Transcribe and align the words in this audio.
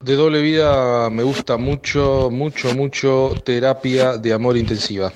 De 0.00 0.14
doble 0.14 0.40
vida 0.40 1.10
me 1.10 1.24
gusta 1.24 1.56
mucho, 1.56 2.30
mucho, 2.30 2.72
mucho 2.72 3.34
terapia 3.44 4.16
de 4.16 4.32
amor 4.32 4.56
intensiva. 4.56 5.12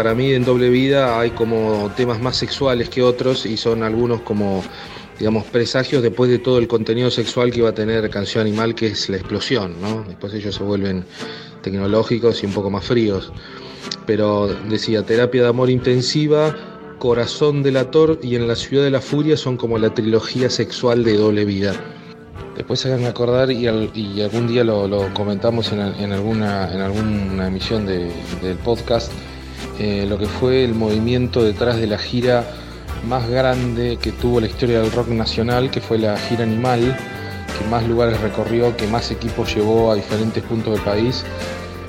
Para 0.00 0.14
mí 0.14 0.32
en 0.32 0.46
doble 0.46 0.70
vida 0.70 1.20
hay 1.20 1.28
como 1.32 1.92
temas 1.94 2.22
más 2.22 2.34
sexuales 2.34 2.88
que 2.88 3.02
otros 3.02 3.44
y 3.44 3.58
son 3.58 3.82
algunos 3.82 4.22
como 4.22 4.64
digamos, 5.18 5.44
presagios 5.44 6.02
después 6.02 6.30
de 6.30 6.38
todo 6.38 6.56
el 6.56 6.66
contenido 6.68 7.10
sexual 7.10 7.50
que 7.50 7.58
iba 7.58 7.68
a 7.68 7.74
tener 7.74 8.08
Canción 8.08 8.46
Animal, 8.46 8.74
que 8.74 8.86
es 8.86 9.10
la 9.10 9.18
explosión, 9.18 9.78
¿no? 9.78 10.02
Después 10.08 10.32
ellos 10.32 10.54
se 10.54 10.62
vuelven 10.62 11.04
tecnológicos 11.60 12.42
y 12.42 12.46
un 12.46 12.54
poco 12.54 12.70
más 12.70 12.86
fríos. 12.86 13.30
Pero 14.06 14.48
decía, 14.70 15.02
terapia 15.02 15.42
de 15.42 15.48
amor 15.48 15.68
intensiva, 15.68 16.56
Corazón 16.98 17.62
del 17.62 17.76
Ator 17.76 18.20
y 18.22 18.36
En 18.36 18.48
la 18.48 18.56
Ciudad 18.56 18.84
de 18.84 18.90
la 18.90 19.02
Furia 19.02 19.36
son 19.36 19.58
como 19.58 19.76
la 19.76 19.92
trilogía 19.92 20.48
sexual 20.48 21.04
de 21.04 21.18
doble 21.18 21.44
vida. 21.44 21.74
Después 22.56 22.86
hagan 22.86 23.04
acordar 23.04 23.52
y, 23.52 23.66
algún 23.66 24.46
día 24.46 24.64
lo, 24.64 25.12
comentamos 25.12 25.70
en 25.72 26.12
alguna 26.12 27.46
emisión 27.46 27.84
del 27.84 28.56
podcast, 28.64 29.12
eh, 29.82 30.04
lo 30.06 30.18
que 30.18 30.26
fue 30.26 30.62
el 30.62 30.74
movimiento 30.74 31.42
detrás 31.42 31.80
de 31.80 31.86
la 31.86 31.96
gira 31.96 32.44
más 33.08 33.26
grande 33.30 33.96
que 33.96 34.12
tuvo 34.12 34.38
la 34.38 34.46
historia 34.46 34.82
del 34.82 34.92
rock 34.92 35.08
nacional, 35.08 35.70
que 35.70 35.80
fue 35.80 35.96
la 35.96 36.18
gira 36.18 36.42
Animal, 36.42 36.94
que 37.58 37.66
más 37.70 37.88
lugares 37.88 38.20
recorrió, 38.20 38.76
que 38.76 38.86
más 38.86 39.10
equipos 39.10 39.54
llevó 39.54 39.90
a 39.90 39.94
diferentes 39.94 40.42
puntos 40.42 40.74
del 40.74 40.82
país. 40.82 41.24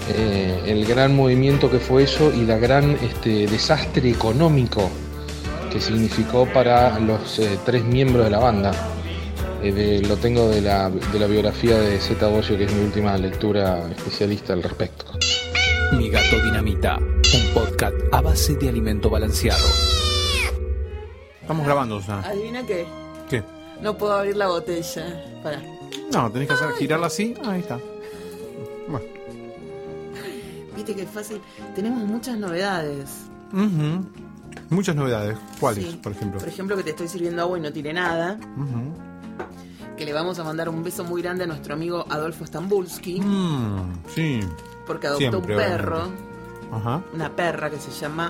Eh, 0.08 0.62
el 0.68 0.86
gran 0.86 1.14
movimiento 1.14 1.70
que 1.70 1.80
fue 1.80 2.04
eso 2.04 2.32
y 2.34 2.46
la 2.46 2.58
gran 2.58 2.92
este, 3.04 3.46
desastre 3.48 4.10
económico 4.10 4.90
que 5.70 5.82
significó 5.82 6.46
para 6.46 6.98
los 6.98 7.40
eh, 7.40 7.60
tres 7.66 7.84
miembros 7.84 8.24
de 8.24 8.32
la 8.32 8.40
banda. 8.40 8.72
Lo 10.08 10.16
tengo 10.16 10.48
de 10.48 10.62
la, 10.62 10.90
de 10.90 11.20
la 11.20 11.28
biografía 11.28 11.78
de 11.78 12.00
Zeta 12.00 12.28
Bocio, 12.28 12.58
que 12.58 12.64
es 12.64 12.74
mi 12.74 12.86
última 12.86 13.16
lectura 13.18 13.84
especialista 13.92 14.54
al 14.54 14.64
respecto. 14.64 15.06
Mi 15.98 16.10
gato 16.10 16.42
dinamita, 16.44 16.98
un 16.98 17.54
podcast 17.54 17.96
a 18.12 18.22
base 18.22 18.56
de 18.56 18.70
alimento 18.70 19.10
balanceado. 19.10 19.66
Estamos 21.42 21.66
grabando, 21.66 21.98
o 21.98 22.02
sea. 22.02 22.20
¿Adivina 22.22 22.66
qué? 22.66 22.86
¿Qué? 23.30 23.44
No 23.82 23.98
puedo 23.98 24.14
abrir 24.14 24.38
la 24.38 24.48
botella. 24.48 25.24
Para. 25.44 25.62
No, 26.14 26.32
tenés 26.32 26.48
que 26.48 26.54
hacer, 26.54 26.72
girarla 26.74 27.08
así. 27.08 27.34
Ahí 27.46 27.60
está. 27.60 27.80
Bueno. 28.88 29.06
Viste 30.76 30.96
que 30.96 31.02
es 31.04 31.10
fácil. 31.10 31.42
Tenemos 31.76 32.04
muchas 32.04 32.38
novedades. 32.38 33.10
Muchas 34.70 34.96
novedades. 34.96 35.38
¿Cuáles, 35.60 35.96
por 35.96 36.14
ejemplo? 36.14 36.40
Por 36.40 36.48
ejemplo, 36.48 36.78
que 36.78 36.84
te 36.84 36.92
estoy 36.92 37.08
sirviendo 37.10 37.42
agua 37.42 37.58
y 37.58 37.62
no 37.62 37.74
tiene 37.74 37.94
nada. 37.94 38.40
Que 39.98 40.06
le 40.06 40.14
vamos 40.14 40.40
a 40.40 40.44
mandar 40.44 40.70
un 40.70 40.84
beso 40.84 41.04
muy 41.04 41.22
grande 41.22 41.44
a 41.44 41.48
nuestro 41.48 41.74
amigo 41.74 42.06
Adolfo 42.10 42.46
Stambulski. 42.46 43.20
Mm, 43.20 43.94
sí. 44.16 44.40
Porque 44.92 45.08
adoptó 45.08 45.40
un 45.40 45.46
perro. 45.46 46.10
Ajá. 46.70 47.02
Una 47.14 47.30
perra 47.34 47.70
que 47.70 47.78
se 47.78 47.92
llama 47.92 48.30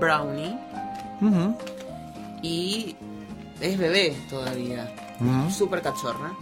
Brownie 0.00 0.58
y 2.42 2.96
es 3.60 3.78
bebé 3.78 4.16
todavía. 4.28 4.92
Súper 5.50 5.82
cachorra. 5.82 6.32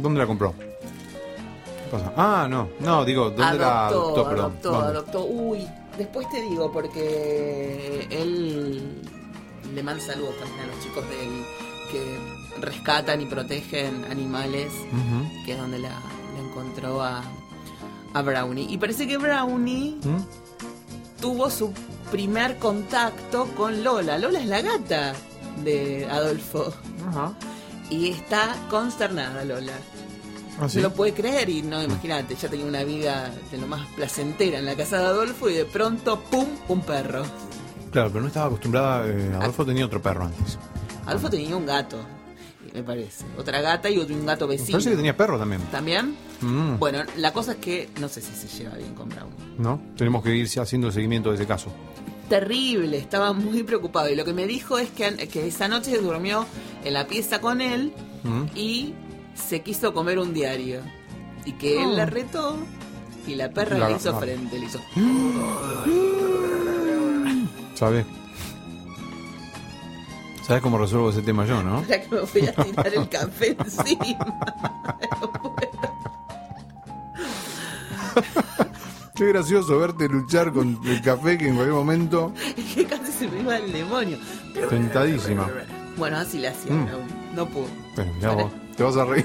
¿Dónde 0.00 0.20
la 0.20 0.28
compró? 0.28 0.54
¿Qué 0.56 1.90
pasa? 1.90 2.12
Ah, 2.16 2.46
no, 2.48 2.68
no, 2.78 3.04
digo, 3.04 3.30
¿dónde 3.30 3.58
la 3.58 3.88
adoptó? 3.88 4.28
Adoptó, 4.28 4.76
adoptó. 4.76 5.24
Uy, 5.24 5.66
después 5.98 6.30
te 6.30 6.40
digo, 6.40 6.70
porque 6.70 8.06
él 8.12 9.02
le 9.74 9.82
manda 9.82 10.04
saludos 10.04 10.36
también 10.38 10.60
a 10.60 10.66
los 10.66 10.80
chicos 10.84 11.04
de 11.08 11.24
él 11.24 11.44
que 11.90 12.60
rescatan 12.60 13.20
y 13.22 13.26
protegen 13.26 14.04
animales, 14.08 14.72
que 15.44 15.52
es 15.52 15.58
donde 15.58 15.80
la, 15.80 15.98
encontró 16.38 17.02
a, 17.02 17.24
a, 18.14 18.22
Brownie. 18.22 18.66
Y 18.70 18.78
parece 18.78 19.06
que 19.06 19.18
Brownie 19.18 19.96
tuvo 21.20 21.50
su 21.50 21.72
primer 22.10 22.58
contacto 22.58 23.46
con 23.56 23.82
Lola. 23.82 24.18
Lola 24.18 24.40
es 24.40 24.46
la 24.46 24.60
gata 24.62 25.14
de 25.62 26.06
Adolfo. 26.10 26.72
Y 27.90 28.10
está 28.10 28.56
consternada 28.70 29.44
Lola. 29.44 29.74
¿Ah, 30.60 30.68
Se 30.68 30.80
lo 30.80 30.92
puede 30.92 31.12
creer 31.12 31.48
y 31.48 31.62
no, 31.62 31.82
imagínate, 31.82 32.36
ya 32.36 32.48
tenía 32.48 32.64
una 32.64 32.84
vida 32.84 33.32
de 33.50 33.58
lo 33.58 33.66
más 33.66 33.86
placentera 33.88 34.58
en 34.58 34.66
la 34.66 34.76
casa 34.76 34.98
de 34.98 35.06
Adolfo 35.06 35.50
y 35.50 35.54
de 35.54 35.64
pronto, 35.64 36.20
¡pum!, 36.30 36.46
un 36.68 36.80
perro. 36.82 37.24
Claro, 37.90 38.10
pero 38.10 38.22
no 38.22 38.28
estaba 38.28 38.46
acostumbrada, 38.46 39.06
eh, 39.08 39.32
Adolfo 39.34 39.66
tenía 39.66 39.84
otro 39.84 40.00
perro 40.00 40.26
antes. 40.26 40.58
Adolfo 41.06 41.28
tenía 41.28 41.56
un 41.56 41.66
gato, 41.66 41.98
me 42.72 42.84
parece. 42.84 43.24
Otra 43.36 43.60
gata 43.60 43.90
y 43.90 43.98
otro, 43.98 44.14
un 44.14 44.26
gato 44.26 44.46
vecino. 44.46 44.72
Parece 44.72 44.90
que 44.90 44.96
tenía 44.96 45.16
perro 45.16 45.38
también. 45.38 45.60
¿También? 45.72 46.16
Mm. 46.44 46.78
Bueno, 46.78 47.02
la 47.16 47.32
cosa 47.32 47.52
es 47.52 47.58
que 47.58 47.88
no 48.00 48.08
sé 48.08 48.20
si 48.20 48.34
se 48.34 48.48
lleva 48.48 48.76
bien 48.76 48.94
con 48.94 49.08
Brown. 49.08 49.30
No, 49.58 49.80
tenemos 49.96 50.22
que 50.22 50.34
ir 50.34 50.48
haciendo 50.60 50.88
el 50.88 50.92
seguimiento 50.92 51.30
de 51.30 51.36
ese 51.36 51.46
caso 51.46 51.72
terrible, 52.28 52.96
estaba 52.96 53.32
muy 53.32 53.62
preocupado. 53.62 54.10
Y 54.10 54.16
lo 54.16 54.24
que 54.24 54.32
me 54.32 54.46
dijo 54.46 54.78
es 54.78 54.90
que, 54.90 55.28
que 55.28 55.46
esa 55.46 55.68
noche 55.68 55.98
durmió 55.98 56.46
en 56.84 56.94
la 56.94 57.06
pieza 57.06 57.40
con 57.40 57.60
él 57.60 57.92
mm. 58.22 58.56
y 58.56 58.94
se 59.34 59.62
quiso 59.62 59.92
comer 59.92 60.18
un 60.18 60.34
diario. 60.34 60.80
Y 61.44 61.52
que 61.52 61.82
él 61.82 61.96
la 61.96 62.04
oh. 62.04 62.06
retó 62.06 62.56
y 63.26 63.34
la 63.34 63.50
perra 63.50 63.88
le 63.88 63.96
hizo 63.96 64.18
frente, 64.18 64.58
le 64.58 64.66
hizo. 64.66 64.80
¿Sabes? 67.74 68.06
¿Sabes 70.46 70.62
cómo 70.62 70.76
resuelvo 70.76 71.08
ese 71.08 71.22
tema 71.22 71.46
yo, 71.46 71.62
no? 71.62 71.82
Ya 71.88 72.02
que 72.02 72.14
me 72.14 72.20
voy 72.20 72.46
a 72.46 72.52
tirar 72.52 72.94
el 72.94 73.08
café 73.08 73.56
encima. 73.58 74.04
Qué 79.14 79.26
gracioso 79.26 79.78
verte 79.78 80.08
luchar 80.08 80.52
con 80.52 80.80
el 80.84 81.00
café 81.00 81.38
que 81.38 81.46
en 81.48 81.54
cualquier 81.54 81.76
momento. 81.76 82.34
Es 82.56 82.74
que 82.74 82.84
casi 82.84 83.12
se 83.12 83.28
me 83.28 83.40
iba 83.40 83.56
el 83.56 83.72
demonio. 83.72 84.18
Tentadísima. 84.68 85.48
Bueno, 85.96 86.18
así 86.18 86.38
le 86.38 86.48
hacía, 86.48 86.72
mm. 86.72 86.88
no 87.34 87.46
pudo. 87.46 87.68
Pero 87.94 88.10
ya 88.20 88.32
vos, 88.32 88.50
te 88.76 88.82
vas 88.82 88.96
a 88.96 89.04
reír. 89.04 89.24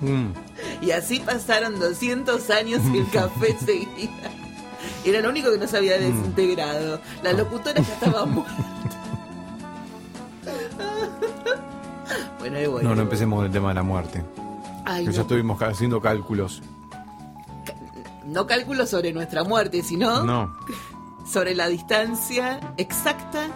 mm. 0.00 0.28
Y 0.80 0.92
así 0.92 1.18
pasaron 1.20 1.78
200 1.80 2.48
años 2.50 2.80
y 2.94 2.98
el 2.98 3.10
café 3.10 3.56
seguía. 3.58 4.45
Era 5.06 5.20
lo 5.20 5.30
único 5.30 5.52
que 5.52 5.58
no 5.58 5.68
se 5.68 5.76
había 5.76 5.96
mm. 5.98 6.00
desintegrado. 6.00 7.00
La 7.22 7.32
locutora 7.32 7.80
ya 7.80 7.94
estaba 7.94 8.26
muerta. 8.26 8.52
No, 12.82 12.94
no 12.94 13.02
empecemos 13.02 13.38
con 13.38 13.46
el 13.46 13.52
tema 13.52 13.68
de 13.68 13.74
la 13.74 13.82
muerte. 13.82 14.24
Ya 14.86 15.20
estuvimos 15.20 15.60
haciendo 15.62 16.00
cálculos. 16.00 16.62
No 18.24 18.46
cálculos 18.46 18.90
sobre 18.90 19.12
nuestra 19.12 19.44
muerte, 19.44 19.82
sino 19.82 20.54
sobre 21.26 21.54
la 21.54 21.68
distancia 21.68 22.60
exacta. 22.76 23.48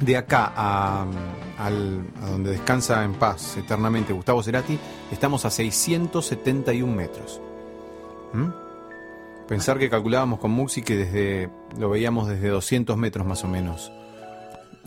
De 0.00 0.16
acá 0.16 0.52
a, 0.54 1.06
donde 2.20 2.50
descansa 2.50 3.04
en 3.04 3.14
paz 3.14 3.56
eternamente 3.56 4.12
Gustavo 4.12 4.42
Cerati, 4.42 4.78
estamos 5.10 5.44
a 5.44 5.50
671 5.50 6.94
metros. 6.94 7.40
¿Mm? 8.34 8.65
Pensar 9.48 9.78
que 9.78 9.88
calculábamos 9.88 10.40
con 10.40 10.50
Muxi 10.50 10.82
que 10.82 10.96
desde, 10.96 11.50
lo 11.78 11.88
veíamos 11.88 12.28
desde 12.28 12.48
200 12.48 12.96
metros 12.96 13.26
más 13.26 13.44
o 13.44 13.48
menos 13.48 13.92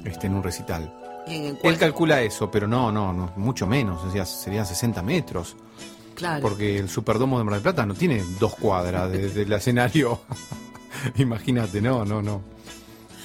este, 0.03 0.27
en 0.27 0.35
un 0.35 0.43
recital. 0.43 0.93
Él 1.27 1.77
calcula 1.77 2.21
eso, 2.21 2.49
pero 2.49 2.67
no, 2.67 2.91
no, 2.91 3.13
no 3.13 3.31
mucho 3.35 3.67
menos, 3.67 4.03
o 4.03 4.11
sea, 4.11 4.25
serían 4.25 4.65
60 4.65 5.01
metros. 5.01 5.55
Claro. 6.15 6.41
Porque 6.41 6.77
el 6.77 6.89
Superdomo 6.89 7.37
de 7.37 7.45
Mar 7.45 7.53
del 7.53 7.63
Plata 7.63 7.85
no 7.85 7.93
tiene 7.93 8.21
dos 8.39 8.55
cuadras 8.55 9.09
desde 9.11 9.43
el 9.43 9.53
escenario. 9.53 10.19
Imagínate, 11.15 11.81
no, 11.81 12.03
no, 12.03 12.21
no. 12.21 12.41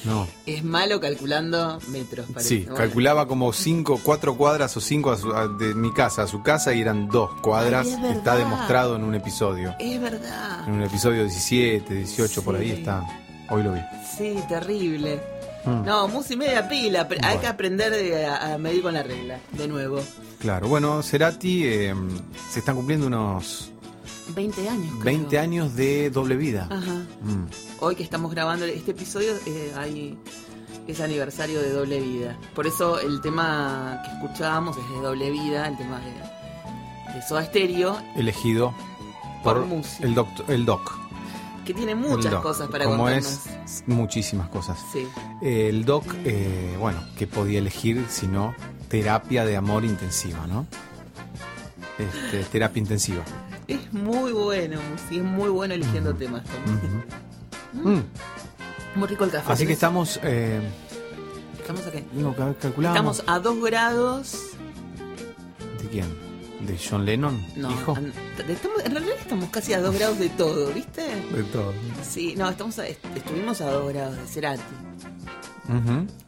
No. 0.04 0.28
Es 0.46 0.64
malo 0.64 1.00
calculando 1.00 1.78
metros. 1.88 2.26
Parece. 2.32 2.49
Sí, 2.49 2.66
calculaba 2.76 3.26
como 3.26 3.52
cinco, 3.52 4.00
cuatro 4.02 4.37
cuadras 4.37 4.76
o 4.76 4.80
cinco 4.80 5.16
de 5.58 5.75
mi 5.75 5.92
casa 5.92 6.23
a 6.23 6.26
su 6.26 6.42
casa 6.42 6.75
y 6.75 6.80
eran 6.80 7.08
dos 7.08 7.30
cuadras. 7.40 7.87
está 7.87 8.37
demostrado 8.37 8.96
en 8.96 9.04
un 9.04 9.14
episodio. 9.14 9.75
Es 9.78 10.00
verdad. 10.00 10.68
En 10.68 10.75
un 10.75 10.82
episodio 10.82 11.23
17, 11.23 11.94
18, 11.94 12.42
por 12.42 12.56
ahí 12.56 12.70
está. 12.70 13.02
Hoy 13.50 13.62
lo 13.62 13.73
vi. 13.73 13.80
Sí, 14.16 14.37
terrible. 14.49 15.20
Mm. 15.64 15.84
No, 15.84 16.08
música 16.08 16.37
media 16.37 16.68
pila. 16.68 17.08
Hay 17.23 17.38
que 17.38 17.46
aprender 17.46 18.26
a, 18.26 18.58
medir 18.58 18.82
con 18.82 18.94
la 18.94 19.02
regla, 19.02 19.38
de 19.52 19.68
nuevo. 19.68 20.00
Claro, 20.38 20.68
bueno, 20.68 21.02
Cerati 21.02 21.66
em, 21.66 22.08
se 22.50 22.58
están 22.58 22.76
cumpliendo 22.76 23.06
unos 23.06 23.73
20 24.28 24.68
años. 24.68 25.04
20 25.04 25.38
años 25.38 25.76
de 25.76 26.10
doble 26.10 26.36
vida. 26.36 26.68
Ajá. 26.70 27.04
Mm. 27.22 27.46
Hoy 27.80 27.96
que 27.96 28.02
estamos 28.02 28.30
grabando 28.30 28.64
este 28.64 28.92
episodio, 28.92 29.32
eh, 29.46 29.72
hay, 29.76 30.18
es 30.86 31.00
aniversario 31.00 31.60
de 31.60 31.70
doble 31.70 32.00
vida. 32.00 32.38
Por 32.54 32.66
eso 32.66 32.98
el 33.00 33.20
tema 33.20 34.00
que 34.04 34.10
escuchábamos 34.12 34.76
es 34.76 34.88
de 34.88 34.96
doble 34.96 35.30
vida, 35.30 35.68
el 35.68 35.76
tema 35.76 36.00
de, 36.00 37.14
de 37.14 37.22
Soda 37.22 37.44
Stereo. 37.44 37.98
Elegido 38.16 38.74
por, 39.42 39.66
el, 40.00 40.14
doc, 40.14 40.28
el 40.48 40.64
doc 40.64 41.04
que 41.64 41.74
tiene 41.74 41.94
muchas 41.94 42.34
cosas 42.36 42.68
para 42.68 42.84
como 42.84 43.08
es 43.08 43.42
muchísimas 43.86 44.48
cosas. 44.48 44.78
Sí. 44.92 45.06
el 45.40 45.84
doc, 45.84 46.04
eh, 46.24 46.76
bueno, 46.78 46.98
que 47.16 47.26
podía 47.26 47.58
elegir 47.58 48.04
si 48.08 48.26
no 48.26 48.54
terapia 48.88 49.44
de 49.44 49.56
amor 49.56 49.84
intensiva, 49.84 50.46
¿no? 50.46 50.66
Este, 51.98 52.42
terapia 52.50 52.80
intensiva. 52.80 53.22
Es 53.68 53.92
muy 53.92 54.32
bueno, 54.32 54.78
sí, 55.08 55.18
es 55.18 55.22
muy 55.24 55.48
bueno 55.48 55.74
eligiendo 55.74 56.14
temas 56.14 56.42
también. 56.44 57.04
Mm. 57.72 58.98
Muy 58.98 59.08
rico 59.08 59.24
el 59.24 59.30
café. 59.30 59.52
Así 59.52 59.66
que 59.66 59.72
estamos. 59.72 60.20
Eh, 60.22 60.60
¿Estamos 61.60 61.86
a 61.86 61.90
qué? 61.90 62.04
cal- 62.36 62.56
calculamos. 62.60 63.18
Estamos 63.18 63.24
a 63.26 63.40
2 63.40 63.64
grados. 63.64 64.36
¿De 65.82 65.88
quién? 65.88 66.06
¿De 66.66 66.78
John 66.78 67.04
Lennon? 67.04 67.42
No, 67.56 67.70
estamos- 67.70 67.98
en 68.84 68.92
realidad 68.92 69.16
estamos 69.20 69.48
casi 69.50 69.72
a 69.72 69.80
2 69.80 69.94
grados 69.98 70.18
de 70.18 70.28
todo, 70.30 70.72
¿viste? 70.72 71.02
De 71.02 71.42
todo. 71.52 71.72
Sí, 72.02 72.34
no, 72.36 72.48
estamos 72.48 72.78
a- 72.78 72.86
est- 72.86 73.04
estuvimos 73.16 73.60
a 73.60 73.70
2 73.70 73.92
grados 73.92 74.16
de 74.16 74.26
Cerati, 74.26 74.62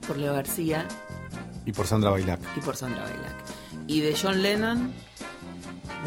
por 0.07 0.17
Leo 0.17 0.33
García 0.35 0.87
Y 1.65 1.73
por 1.73 1.87
Sandra 1.87 2.11
Bailac. 2.11 2.41
y 2.57 2.61
por 2.61 2.77
Sandra 2.77 3.03
Bailac. 3.03 3.35
Y 3.87 4.01
de 4.01 4.17
John 4.21 4.43
Lennon, 4.43 4.93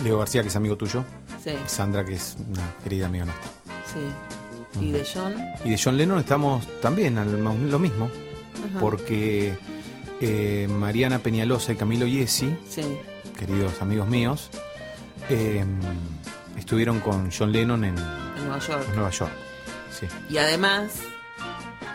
Leo 0.04 0.20
García, 0.20 0.42
que 0.42 0.48
es 0.50 0.56
amigo 0.56 0.76
tuyo. 0.78 1.04
sí, 1.44 1.52
Sandra, 1.68 2.04
que 2.06 2.14
es 2.16 2.38
una 2.48 2.74
querida 2.84 3.06
amiga 3.08 3.26
nuestra. 3.26 3.50
sí. 3.94 4.00
Y 4.80 4.92
de 4.92 5.04
John, 5.12 5.34
Y 5.66 5.72
de 5.72 5.82
John 5.84 5.98
Lennon 5.98 6.20
estamos 6.20 6.68
también 6.80 7.18
al- 7.18 7.42
lo 7.44 7.80
mismo. 7.80 8.08
Porque 8.80 9.58
eh, 10.22 10.68
Mariana 10.70 11.20
Peñalosa 11.20 11.72
y 11.72 11.76
Camilo 11.76 12.06
Yesi, 12.06 12.56
sí, 12.70 12.84
queridos 13.38 13.82
amigos 13.82 14.08
míos, 14.08 14.50
eh, 15.30 15.66
estuvieron 16.58 17.00
con 17.00 17.32
John 17.36 17.52
Lennon 17.52 17.84
en, 17.84 17.98
en 17.98 18.44
Nueva 18.46 18.60
York. 18.60 18.86
en 18.90 18.96
Nueva 18.96 19.10
York. 19.10 19.32
Sí. 19.98 20.06
Y 20.30 20.38
además, 20.38 20.92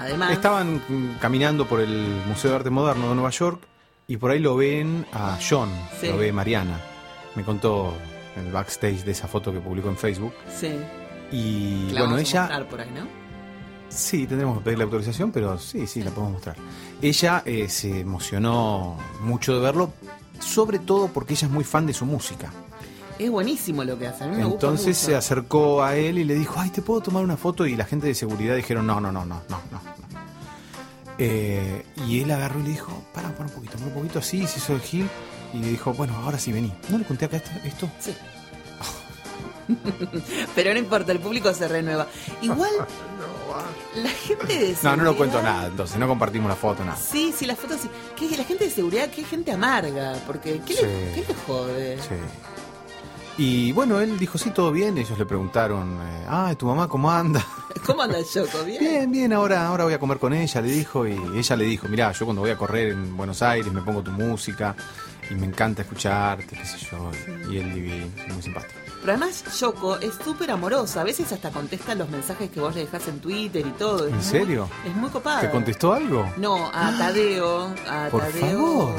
además, 0.00 0.33
Estaban 0.33 0.81
caminando 1.21 1.67
por 1.67 1.81
el 1.81 2.23
Museo 2.26 2.50
de 2.50 2.57
Arte 2.57 2.71
Moderno 2.71 3.09
de 3.11 3.14
Nueva 3.14 3.31
York 3.31 3.61
y 4.09 4.17
por 4.17 4.33
ahí 4.33 4.41
lo 4.41 4.57
ven 4.57 5.07
a 5.12 5.38
John, 5.49 5.71
Sí. 6.00 6.09
lo 6.09 6.17
ve 6.19 6.33
Mariana. 6.33 6.81
Me 7.37 7.45
contó 7.45 7.95
el 8.37 8.50
backstage 8.53 9.05
de 9.05 9.12
esa 9.12 9.29
foto 9.29 9.53
que 9.53 9.61
publicó 9.61 9.88
en 9.88 9.97
Facebook. 9.97 10.33
sí, 10.49 10.73
Y 11.31 11.87
la 11.93 12.03
bueno, 12.03 12.14
vamos 12.14 12.19
a 12.19 12.21
ella... 12.21 12.41
mostrar 12.43 12.69
por 12.69 12.81
ahí, 12.81 12.91
¿no? 12.95 13.25
Sí, 13.88 14.26
tendremos 14.26 14.59
que 14.59 14.64
pedir 14.64 14.79
la 14.79 14.85
autorización, 14.85 15.31
pero 15.31 15.59
sí, 15.59 15.87
sí, 15.87 16.03
la 16.03 16.11
podemos 16.11 16.33
mostrar. 16.35 16.57
Ella 17.00 17.43
eh, 17.45 17.69
se 17.69 18.00
emocionó 18.00 18.97
mucho 19.21 19.55
de 19.55 19.61
verlo, 19.61 19.93
sobre 20.41 20.81
todo 20.81 21.09
porque 21.09 21.35
ella 21.35 21.47
es 21.47 21.53
muy 21.53 21.64
fan 21.64 21.87
de 21.87 21.93
su 21.93 22.05
música. 22.05 22.50
Es 23.19 23.31
buenísimo 23.31 23.85
lo 23.85 23.97
que 23.97 24.09
hace, 24.09 24.25
a 24.25 24.26
mí 24.26 24.37
me 24.37 24.45
gusta 24.45 24.67
Entonces 24.67 24.99
se 24.99 25.14
acercó 25.14 25.85
a 25.85 25.95
él 25.95 26.19
y 26.19 26.25
le 26.25 26.35
dijo, 26.35 26.55
ay, 26.59 26.71
¿te 26.71 26.83
puedo 26.83 27.00
tomar 27.00 27.23
una 27.23 27.37
foto? 27.37 27.67
Y 27.67 27.76
la 27.76 27.85
gente 27.85 28.09
de 28.09 28.14
seguridad 28.14 28.57
dijeron, 28.57 28.87
no, 28.87 29.00
no, 29.00 29.12
no, 29.12 29.25
no, 29.25 29.41
no, 29.49 29.61
no. 29.71 29.81
no. 29.81 29.95
Eh, 31.19 31.85
y 32.09 32.21
él 32.21 32.31
agarró 32.33 32.59
y 32.59 32.64
le 32.64 32.71
dijo, 32.71 32.91
para, 33.14 33.31
para 33.31 33.45
un 33.45 33.55
poquito, 33.55 33.75
para 33.75 33.87
un 33.87 33.93
poquito 33.95 34.19
así, 34.19 34.45
se 34.49 34.59
hizo 34.59 34.75
el 34.75 34.81
gil. 34.81 35.09
Y 35.54 35.58
le 35.58 35.68
dijo, 35.68 35.94
bueno, 35.94 36.14
ahora 36.16 36.38
sí 36.38 36.52
vení. 36.52 36.73
¿No 36.90 36.99
le 36.99 37.04
conté 37.04 37.25
acá 37.26 37.37
esto? 37.64 37.88
Sí. 38.00 38.14
Pero 40.54 40.73
no 40.73 40.78
importa, 40.78 41.12
el 41.12 41.20
público 41.20 41.52
se 41.54 41.66
renueva. 41.68 42.06
Igual, 42.42 42.70
la 43.96 44.11
gente 44.11 44.46
de 44.58 44.76
No, 44.82 44.96
no 44.96 45.04
lo 45.04 45.11
seguridad- 45.12 45.16
cuento 45.16 45.42
nada, 45.42 45.66
entonces 45.68 45.96
no 45.99 46.06
compartimos 46.08 46.49
la 46.49 46.56
foto, 46.56 46.84
nada. 46.84 46.96
Sí, 46.99 47.32
sí, 47.37 47.46
las 47.46 47.58
fotos 47.58 47.80
sí. 47.80 47.88
Que 48.16 48.37
la 48.37 48.44
gente 48.44 48.64
de 48.64 48.70
seguridad, 48.70 49.08
qué 49.11 49.25
gente 49.25 49.52
amarga, 49.52 50.14
porque 50.26 50.61
¿qué, 50.66 50.75
Sí. 50.75 50.82
le, 50.84 51.12
qué 51.14 51.25
le 51.28 51.34
jode? 51.46 51.99
Sí. 52.02 52.14
Y 53.37 53.73
bueno, 53.73 54.00
él 54.00 54.16
dijo, 54.18 54.38
sí, 54.38 54.50
todo 54.50 54.70
bien. 54.70 54.96
Ellos 54.96 55.18
le 55.18 55.26
preguntaron, 55.26 55.99
eh, 56.02 56.26
ah, 56.28 56.54
¿tu 56.56 56.66
mamá 56.66 56.87
cómo 56.87 57.11
anda? 57.11 57.44
¿Cómo 57.87 58.02
anda 58.02 58.18
el 58.18 58.25
Choco? 58.26 58.62
¿Bien? 58.64 58.78
Bien, 58.78 59.11
bien, 59.11 59.32
ahora, 59.32 59.66
ahora 59.66 59.84
voy 59.84 59.94
a 59.94 59.99
comer 59.99 60.18
con 60.18 60.32
ella, 60.32 60.61
le 60.61 60.70
dijo. 60.70 61.06
Y 61.06 61.18
ella 61.37 61.56
le 61.56 61.64
dijo, 61.64 61.88
mirá, 61.88 62.12
yo 62.12 62.26
cuando 62.26 62.42
voy 62.42 62.50
a 62.52 62.56
correr 62.56 62.90
en 62.92 63.16
Buenos 63.16 63.42
Aires 63.42 63.73
me 63.73 63.80
pongo 63.82 64.02
tu 64.02 64.12
música 64.12 64.76
y 65.31 65.35
me 65.35 65.47
encanta 65.47 65.83
escucharte, 65.83 66.57
qué 66.57 66.64
sé 66.64 66.78
yo. 66.90 67.11
Y 67.50 67.59
él 67.59 67.73
divino, 67.75 68.07
muy 68.33 68.43
simpático. 68.43 68.75
Pero 69.00 69.12
además, 69.12 69.45
Yoko 69.61 69.97
es 69.99 70.14
súper 70.25 70.50
amorosa. 70.50 71.02
A 71.02 71.04
veces 71.04 71.31
hasta 71.33 71.50
contesta 71.50 71.95
los 71.95 72.09
mensajes 72.09 72.50
que 72.50 72.59
vos 72.61 72.75
le 72.75 72.83
dejás 72.83 73.07
en 73.09 73.21
Twitter 73.21 73.66
y 73.66 73.71
todo. 73.73 74.04
Es 74.07 74.11
¿En 74.11 74.16
muy- 74.16 74.25
serio? 74.25 74.69
es 74.87 74.95
muy 74.97 75.11
copada. 75.11 75.40
¿Te 75.43 75.50
contestó 75.50 75.93
algo? 75.93 76.26
No, 76.38 76.69
a 76.73 76.90
Tadeo. 76.99 77.75
A 77.88 78.09
Por 78.11 78.23
Tadeo 78.23 78.59
favor. 78.59 78.95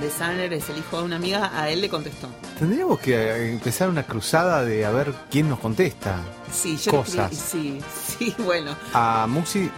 de 0.00 0.10
Sanner 0.10 0.52
es 0.52 0.68
el 0.70 0.78
hijo 0.78 0.98
de 0.98 1.04
una 1.04 1.16
amiga. 1.16 1.50
A 1.58 1.68
él 1.70 1.80
le 1.80 1.88
contestó. 1.88 2.28
Tendríamos 2.58 3.00
que 3.00 3.14
eh, 3.16 3.52
empezar 3.52 3.88
una 3.88 4.04
cruzada 4.04 4.62
de 4.64 4.84
a 4.86 4.90
ver 4.90 5.12
quién 5.30 5.48
nos 5.48 5.58
contesta. 5.58 6.20
Sí, 6.52 6.76
yo 6.76 6.92
Cosas. 6.92 7.32
escribí- 7.32 7.80
Sí, 7.80 7.80
sí, 8.18 8.34
bueno. 8.38 8.76
A 8.94 9.26
Muxi, 9.28 9.68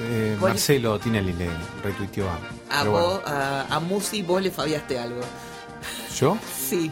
eh, 0.00 0.36
Marcelo 0.40 0.98
Tinelli 0.98 1.32
le 1.32 1.48
retuiteó 1.82 2.26
a. 2.28 2.80
A 2.80 2.84
vos, 2.84 3.20
bueno. 3.22 3.22
a, 3.26 3.66
a 3.76 3.80
Musi, 3.80 4.22
vos 4.22 4.42
le 4.42 4.50
fabiaste 4.50 4.98
algo. 4.98 5.20
¿Yo? 6.18 6.36
Sí. 6.68 6.90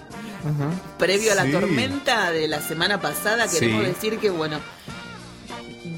Previo 0.99 1.33
a 1.33 1.35
la 1.35 1.51
tormenta 1.51 2.31
de 2.31 2.47
la 2.49 2.61
semana 2.61 3.01
pasada, 3.01 3.49
queremos 3.49 3.83
Sí. 3.83 3.87
decir 3.89 4.19
que, 4.19 4.31
bueno, 4.31 4.59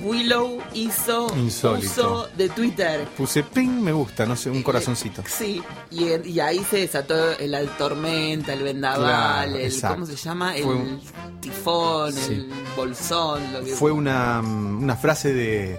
Willow 0.02 0.62
hizo 0.74 1.26
Insólito. 1.36 1.86
uso 1.86 2.28
de 2.36 2.48
Twitter. 2.48 3.06
Puse 3.16 3.42
ping, 3.42 3.68
me 3.82 3.92
gusta, 3.92 4.24
no 4.26 4.36
sé, 4.36 4.48
un 4.50 4.58
Eh, 4.58 4.62
corazoncito. 4.62 5.22
Sí, 5.26 5.62
y, 5.90 6.28
y 6.28 6.40
ahí 6.40 6.64
se 6.70 6.78
desató 6.78 7.14
la 7.40 7.62
tormenta, 7.76 8.52
el 8.52 8.62
vendaval, 8.62 9.50
Claro, 9.50 9.56
el. 9.56 9.80
¿cómo 9.80 10.06
se 10.06 10.16
llama? 10.16 10.56
El 10.56 10.64
un- 10.66 11.00
tifón, 11.40 12.12
Sí. 12.12 12.32
el 12.34 12.50
bolsón. 12.76 13.52
Lo 13.52 13.64
que... 13.64 13.72
Fue 13.74 13.90
una, 13.92 14.40
una 14.40 14.96
frase 14.96 15.32
de, 15.32 15.78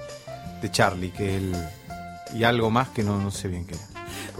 de 0.61 0.71
Charlie, 0.71 1.11
que 1.11 1.37
él. 1.37 1.55
Y 2.35 2.43
algo 2.43 2.69
más 2.69 2.89
que 2.89 3.01
no, 3.03 3.19
no 3.19 3.31
sé 3.31 3.47
bien 3.47 3.65
qué 3.65 3.73
era. 3.75 3.85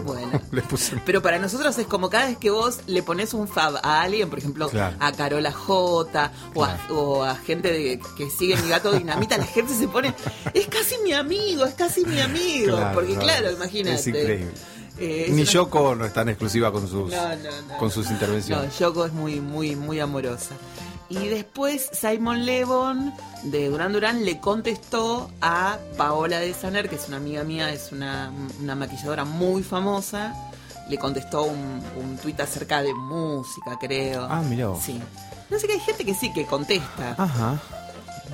Bueno. 0.04 0.40
Pero 1.06 1.22
para 1.22 1.38
nosotros 1.38 1.76
es 1.78 1.86
como 1.86 2.08
cada 2.08 2.26
vez 2.28 2.38
que 2.38 2.50
vos 2.50 2.80
le 2.86 3.02
pones 3.02 3.34
un 3.34 3.48
fab 3.48 3.76
a 3.82 4.02
alguien, 4.02 4.30
por 4.30 4.38
ejemplo, 4.38 4.68
Claro. 4.68 4.96
a 5.00 5.12
Carola 5.12 5.50
J 5.52 6.32
o, 6.54 6.64
a, 6.64 6.78
o 6.90 7.24
a 7.24 7.34
gente 7.36 7.72
de- 7.72 8.00
que 8.16 8.30
sigue 8.30 8.56
mi 8.56 8.68
gato 8.68 8.92
dinamita, 8.92 9.36
la 9.38 9.44
gente 9.46 9.74
se 9.74 9.88
pone, 9.88 10.14
es 10.54 10.66
casi 10.68 10.96
mi 11.04 11.12
amigo, 11.12 11.64
es 11.64 11.74
casi 11.74 12.04
mi 12.04 12.20
amigo. 12.20 12.76
Claro, 12.76 12.94
porque 12.94 13.14
no, 13.14 13.20
claro, 13.20 13.48
es 13.48 13.56
imagínate. 13.56 14.08
increíble. 14.10 14.48
Eh, 14.98 15.24
es 15.28 15.32
Ni 15.34 15.42
una- 15.42 15.50
Yoko 15.50 15.94
no 15.96 16.04
es 16.04 16.12
tan 16.12 16.28
exclusiva 16.28 16.70
con 16.72 16.86
sus, 16.88 17.10
No, 17.10 17.28
no, 17.36 17.62
no. 17.68 17.76
con 17.78 17.90
sus 17.90 18.06
No, 18.06 18.12
intervenciones. 18.12 18.78
Yoko 18.78 19.06
es 19.06 19.12
muy, 19.12 19.40
muy, 19.40 19.74
muy 19.76 19.98
amorosa. 20.00 20.54
Y 21.10 21.26
después 21.26 21.90
Simon 21.92 22.46
Levon 22.46 23.12
de 23.42 23.68
Duran 23.68 23.92
Duran 23.92 24.24
le 24.24 24.38
contestó 24.38 25.28
a 25.40 25.76
Paola 25.96 26.38
de 26.38 26.54
Saner, 26.54 26.88
que 26.88 26.94
es 26.94 27.08
una 27.08 27.16
amiga 27.16 27.42
mía, 27.42 27.72
es 27.72 27.90
una, 27.90 28.32
una 28.60 28.76
maquilladora 28.76 29.24
muy 29.24 29.64
famosa. 29.64 30.34
Le 30.88 30.98
contestó 30.98 31.42
un, 31.42 31.82
un 32.00 32.16
tuit 32.16 32.38
acerca 32.40 32.80
de 32.82 32.94
música, 32.94 33.76
creo. 33.80 34.24
Ah, 34.30 34.42
vos. 34.42 34.80
Sí. 34.80 35.00
No 35.50 35.58
sé 35.58 35.66
que 35.66 35.72
hay 35.74 35.80
gente 35.80 36.04
que 36.04 36.14
sí, 36.14 36.32
que 36.32 36.46
contesta. 36.46 37.16
Ajá. 37.18 37.60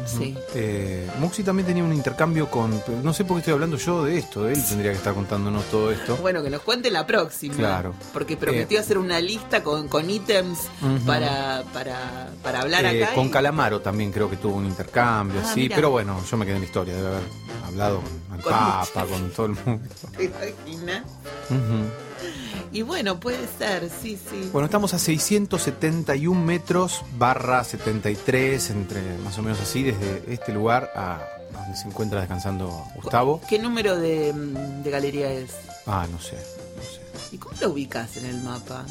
Sí. 0.04 0.36
Eh, 0.54 1.08
Muxi 1.18 1.42
también 1.42 1.66
tenía 1.66 1.82
un 1.82 1.92
intercambio 1.92 2.50
con. 2.50 2.82
No 3.02 3.12
sé 3.12 3.24
por 3.24 3.36
qué 3.36 3.40
estoy 3.40 3.54
hablando 3.54 3.76
yo 3.76 4.04
de 4.04 4.18
esto. 4.18 4.48
Él 4.48 4.62
tendría 4.68 4.92
que 4.92 4.98
estar 4.98 5.14
contándonos 5.14 5.64
todo 5.70 5.90
esto. 5.90 6.16
Bueno, 6.18 6.42
que 6.42 6.50
nos 6.50 6.60
cuente 6.62 6.90
la 6.90 7.06
próxima. 7.06 7.54
Claro. 7.56 7.94
Porque 8.12 8.36
prometió 8.36 8.78
Eh, 8.78 8.80
hacer 8.80 8.98
una 8.98 9.20
lista 9.20 9.62
con, 9.62 9.88
con 9.88 10.08
ítems 10.10 10.58
para, 11.06 11.62
para, 11.72 12.30
para 12.42 12.60
hablar 12.60 12.84
Eh, 12.84 13.04
acá. 13.04 13.14
con 13.14 13.26
y- 13.26 13.30
Calamaro 13.30 13.80
también 13.80 14.12
creo 14.12 14.28
que 14.30 14.36
tuvo 14.36 14.56
un 14.56 14.66
intercambio, 14.66 15.40
Ah, 15.44 15.50
sí, 15.54 15.60
mirá. 15.60 15.76
pero 15.76 15.90
bueno, 15.90 16.20
yo 16.30 16.36
me 16.36 16.44
quedé 16.44 16.56
en 16.56 16.60
la 16.62 16.66
historia, 16.66 16.94
debe 16.94 17.08
haber 17.08 17.22
hablado 17.66 18.00
con 18.28 18.36
el 18.38 18.44
Papa, 18.44 18.86
mucha 18.94 19.06
con 19.06 19.30
todo 19.30 19.46
el 19.46 19.52
mundo. 19.64 19.88
¿Te 20.16 20.24
imaginas? 20.24 21.02
Ujú. 21.50 22.55
Y 22.76 22.82
bueno, 22.82 23.18
puede 23.18 23.48
ser, 23.56 23.88
sí, 23.88 24.18
sí. 24.30 24.50
Bueno, 24.52 24.66
estamos 24.66 24.92
a 24.92 24.98
671 24.98 26.38
metros 26.38 27.00
barra 27.16 27.64
73, 27.64 28.68
entre 28.68 29.00
más 29.24 29.38
o 29.38 29.42
menos 29.42 29.58
así, 29.62 29.82
desde 29.82 30.30
este 30.30 30.52
lugar 30.52 30.92
a 30.94 31.26
donde 31.54 31.74
se 31.74 31.88
encuentra 31.88 32.20
descansando 32.20 32.84
Gustavo. 32.96 33.40
¿Qué 33.48 33.58
número 33.58 33.96
de, 33.96 34.30
mm, 34.30 34.82
de 34.82 34.90
galería 34.90 35.32
es? 35.32 35.52
Ah, 35.86 36.06
no 36.12 36.20
sé, 36.20 36.36
no 36.36 36.82
sé. 36.82 37.00
¿Y 37.34 37.38
cómo 37.38 37.54
lo 37.62 37.70
ubicas 37.70 38.18
en 38.18 38.26
el 38.26 38.42
mapa? 38.42 38.84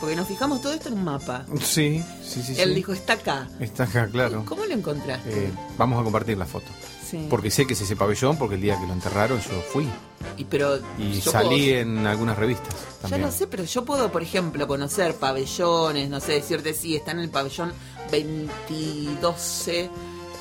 Porque 0.00 0.16
nos 0.16 0.28
fijamos 0.28 0.60
todo 0.60 0.74
esto 0.74 0.88
en 0.88 0.98
un 0.98 1.04
mapa. 1.04 1.46
Sí, 1.62 2.04
sí, 2.22 2.42
sí. 2.42 2.60
Él 2.60 2.68
sí. 2.68 2.74
dijo, 2.74 2.92
está 2.92 3.14
acá. 3.14 3.48
Está 3.58 3.84
acá, 3.84 4.06
claro. 4.06 4.44
¿Cómo 4.44 4.66
lo 4.66 4.74
encontraste? 4.74 5.46
Eh, 5.46 5.52
vamos 5.78 5.98
a 5.98 6.04
compartir 6.04 6.36
la 6.36 6.44
foto. 6.44 6.68
Sí. 7.10 7.26
Porque 7.28 7.50
sé 7.50 7.66
que 7.66 7.72
es 7.74 7.80
ese 7.80 7.96
pabellón, 7.96 8.36
porque 8.38 8.54
el 8.54 8.60
día 8.60 8.78
que 8.78 8.86
lo 8.86 8.92
enterraron 8.92 9.38
yo 9.40 9.60
fui. 9.72 9.88
Y, 10.36 10.44
pero 10.44 10.78
Y 10.98 11.20
yo 11.20 11.32
salí 11.32 11.66
puedo- 11.70 11.80
en 11.80 12.06
algunas 12.06 12.38
revistas 12.38 12.74
Ya 13.08 13.18
lo 13.18 13.32
sé, 13.32 13.46
pero 13.46 13.64
yo 13.64 13.84
puedo, 13.84 14.12
por 14.12 14.22
ejemplo, 14.22 14.68
conocer 14.68 15.14
pabellones, 15.16 16.08
no 16.08 16.20
sé, 16.20 16.32
decirte 16.32 16.72
si 16.74 16.94
está 16.96 17.10
en 17.12 17.20
el 17.20 17.30
pabellón 17.30 17.72
22C 18.12 19.88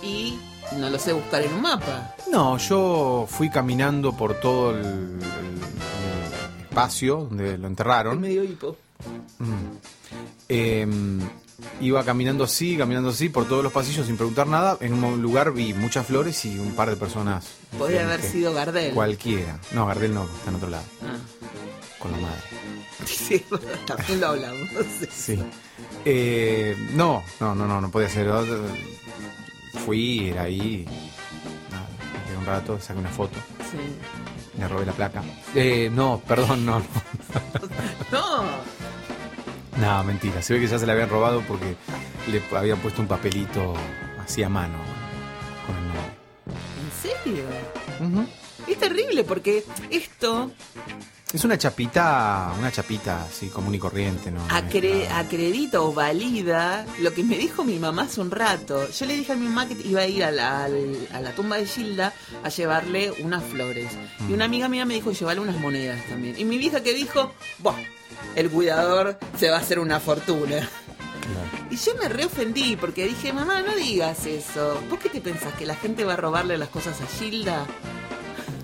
y 0.03 0.37
no 0.77 0.89
lo 0.89 0.99
sé 0.99 1.13
buscar 1.13 1.41
en 1.43 1.53
un 1.53 1.61
mapa. 1.61 2.15
No, 2.31 2.57
yo 2.57 3.25
fui 3.29 3.49
caminando 3.49 4.15
por 4.15 4.35
todo 4.39 4.71
el, 4.71 4.85
el- 4.85 5.19
el 5.23 6.61
espacio 6.61 7.27
donde 7.29 7.57
lo 7.57 7.67
enterraron. 7.67 8.19
medio 8.21 8.43
hipo. 8.43 8.75
Mm. 9.39 9.53
Eh, 10.49 10.87
iba 11.81 12.03
caminando 12.03 12.43
así, 12.43 12.77
caminando 12.77 13.09
así 13.09 13.29
por 13.29 13.45
todos 13.47 13.63
los 13.63 13.71
pasillos 13.73 14.05
sin 14.07 14.17
preguntar 14.17 14.47
nada. 14.47 14.77
En 14.81 14.93
un 15.03 15.21
lugar 15.21 15.51
vi 15.53 15.73
muchas 15.73 16.05
flores 16.05 16.43
y 16.45 16.57
un 16.59 16.71
par 16.73 16.89
de 16.89 16.95
personas. 16.95 17.45
Podría 17.77 18.03
haber 18.03 18.21
sido 18.21 18.53
Gardel. 18.53 18.93
Cualquiera. 18.93 19.59
No, 19.73 19.85
Gardel 19.85 20.13
no, 20.13 20.23
está 20.23 20.49
en 20.49 20.55
otro 20.55 20.69
lado, 20.69 20.83
Ah. 21.03 21.17
con 21.99 22.11
la 22.11 22.17
madre. 22.19 22.41
Sí, 23.05 23.43
también 23.87 24.19
lo 24.19 24.27
hablamos. 24.27 24.69
Sí. 25.11 25.39
Eh, 26.05 26.75
no, 26.93 27.23
no, 27.39 27.55
no, 27.55 27.65
no, 27.67 27.79
no 27.81 27.89
podía 27.91 28.09
ser. 28.09 28.29
Fui, 29.85 30.29
era 30.29 30.43
ahí. 30.43 30.85
Nada, 31.71 31.87
me 32.13 32.25
quedé 32.27 32.37
un 32.37 32.45
rato, 32.45 32.79
saqué 32.79 32.99
una 32.99 33.09
foto, 33.09 33.37
Sí. 33.71 33.77
le 34.59 34.67
robé 34.67 34.85
la 34.85 34.93
placa. 34.93 35.23
Eh, 35.55 35.89
no, 35.91 36.21
perdón, 36.27 36.65
no, 36.65 36.79
no. 36.79 36.85
No. 38.11 38.43
No, 39.79 40.03
mentira. 40.03 40.41
Se 40.41 40.53
ve 40.53 40.59
que 40.59 40.67
ya 40.67 40.77
se 40.79 40.85
la 40.85 40.93
habían 40.93 41.09
robado 41.09 41.41
porque 41.47 41.75
le 42.29 42.41
habían 42.57 42.79
puesto 42.79 43.01
un 43.01 43.07
papelito 43.07 43.73
así 44.23 44.43
a 44.43 44.49
mano 44.49 44.77
con 45.65 45.75
el 45.77 45.83
nombre. 45.85 46.11
¿En 46.83 47.01
serio? 47.01 47.43
Es 48.67 48.77
terrible 48.77 49.23
porque 49.23 49.63
esto 49.89 50.51
Es 51.33 51.43
una 51.45 51.57
chapita, 51.57 52.51
una 52.59 52.71
chapita 52.71 53.23
así 53.23 53.47
común 53.49 53.73
y 53.75 53.79
corriente, 53.79 54.31
¿no? 54.31 54.45
acre- 54.49 55.07
acredita 55.11 55.79
o 55.81 55.93
valida 55.93 56.85
lo 56.99 57.13
que 57.13 57.23
me 57.23 57.37
dijo 57.37 57.63
mi 57.63 57.77
mamá 57.79 58.03
hace 58.03 58.19
un 58.19 58.31
rato. 58.31 58.89
Yo 58.89 59.05
le 59.05 59.15
dije 59.15 59.31
a 59.31 59.35
mi 59.35 59.47
mamá 59.47 59.67
que 59.67 59.75
iba 59.87 60.01
a 60.01 60.07
ir 60.07 60.23
a 60.23 60.31
la, 60.31 60.65
al- 60.65 61.07
a 61.13 61.21
la 61.21 61.31
tumba 61.35 61.57
de 61.57 61.65
Gilda 61.67 62.13
a 62.43 62.49
llevarle 62.49 63.11
unas 63.23 63.43
flores. 63.43 63.91
Y 64.27 64.33
una 64.33 64.45
amiga 64.45 64.67
mía 64.67 64.85
me 64.85 64.95
dijo 64.95 65.11
llevarle 65.11 65.41
unas 65.41 65.57
monedas 65.59 66.03
también. 66.09 66.35
Y 66.37 66.43
mi 66.45 66.57
vieja 66.57 66.81
que 66.81 66.93
dijo, 66.93 67.31
Buah, 67.59 67.75
el 68.35 68.49
cuidador 68.49 69.17
se 69.37 69.49
va 69.49 69.57
a 69.57 69.59
hacer 69.59 69.79
una 69.79 69.99
fortuna. 69.99 70.57
Claro. 70.57 71.67
Y 71.69 71.75
yo 71.75 71.95
me 72.01 72.09
reofendí 72.09 72.75
porque 72.75 73.05
dije, 73.05 73.33
mamá, 73.33 73.61
no 73.61 73.75
digas 73.75 74.25
eso. 74.25 74.81
¿Vos 74.89 74.99
qué 74.99 75.09
te 75.09 75.21
pensás? 75.21 75.53
¿Que 75.53 75.65
la 75.65 75.75
gente 75.75 76.03
va 76.03 76.13
a 76.13 76.17
robarle 76.17 76.57
las 76.57 76.69
cosas 76.69 76.99
a 77.01 77.05
Gilda? 77.05 77.65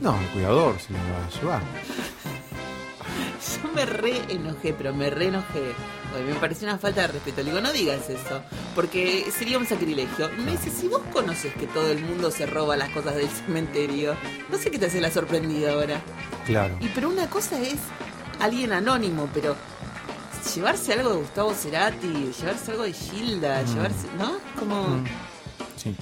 No, 0.02 0.20
el 0.20 0.28
cuidador 0.30 0.80
se 0.80 0.94
lo 0.94 1.00
va 1.00 1.26
a 1.26 1.30
llevar. 1.40 1.62
Yo 3.64 3.72
me 3.74 3.86
re 3.86 4.22
enojé, 4.30 4.74
pero 4.74 4.94
me 4.94 5.10
re 5.10 5.28
enojé. 5.28 5.74
Oye, 6.16 6.34
me 6.34 6.36
pareció 6.36 6.68
una 6.68 6.78
falta 6.78 7.02
de 7.02 7.08
respeto. 7.08 7.44
Le 7.44 7.52
digo, 7.52 7.62
no 7.62 7.72
digas 7.72 8.10
eso, 8.10 8.42
porque 8.74 9.26
sería 9.38 9.58
un 9.58 9.68
sacrilegio. 9.68 10.30
Me 10.38 10.52
dice, 10.52 10.72
si 10.72 10.88
vos 10.88 11.02
conoces 11.14 11.54
que 11.54 11.68
todo 11.68 11.92
el 11.92 12.02
mundo 12.02 12.32
se 12.32 12.46
roba 12.46 12.76
las 12.78 12.90
cosas 12.90 13.16
del 13.16 13.30
cementerio, 13.30 14.16
no 14.50 14.58
sé 14.58 14.72
qué 14.72 14.80
te 14.80 14.88
hace 14.88 15.02
la 15.02 15.12
sorprendida 15.12 15.74
ahora. 15.74 16.02
Claro. 16.46 16.78
Y 16.80 16.88
pero 16.90 17.10
una 17.10 17.30
cosa 17.30 17.62
es 17.62 17.76
alguien 18.40 18.72
anónimo, 18.74 19.28
pero 19.34 19.56
llevarse 20.56 20.94
algo 20.94 21.10
de 21.12 21.16
Gustavo 21.18 21.54
Cerati, 21.54 22.32
llevarse 22.40 22.72
algo 22.72 22.84
de 22.84 22.94
Gilda, 22.94 23.62
Mm. 23.64 23.74
llevarse, 23.74 24.08
¿no? 24.18 24.32
Como 24.60 24.88
Mm. 24.88 25.04
Sí. 25.76 25.96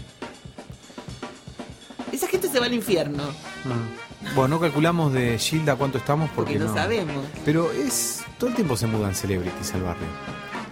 esa 2.12 2.28
gente 2.28 2.48
se 2.50 2.60
va 2.60 2.66
al 2.66 2.74
infierno, 2.74 3.24
Mm. 3.66 4.36
Bueno, 4.36 4.56
no 4.56 4.60
calculamos 4.62 5.12
de 5.14 5.38
Gilda 5.38 5.76
cuánto 5.76 5.98
estamos 5.98 6.30
porque, 6.36 6.54
porque 6.54 6.66
no, 6.66 6.74
sabemos. 6.74 7.26
Pero 7.46 7.72
es. 7.72 8.24
Todo 8.38 8.50
el 8.50 8.56
tiempo 8.56 8.76
se 8.78 8.88
mudan 8.88 9.14
celebrities 9.16 9.74
al 9.74 9.84
barrio. 9.84 10.08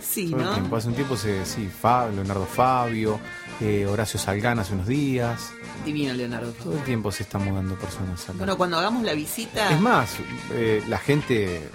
Sí, 0.01 0.30
Todo 0.32 0.39
el 0.39 0.46
¿no? 0.46 0.53
tiempo. 0.53 0.75
Hace 0.77 0.88
un 0.88 0.94
tiempo 0.96 1.18
se. 1.18 1.46
Sí, 1.46 1.68
Fabio, 1.70 2.15
Leonardo 2.15 2.46
Fabio, 2.46 3.20
eh, 3.62 3.86
Horacio 3.86 4.20
Salgán 4.20 4.60
hace 4.60 4.74
unos 4.74 4.88
días. 4.88 5.51
Divino 5.86 6.13
Leonardo. 6.13 6.51
Todo 6.53 6.74
el 6.74 6.84
tiempo 6.84 7.12
se 7.12 7.24
están 7.24 7.44
mudando 7.46 7.75
personas 7.77 8.24
acá. 8.24 8.34
Bueno, 8.38 8.58
cuando 8.58 8.77
hagamos 8.77 9.03
la 9.03 9.13
visita, 9.13 9.72
Es 9.72 9.80
más, 9.80 10.15
eh, 10.51 10.84
la 10.88 10.98
gente 10.98 11.70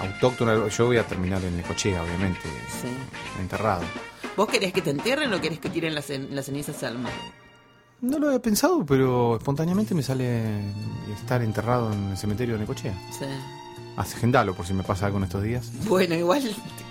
autóctona, 0.00 0.68
yo 0.68 0.86
voy 0.86 0.96
a 0.96 1.06
terminar 1.06 1.42
en 1.44 1.56
Necochea, 1.56 2.02
obviamente, 2.02 2.40
Sí. 2.80 2.88
enterrado. 3.40 3.82
¿Vos 4.36 4.48
querés 4.48 4.72
que 4.72 4.82
te 4.82 4.90
entierren 4.90 5.32
o 5.32 5.40
querés 5.40 5.60
que 5.60 5.70
tiren 5.70 5.94
las, 5.94 6.08
las 6.10 6.46
cenizas 6.46 6.82
al 6.82 6.98
mar? 6.98 7.12
No 8.00 8.18
lo 8.18 8.26
había 8.26 8.42
pensado, 8.42 8.84
pero 8.84 9.36
espontáneamente 9.36 9.94
me 9.94 10.02
sale 10.02 10.60
estar 11.14 11.40
enterrado 11.42 11.92
en 11.92 12.10
el 12.10 12.16
cementerio 12.16 12.54
de 12.54 12.60
Necochea. 12.60 12.92
Sí. 13.16 13.24
Agendalo 13.96 14.54
por 14.54 14.66
si 14.66 14.74
me 14.74 14.82
pasa 14.82 15.06
algo 15.06 15.18
en 15.18 15.24
estos 15.24 15.42
días. 15.42 15.70
Bueno, 15.88 16.16
igual 16.16 16.42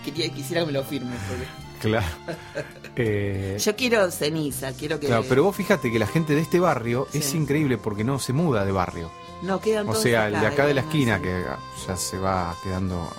quería, 0.06 0.30
quisiera 0.34 0.62
que 0.62 0.68
me 0.68 0.72
lo 0.74 0.84
firmes. 0.84 1.20
Porque... 1.28 1.46
Claro. 1.84 2.06
Eh, 2.96 3.58
Yo 3.60 3.76
quiero 3.76 4.12
ceniza, 4.12 4.72
quiero 4.74 5.00
que... 5.00 5.08
claro, 5.08 5.26
pero 5.28 5.44
vos 5.44 5.56
fíjate 5.56 5.92
que 5.92 5.98
la 5.98 6.06
gente 6.06 6.36
de 6.36 6.42
este 6.42 6.60
barrio 6.60 7.08
es 7.12 7.34
increíble 7.34 7.80
porque 7.80 8.04
no 8.04 8.20
se 8.20 8.34
muda 8.34 8.66
de 8.66 8.72
barrio. 8.72 9.12
No, 9.42 9.60
quedan 9.60 9.90
O 9.90 9.96
sea, 9.96 10.28
el 10.28 10.40
de 10.40 10.46
acá 10.46 10.68
de 10.68 10.76
la 10.76 10.82
esquina 10.82 11.20
que 11.20 11.44
ya 11.88 11.98
se 11.98 12.20
va 12.20 12.56
quedando. 12.64 13.12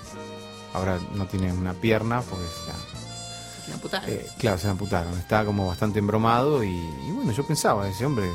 Ahora 0.75 1.01
no 1.17 1.27
tiene 1.27 1.53
una 1.53 1.75
pierna 1.75 2.23
porque 2.23 2.45
ya. 2.69 4.01
Eh, 4.07 4.27
claro, 4.39 4.59
se 4.59 4.67
la 4.67 4.71
amputaron. 4.73 5.19
Está 5.19 5.45
como 5.45 5.67
bastante 5.67 5.99
embromado 5.99 6.63
y, 6.63 6.69
y 6.69 7.11
bueno, 7.11 7.33
yo 7.33 7.45
pensaba, 7.45 7.89
ese 7.89 8.07
hombre 8.07 8.31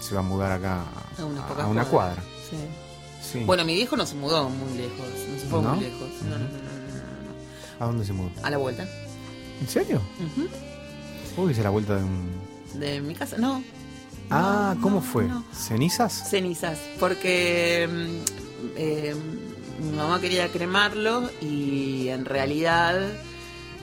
se 0.00 0.14
va 0.14 0.20
a 0.20 0.24
mudar 0.24 0.52
acá 0.52 0.84
A 1.18 1.66
una 1.66 1.84
cuadra. 1.84 2.22
Sí. 2.48 2.56
Sí. 3.20 3.44
Bueno, 3.44 3.64
mi 3.66 3.74
viejo 3.74 3.94
no 3.94 4.06
se 4.06 4.14
mudó 4.14 4.48
muy 4.48 4.78
lejos, 4.78 5.06
no 5.28 5.38
se 5.38 5.46
fue 5.48 5.62
¿No? 5.62 5.74
muy 5.74 5.84
lejos. 5.84 6.08
No, 6.22 6.30
no, 6.30 6.38
no, 6.38 6.48
no. 6.48 7.84
¿A 7.84 7.86
dónde 7.86 8.04
se 8.04 8.12
mudó? 8.14 8.30
A 8.42 8.50
la 8.50 8.56
vuelta. 8.56 8.86
¿En 9.62 9.68
serio? 9.68 10.00
Uy, 11.36 11.52
hice 11.52 11.62
la 11.62 11.70
vuelta 11.70 11.94
de 11.94 12.02
un... 12.02 12.28
De 12.74 13.00
mi 13.00 13.14
casa, 13.14 13.36
no. 13.38 13.62
Ah, 14.28 14.72
No, 14.74 14.82
¿cómo 14.82 14.96
no, 14.96 15.02
fue? 15.02 15.24
no. 15.24 15.44
¿Cenizas? 15.54 16.28
Cenizas, 16.28 16.78
porque 16.98 17.88
mm, 17.88 18.72
eh, 18.76 19.14
mi 19.84 19.96
mamá 19.96 20.20
quería 20.20 20.48
cremarlo 20.48 21.30
y 21.40 22.08
en 22.08 22.24
realidad 22.24 23.00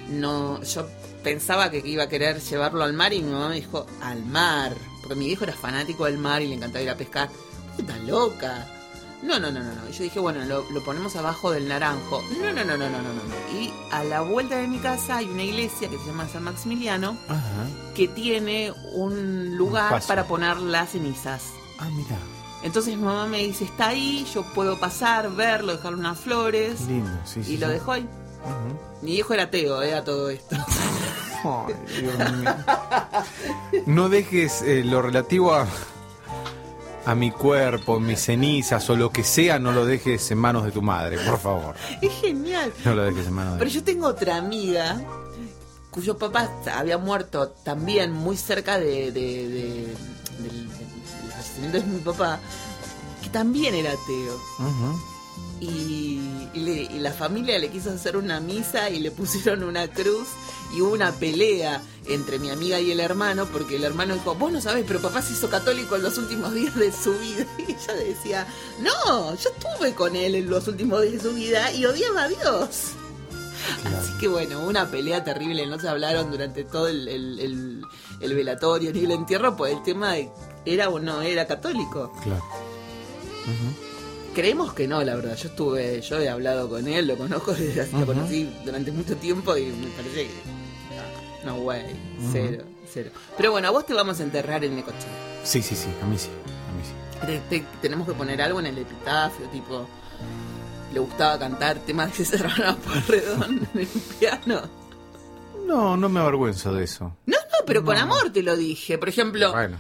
no, 0.09 0.61
yo 0.63 0.85
pensaba 1.23 1.71
que 1.71 1.81
iba 1.85 2.03
a 2.03 2.09
querer 2.09 2.41
llevarlo 2.41 2.83
al 2.83 2.91
mar 2.91 3.13
y 3.13 3.21
mi 3.21 3.31
mamá 3.31 3.47
me 3.49 3.55
dijo 3.55 3.85
al 4.01 4.25
mar, 4.25 4.75
porque 5.01 5.15
mi 5.15 5.27
viejo 5.27 5.45
era 5.45 5.53
fanático 5.53 6.03
del 6.05 6.17
mar 6.17 6.41
y 6.41 6.47
le 6.49 6.55
encantaba 6.55 6.83
ir 6.83 6.89
a 6.89 6.97
pescar. 6.97 7.29
¿Qué 7.77 7.83
estás 7.83 8.01
loca? 8.01 8.67
No, 9.21 9.37
no, 9.39 9.51
no, 9.51 9.59
no, 9.61 9.73
no. 9.75 9.89
Yo 9.89 10.03
dije, 10.03 10.19
bueno, 10.19 10.43
lo, 10.45 10.69
lo 10.71 10.83
ponemos 10.83 11.15
abajo 11.17 11.51
del 11.51 11.67
naranjo. 11.67 12.23
No, 12.41 12.53
no, 12.53 12.63
no, 12.63 12.77
no, 12.77 12.89
no, 12.89 13.01
no, 13.01 13.13
no. 13.13 13.59
Y 13.59 13.73
a 13.91 14.03
la 14.05 14.21
vuelta 14.21 14.55
de 14.57 14.67
mi 14.67 14.79
casa 14.79 15.17
hay 15.17 15.25
una 15.29 15.43
iglesia 15.43 15.89
que 15.89 15.97
se 15.97 16.05
llama 16.05 16.27
San 16.29 16.43
Maximiliano 16.43 17.17
Ajá. 17.27 17.67
que 17.95 18.07
tiene 18.07 18.71
un 18.93 19.57
lugar 19.57 20.01
para 20.07 20.25
poner 20.25 20.57
las 20.57 20.91
cenizas. 20.91 21.43
Ah, 21.79 21.89
mira, 21.91 22.17
Entonces 22.63 22.95
mamá 22.97 23.27
me 23.27 23.39
dice, 23.39 23.65
está 23.65 23.89
ahí, 23.89 24.25
yo 24.33 24.43
puedo 24.53 24.79
pasar, 24.79 25.29
verlo, 25.35 25.73
dejarle 25.75 25.99
unas 25.99 26.17
flores. 26.19 26.81
lindo. 26.87 27.09
Sí, 27.25 27.43
sí, 27.43 27.53
Y 27.53 27.57
lo 27.57 27.67
dejó 27.67 27.91
ahí. 27.93 28.07
Mi 29.01 29.11
viejo 29.11 29.33
era 29.33 29.43
ateo, 29.43 29.81
eh, 29.83 29.95
a 29.95 30.03
todo 30.05 30.29
esto. 30.29 30.55
Ay, 31.43 31.73
Dios 32.01 32.31
mío. 32.37 32.55
No 33.85 34.09
dejes 34.09 34.61
eh, 34.61 34.83
lo 34.85 35.01
relativo 35.01 35.53
a, 35.53 35.67
a 37.09 37.15
mi 37.15 37.31
cuerpo, 37.31 37.99
mis 37.99 38.19
cenizas 38.21 38.89
o 38.89 38.95
lo 38.95 39.11
que 39.11 39.23
sea, 39.23 39.57
no 39.59 39.71
lo 39.71 39.85
dejes 39.85 40.29
en 40.31 40.37
manos 40.37 40.63
de 40.65 40.71
tu 40.71 40.81
madre, 40.81 41.17
por 41.19 41.39
favor. 41.39 41.75
es 42.01 42.11
genial. 42.21 42.71
No 42.85 42.93
lo 42.93 43.03
dejes 43.03 43.27
en 43.27 43.33
manos 43.33 43.53
de 43.53 43.59
Pero 43.59 43.71
yo 43.71 43.83
tengo 43.83 44.07
otra 44.07 44.37
amiga 44.37 45.01
cuyo 45.91 46.17
papá 46.17 46.49
había 46.75 46.97
muerto 46.97 47.49
también 47.63 48.11
muy 48.11 48.37
cerca 48.37 48.77
de, 48.77 49.11
de- 49.11 49.47
de- 49.49 49.95
del, 50.43 50.69
fallecimiento 51.31 51.79
de 51.79 51.83
mi 51.85 51.99
papá, 51.99 52.39
que 53.23 53.29
también 53.29 53.73
era 53.75 53.91
ateo. 53.91 54.39
Y 55.61 56.21
le- 56.53 56.83
y 56.83 56.99
la 56.99 57.11
familia 57.11 57.59
le 57.59 57.69
quiso 57.69 57.89
hacer 57.91 58.15
una 58.15 58.39
misa 58.39 58.89
y 58.89 58.99
le 58.99 59.11
pusieron 59.11 59.63
una 59.63 59.87
cruz 59.89 60.27
y 60.73 60.81
hubo 60.81 60.93
una 60.93 61.11
pelea 61.11 61.81
entre 62.09 62.39
mi 62.39 62.49
amiga 62.49 62.79
y 62.79 62.91
el 62.91 62.99
hermano 62.99 63.45
porque 63.45 63.75
el 63.77 63.83
hermano 63.83 64.13
dijo, 64.15 64.35
vos 64.35 64.51
no 64.51 64.59
sabés, 64.61 64.83
pero 64.87 64.99
papá 64.99 65.21
se 65.21 65.33
hizo 65.33 65.49
católico 65.49 65.95
en 65.95 66.03
los 66.03 66.17
últimos 66.17 66.53
días 66.55 66.75
de 66.75 66.91
su 66.91 67.13
vida. 67.17 67.45
Y 67.59 67.71
ella 67.71 67.93
decía, 67.95 68.47
no, 68.81 69.35
yo 69.35 69.49
estuve 69.49 69.93
con 69.93 70.15
él 70.15 70.35
en 70.35 70.49
los 70.49 70.67
últimos 70.67 71.01
días 71.01 71.13
de 71.23 71.29
su 71.29 71.35
vida 71.35 71.71
y 71.73 71.85
odiaba 71.85 72.23
a 72.23 72.27
Dios. 72.27 72.69
Claro. 73.81 73.97
Así 73.97 74.11
que 74.19 74.27
bueno, 74.27 74.65
una 74.65 74.89
pelea 74.89 75.23
terrible, 75.23 75.67
no 75.67 75.79
se 75.79 75.87
hablaron 75.89 76.31
durante 76.31 76.63
todo 76.63 76.87
el, 76.87 77.07
el- 77.07 77.39
el- 77.39 77.81
el 78.21 78.33
velatorio 78.33 78.91
ni 78.91 79.03
el 79.05 79.11
entierro 79.11 79.55
por 79.55 79.69
el 79.69 79.81
tema 79.83 80.13
de 80.13 80.29
era 80.65 80.89
o 80.89 80.99
no 80.99 81.21
era 81.21 81.45
católico. 81.47 82.11
Claro. 82.23 82.43
Creemos 84.33 84.73
que 84.73 84.87
no, 84.87 85.03
la 85.03 85.15
verdad. 85.15 85.35
Yo 85.35 85.49
estuve, 85.49 86.01
yo 86.01 86.19
he 86.19 86.29
hablado 86.29 86.69
con 86.69 86.87
él, 86.87 87.07
lo 87.07 87.17
conozco 87.17 87.53
desde 87.53 87.87
lo 87.97 88.05
conocí 88.05 88.49
durante 88.63 88.91
mucho 88.91 89.15
tiempo 89.17 89.55
y 89.57 89.65
me 89.65 89.87
parece 89.87 90.27
que 90.27 90.33
no, 91.45 91.55
way, 91.55 91.95
cero, 92.31 92.63
cero. 92.91 93.11
Pero 93.37 93.51
bueno, 93.51 93.67
a 93.67 93.71
vos 93.71 93.85
te 93.85 93.93
vamos 93.93 94.19
a 94.19 94.23
enterrar 94.23 94.63
en 94.63 94.75
Necochea. 94.75 95.09
Sí, 95.43 95.61
sí, 95.61 95.75
sí, 95.75 95.87
a 96.01 96.05
mí 96.05 96.17
sí, 96.17 96.29
a 96.29 96.73
mí 96.75 96.83
sí. 96.83 97.25
Te- 97.25 97.59
te- 97.59 97.65
tenemos 97.81 98.07
que 98.07 98.13
poner 98.13 98.41
algo 98.41 98.59
en 98.59 98.67
el 98.67 98.77
epitafio, 98.77 99.45
tipo 99.47 99.87
le 100.93 100.99
gustaba 100.99 101.37
cantar 101.37 101.77
temas 101.79 102.09
de 102.17 102.25
César 102.25 102.49
Rana 102.57 102.75
Porredón 102.77 103.67
en 103.73 103.79
el 103.81 103.87
piano. 104.19 104.61
No, 105.65 105.95
no 105.97 106.09
me 106.09 106.19
avergüenzo 106.19 106.73
de 106.73 106.83
eso. 106.85 107.15
No, 107.27 107.37
no, 107.37 107.65
pero 107.65 107.83
con 107.85 107.95
No. 107.95 108.01
amor 108.01 108.31
te 108.31 108.41
lo 108.41 108.57
dije. 108.57 108.97
Por 108.97 109.07
ejemplo, 109.09 109.51
Bueno, 109.51 109.77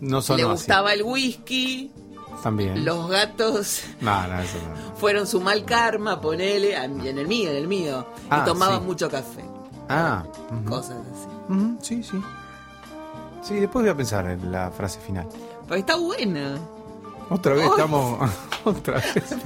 no 0.00 0.20
le 0.36 0.44
gustaba 0.44 0.92
el 0.92 1.02
whisky, 1.02 1.90
también. 2.44 2.84
los 2.84 3.10
gatos 3.10 3.82
No, 4.00 4.26
no, 4.28 4.40
eso 4.40 4.56
no. 4.58 4.96
fueron 4.96 5.26
su 5.26 5.40
mal 5.40 5.64
karma, 5.64 6.20
ponele, 6.20 6.76
en 6.76 7.00
el 7.18 7.26
mío, 7.26 7.50
en 7.50 7.56
el 7.56 7.66
mío. 7.66 8.06
Ah, 8.30 8.42
y 8.42 8.48
tomaba 8.48 8.76
sí. 8.78 8.84
mucho 8.84 9.10
café, 9.10 9.44
Ah, 9.92 10.22
cosas 10.68 10.98
así. 11.12 11.76
Sí, 11.80 12.02
sí. 12.02 12.22
Sí, 13.42 13.54
después 13.56 13.82
voy 13.82 13.90
a 13.90 13.96
pensar 13.96 14.26
en 14.26 14.52
la 14.52 14.70
frase 14.70 15.00
final. 15.00 15.26
Pero 15.66 15.80
está 15.80 15.96
buena. 15.96 16.58
Otra 17.28 17.54
vez 17.54 17.64
estamos. 17.66 18.30
Otra 18.64 18.94
vez. 18.94 19.16
Está 19.16 19.36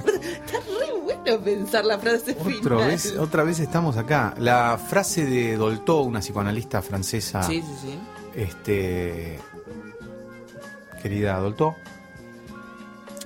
re 0.59 1.01
buena. 1.01 1.23
quiero 1.23 1.41
pensar 1.41 1.85
la 1.85 1.97
frase 1.97 2.31
Otra 2.39 2.43
final. 2.51 2.87
vez, 2.87 3.15
otra 3.17 3.43
vez 3.43 3.59
estamos 3.59 3.97
acá. 3.97 4.33
La 4.37 4.77
frase 4.77 5.25
de 5.25 5.55
Dolto, 5.57 6.01
una 6.01 6.19
psicoanalista 6.19 6.81
francesa, 6.81 7.41
Sí, 7.43 7.61
sí, 7.61 7.75
sí. 7.81 7.99
este, 8.35 9.39
querida 11.01 11.39
Dolto, 11.39 11.75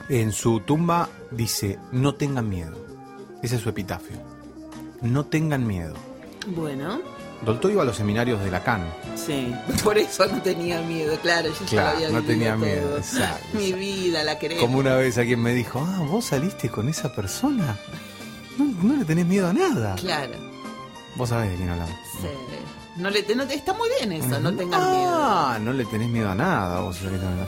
en 0.10 0.32
su 0.32 0.60
tumba 0.62 1.10
dice, 1.32 1.80
no 1.92 2.16
tengan 2.16 2.48
miedo. 2.48 2.78
Ese 3.42 3.56
es 3.56 3.62
su 3.62 3.70
epitafio. 3.70 4.18
No 5.02 5.26
tengan 5.26 5.66
miedo. 5.66 5.96
Bueno, 6.48 7.02
Dolto 7.46 7.70
iba 7.70 7.84
a 7.84 7.86
los 7.86 7.96
seminarios 7.96 8.44
de 8.44 8.52
Lacan. 8.52 8.84
sí. 9.16 9.54
Por 9.84 9.98
eso 9.98 10.26
no 10.28 10.42
tenía 10.42 10.82
miedo, 10.82 11.18
claro. 11.22 11.50
Yo 11.50 11.60
ya 11.62 11.68
Claro, 11.68 11.90
lo 11.92 11.96
había 12.06 12.10
no 12.20 12.24
tenía 12.26 12.54
todo. 12.56 12.66
miedo, 12.66 12.98
exacto, 12.98 13.46
Mi 13.54 13.60
exacto. 13.66 13.78
vida 13.80 14.24
la 14.24 14.40
querés. 14.40 14.60
Como 14.60 14.78
una 14.80 14.96
vez 14.96 15.18
alguien 15.18 15.42
me 15.42 15.54
dijo, 15.54 15.80
ah, 15.88 16.00
vos 16.08 16.26
saliste 16.26 16.70
con 16.70 16.90
esa 16.90 17.14
persona. 17.14 17.78
No, 18.58 18.66
no 18.84 18.96
le 18.98 19.06
tenés 19.06 19.26
miedo 19.26 19.48
a 19.48 19.54
nada. 19.54 19.96
Claro. 19.96 20.34
Vos 21.16 21.30
sabés 21.30 21.52
de 21.52 21.56
quién 21.58 21.70
hablamos. 21.70 21.96
Sí. 22.22 22.28
No 22.98 23.10
le, 23.10 23.24
no 23.36 23.44
está 23.44 23.74
muy 23.74 23.88
bien 23.98 24.12
eso, 24.12 24.40
no 24.42 24.54
tengan 24.54 24.92
miedo. 24.92 25.10
Ah, 25.14 25.58
no 25.62 25.72
le 25.72 25.86
tenés 25.86 26.10
miedo 26.10 26.30
a 26.30 26.36
nada. 26.36 26.82
Vos 26.82 26.98
saliste 26.98 27.26
con 27.26 27.38
la- 27.38 27.48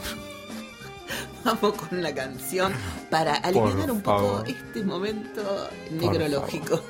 Vamos 1.44 1.74
con 1.74 1.98
una 2.00 2.14
canción 2.14 2.72
para 3.10 3.36
aliviar 3.36 3.92
un 3.92 4.02
poco 4.02 4.20
favor. 4.38 4.48
este 4.50 4.84
momento 4.84 5.68
necrológico. 5.92 6.82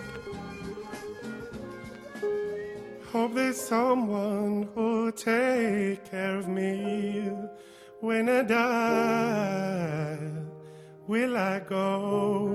Hope 3.12 3.34
there's 3.34 3.60
someone 3.60 4.69
who'll 4.74 5.12
take 5.12 6.10
care 6.10 6.38
of 6.38 6.47
me 6.47 7.30
when 8.00 8.30
I 8.30 8.41
die. 8.43 10.17
Will 11.08 11.36
I 11.36 11.60
go? 11.60 12.47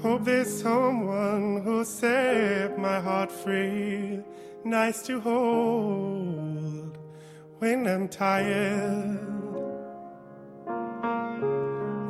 Hope 0.00 0.24
there's 0.24 0.62
someone 0.62 1.62
who'll 1.64 1.84
set 1.84 2.78
my 2.78 3.00
heart 3.00 3.32
free, 3.32 4.20
nice 4.64 5.02
to 5.02 5.18
hold 5.18 6.96
when 7.58 7.88
I'm 7.88 8.06
tired. 8.06 9.18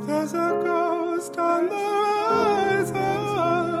There's 0.05 0.33
a 0.35 0.61
ghost 0.63 1.39
on 1.39 1.65
the 1.65 1.75
horizon 1.75 3.80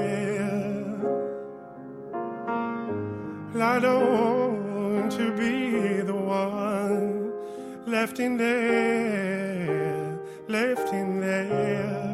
I 3.54 3.78
don't 3.78 4.98
want 4.98 5.12
to 5.12 5.32
be 5.36 6.00
the 6.00 6.14
one 6.14 7.32
left 7.86 8.18
in 8.18 8.36
there, 8.36 9.53
left 10.54 10.92
in 10.92 11.20
there. 11.20 12.13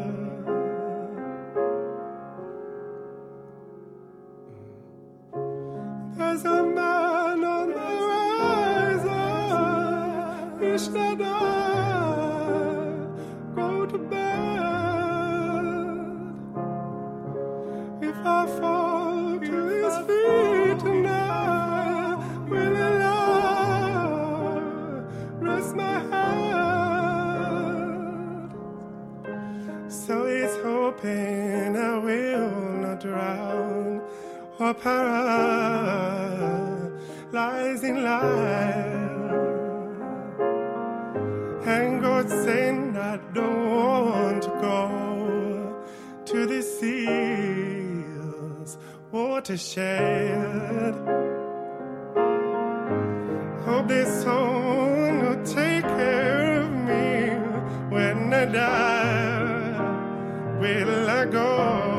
Or 34.71 34.75
paralyze 37.33 37.83
in 37.83 38.05
life. 38.05 38.87
And 41.67 42.01
God 42.01 42.29
saying 42.29 42.97
I 42.97 43.17
don't 43.35 43.71
want 43.71 44.43
to 44.43 44.51
go 44.71 44.87
to 46.27 46.47
the 46.47 46.63
seas 46.63 47.71
watershed. 49.11 50.95
Hope 53.65 53.89
this 53.89 54.23
someone 54.23 55.17
will 55.25 55.43
take 55.45 55.83
care 55.83 56.61
of 56.61 56.71
me 56.71 57.11
when 57.95 58.33
I 58.33 58.45
die. 58.45 59.81
Will 60.61 61.11
I 61.11 61.25
go? 61.27 61.90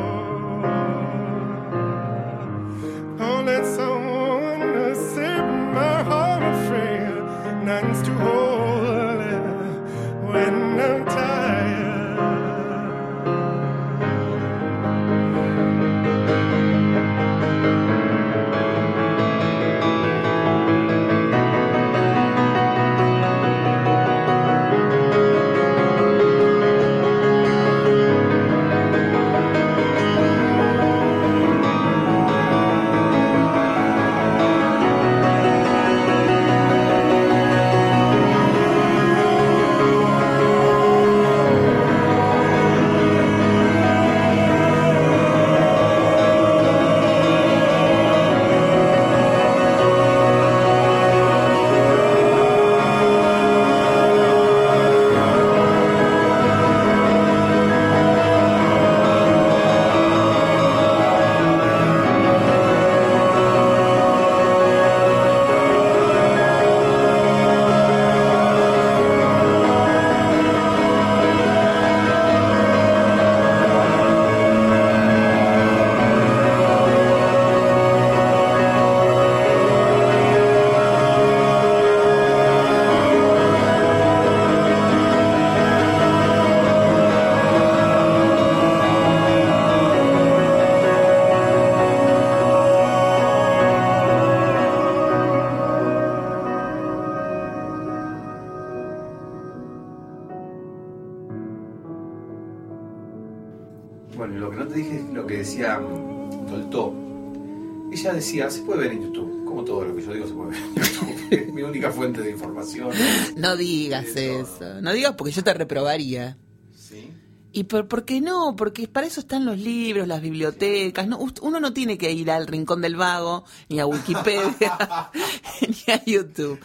Digas 115.01 115.15
porque 115.17 115.31
yo 115.31 115.43
te 115.43 115.53
reprobaría. 115.53 116.37
¿Sí? 116.75 117.11
¿Y 117.53 117.65
por, 117.65 117.87
por 117.87 118.05
qué 118.05 118.21
no? 118.21 118.55
Porque 118.55 118.87
para 118.87 119.07
eso 119.07 119.19
están 119.19 119.45
los 119.45 119.57
libros, 119.57 120.07
las 120.07 120.21
bibliotecas. 120.21 121.07
No, 121.07 121.19
uno 121.41 121.59
no 121.59 121.73
tiene 121.73 121.97
que 121.97 122.11
ir 122.11 122.31
al 122.31 122.47
Rincón 122.47 122.81
del 122.81 122.95
Vago, 122.95 123.43
ni 123.67 123.79
a 123.79 123.85
Wikipedia, 123.85 125.09
ni 125.67 125.93
a 125.93 126.05
YouTube. 126.05 126.59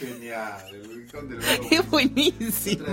Genial, 0.00 0.56
Es 1.70 1.88
buenísimo. 1.88 2.84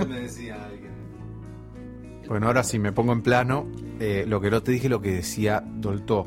Bueno, 2.28 2.46
ahora 2.46 2.62
sí 2.62 2.78
me 2.78 2.92
pongo 2.92 3.12
en 3.12 3.22
plano. 3.22 3.66
eh, 3.98 4.24
lo 4.28 4.40
que 4.40 4.50
no 4.50 4.62
te 4.62 4.72
dije, 4.72 4.88
lo 4.88 5.00
que 5.00 5.10
decía 5.12 5.64
Dolto, 5.66 6.26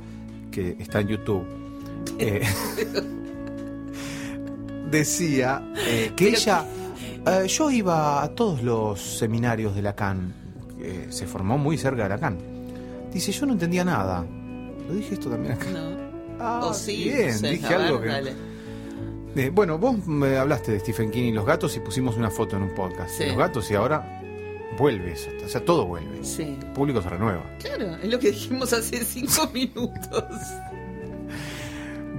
que 0.51 0.75
está 0.79 0.99
en 0.99 1.07
YouTube. 1.07 1.45
Eh, 2.19 2.41
decía 4.91 5.63
eh, 5.87 6.11
que 6.17 6.25
Pero 6.25 6.37
ella. 6.37 6.65
Eh, 7.25 7.47
yo 7.47 7.69
iba 7.71 8.21
a 8.23 8.29
todos 8.35 8.61
los 8.63 8.99
seminarios 9.01 9.75
de 9.75 9.81
Lacan. 9.81 10.33
eh, 10.81 11.07
se 11.09 11.25
formó 11.27 11.57
muy 11.57 11.77
cerca 11.77 12.03
de 12.03 12.09
Lacan. 12.09 12.37
Dice, 13.13 13.31
yo 13.31 13.45
no 13.45 13.53
entendía 13.53 13.85
nada. 13.85 14.25
Lo 14.87 14.93
dije 14.93 15.13
esto 15.13 15.29
también 15.29 15.53
acá. 15.53 15.69
No. 15.69 16.03
Ah, 16.39 16.61
o 16.65 16.73
sí, 16.73 17.03
bien, 17.05 17.41
dije 17.41 17.69
ver, 17.69 17.81
algo 17.81 18.01
que. 18.01 18.07
dale. 18.07 18.33
Eh, 19.35 19.49
bueno, 19.53 19.77
vos 19.77 20.05
me 20.05 20.35
hablaste 20.37 20.73
de 20.73 20.79
Stephen 20.79 21.09
King 21.09 21.23
y 21.23 21.31
los 21.31 21.45
gatos 21.45 21.75
y 21.77 21.79
pusimos 21.79 22.17
una 22.17 22.29
foto 22.29 22.57
en 22.57 22.63
un 22.63 22.75
podcast. 22.75 23.11
Sí. 23.11 23.23
de 23.23 23.29
Los 23.29 23.37
gatos 23.37 23.71
y 23.71 23.75
ahora 23.75 24.21
vuelve 24.77 25.13
eso. 25.13 25.29
O 25.45 25.47
sea, 25.47 25.63
todo 25.63 25.85
vuelve. 25.87 26.23
Sí. 26.23 26.57
El 26.59 26.71
público 26.73 27.01
se 27.01 27.09
renueva. 27.09 27.43
Claro, 27.59 27.95
es 27.95 28.09
lo 28.11 28.19
que 28.19 28.31
dijimos 28.31 28.73
hace 28.73 29.03
cinco 29.05 29.49
minutos. 29.53 30.23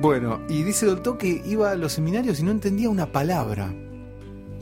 Bueno, 0.00 0.40
y 0.48 0.62
dice 0.62 0.86
Dolto 0.86 1.16
que 1.18 1.42
iba 1.46 1.70
a 1.70 1.74
los 1.76 1.92
seminarios 1.92 2.40
y 2.40 2.42
no 2.42 2.50
entendía 2.50 2.88
una 2.88 3.06
palabra. 3.12 3.72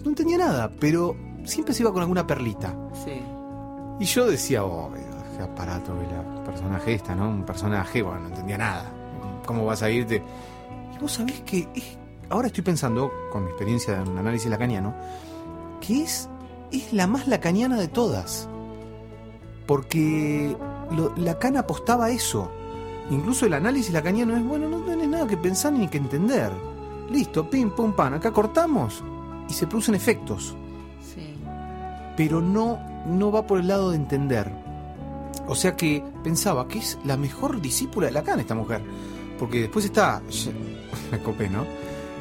No 0.03 0.09
entendía 0.11 0.39
nada, 0.39 0.71
pero 0.81 1.17
siempre 1.45 1.75
se 1.75 1.83
iba 1.83 1.93
con 1.93 2.03
alguna 2.03 2.27
perlita. 2.27 2.75
Sí. 3.05 3.21
Y 4.01 4.05
yo 4.05 4.27
decía, 4.27 4.65
oh, 4.65 4.91
qué 5.37 5.43
aparato 5.43 5.93
que 5.99 6.07
la 6.15 6.45
personaje 6.45 6.95
esta, 6.95 7.15
¿no? 7.15 7.29
Un 7.29 7.45
personaje, 7.45 8.03
bueno, 8.03 8.21
no 8.23 8.29
entendía 8.29 8.59
nada. 8.59 8.91
¿Cómo 9.47 9.65
vas 9.65 9.83
a 9.83 9.91
irte? 9.91 10.23
Y 10.95 10.99
vos 11.01 11.13
sabés 11.13 11.41
que 11.43 11.69
es- 11.75 11.99
ahora 12.31 12.49
estoy 12.49 12.63
pensando, 12.65 13.11
con 13.31 13.45
mi 13.45 13.51
experiencia 13.51 14.01
en 14.01 14.09
un 14.09 14.19
análisis 14.19 14.51
lacaniano, 14.51 14.95
que 15.81 16.03
es, 16.03 16.29
es 16.73 16.93
la 16.93 17.07
más 17.07 17.29
lacaniana 17.29 17.79
de 17.79 17.89
todas. 17.89 18.49
Porque 19.67 20.57
lo- 20.91 21.15
Lacan 21.17 21.57
apostaba 21.57 22.07
a 22.07 22.11
eso. 22.11 22.51
Incluso 23.11 23.47
el 23.47 23.55
análisis 23.55 23.93
lacaniano 23.93 24.37
es, 24.37 24.45
bueno, 24.45 24.69
no 24.69 24.79
tenés 24.81 25.09
nada 25.09 25.27
que 25.27 25.37
pensar 25.37 25.73
ni 25.73 25.89
que 25.89 25.99
entender. 25.99 26.51
Listo, 27.11 27.49
pim, 27.49 27.71
pum, 27.71 27.93
pan, 27.93 28.15
acá 28.15 28.31
cortamos 28.33 29.03
y 29.53 29.55
se 29.55 29.67
producen 29.67 29.95
efectos 29.95 30.57
Sí. 31.15 31.35
pero 32.17 32.41
no, 32.41 32.81
no 33.07 33.31
va 33.31 33.47
por 33.47 33.61
el 33.61 33.69
lado 33.69 33.91
de 33.91 33.97
entender. 33.97 34.51
O 35.47 35.55
sea 35.55 35.77
que 35.77 36.03
pensaba 36.25 36.67
que 36.69 36.79
es 36.79 36.99
la 37.05 37.19
mejor 37.19 37.61
discípula 37.61 38.07
de 38.07 38.13
Lacan 38.13 38.41
esta 38.41 38.55
mujer. 38.55 38.81
Porque 39.39 39.61
después 39.63 39.85
está, 39.85 40.23
me 41.11 41.19
copé, 41.19 41.51
¿no? 41.51 41.67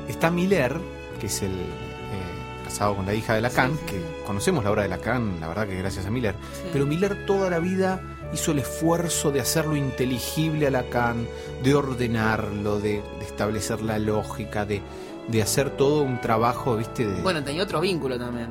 Está 0.09 0.29
Miller, 0.29 0.75
que 1.21 1.27
es 1.27 1.41
el 1.43 1.51
eh, 1.51 2.65
casado 2.65 2.97
con 2.97 3.05
la 3.05 3.13
hija 3.13 3.35
de 3.35 3.41
Lacan, 3.41 3.71
Sí, 3.71 3.77
sí, 3.79 3.85
que 3.93 4.23
conocemos 4.25 4.63
la 4.65 4.71
obra 4.71 4.81
de 4.83 4.89
Lacan, 4.89 5.39
la 5.39 5.47
verdad 5.47 5.67
que 5.67 5.77
gracias 5.77 6.05
a 6.05 6.09
Miller. 6.09 6.35
Pero 6.73 6.85
Miller 6.85 7.25
toda 7.25 7.49
la 7.49 7.59
vida 7.59 8.01
hizo 8.33 8.51
el 8.51 8.59
esfuerzo 8.59 9.31
de 9.31 9.39
hacerlo 9.39 9.77
inteligible 9.77 10.67
a 10.67 10.71
Lacan, 10.71 11.27
de 11.63 11.75
ordenarlo, 11.75 12.79
de, 12.79 13.03
de 13.19 13.25
establecer 13.25 13.81
la 13.81 13.99
lógica, 13.99 14.65
de, 14.65 14.81
de 15.27 15.41
hacer 15.41 15.71
todo 15.71 16.01
un 16.03 16.19
trabajo, 16.21 16.75
¿viste? 16.77 17.05
De, 17.07 17.21
Bueno, 17.21 17.43
tenía 17.43 17.63
otro 17.63 17.79
vínculo 17.81 18.17
también. 18.17 18.49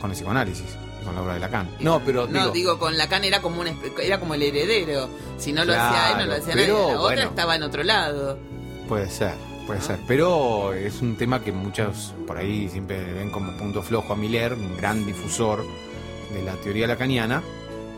con 0.00 0.10
el 0.10 0.16
psicoanálisis 0.16 0.66
y 1.00 1.04
con 1.04 1.14
la 1.14 1.22
obra 1.22 1.34
de 1.34 1.40
Lacan. 1.40 1.68
No, 1.80 2.00
pero 2.04 2.26
no, 2.26 2.40
digo, 2.40 2.52
digo, 2.52 2.78
con 2.78 2.96
Lacan 2.98 3.24
era 3.24 3.40
como 3.40 3.60
un 3.60 3.68
era 4.02 4.18
como 4.20 4.34
el 4.34 4.42
heredero. 4.42 5.08
Si 5.38 5.52
no 5.52 5.64
lo 5.64 5.72
Claro, 5.72 5.94
hacía 5.96 6.10
él, 6.12 6.18
no 6.18 6.26
lo 6.34 6.40
hacía 6.40 6.54
pero, 6.54 6.74
nadie. 6.74 6.92
La 6.92 7.00
otra 7.00 7.14
bueno. 7.16 7.30
estaba 7.30 7.56
en 7.56 7.62
otro 7.62 7.82
lado. 7.82 8.38
puede 8.88 9.08
ser, 9.08 9.34
puede 9.66 9.80
ser. 9.80 9.98
Pero 10.06 10.72
es 10.74 11.00
un 11.00 11.16
tema 11.16 11.40
que 11.42 11.52
muchos 11.52 12.12
por 12.26 12.36
ahí 12.36 12.68
siempre 12.68 13.12
ven 13.14 13.30
como 13.30 13.56
punto 13.56 13.82
flojo 13.82 14.12
a 14.12 14.16
Miller, 14.16 14.52
un 14.54 14.76
gran 14.76 15.06
difusor 15.06 15.64
de 16.34 16.42
la 16.42 16.52
teoría 16.56 16.86
lacaniana, 16.86 17.42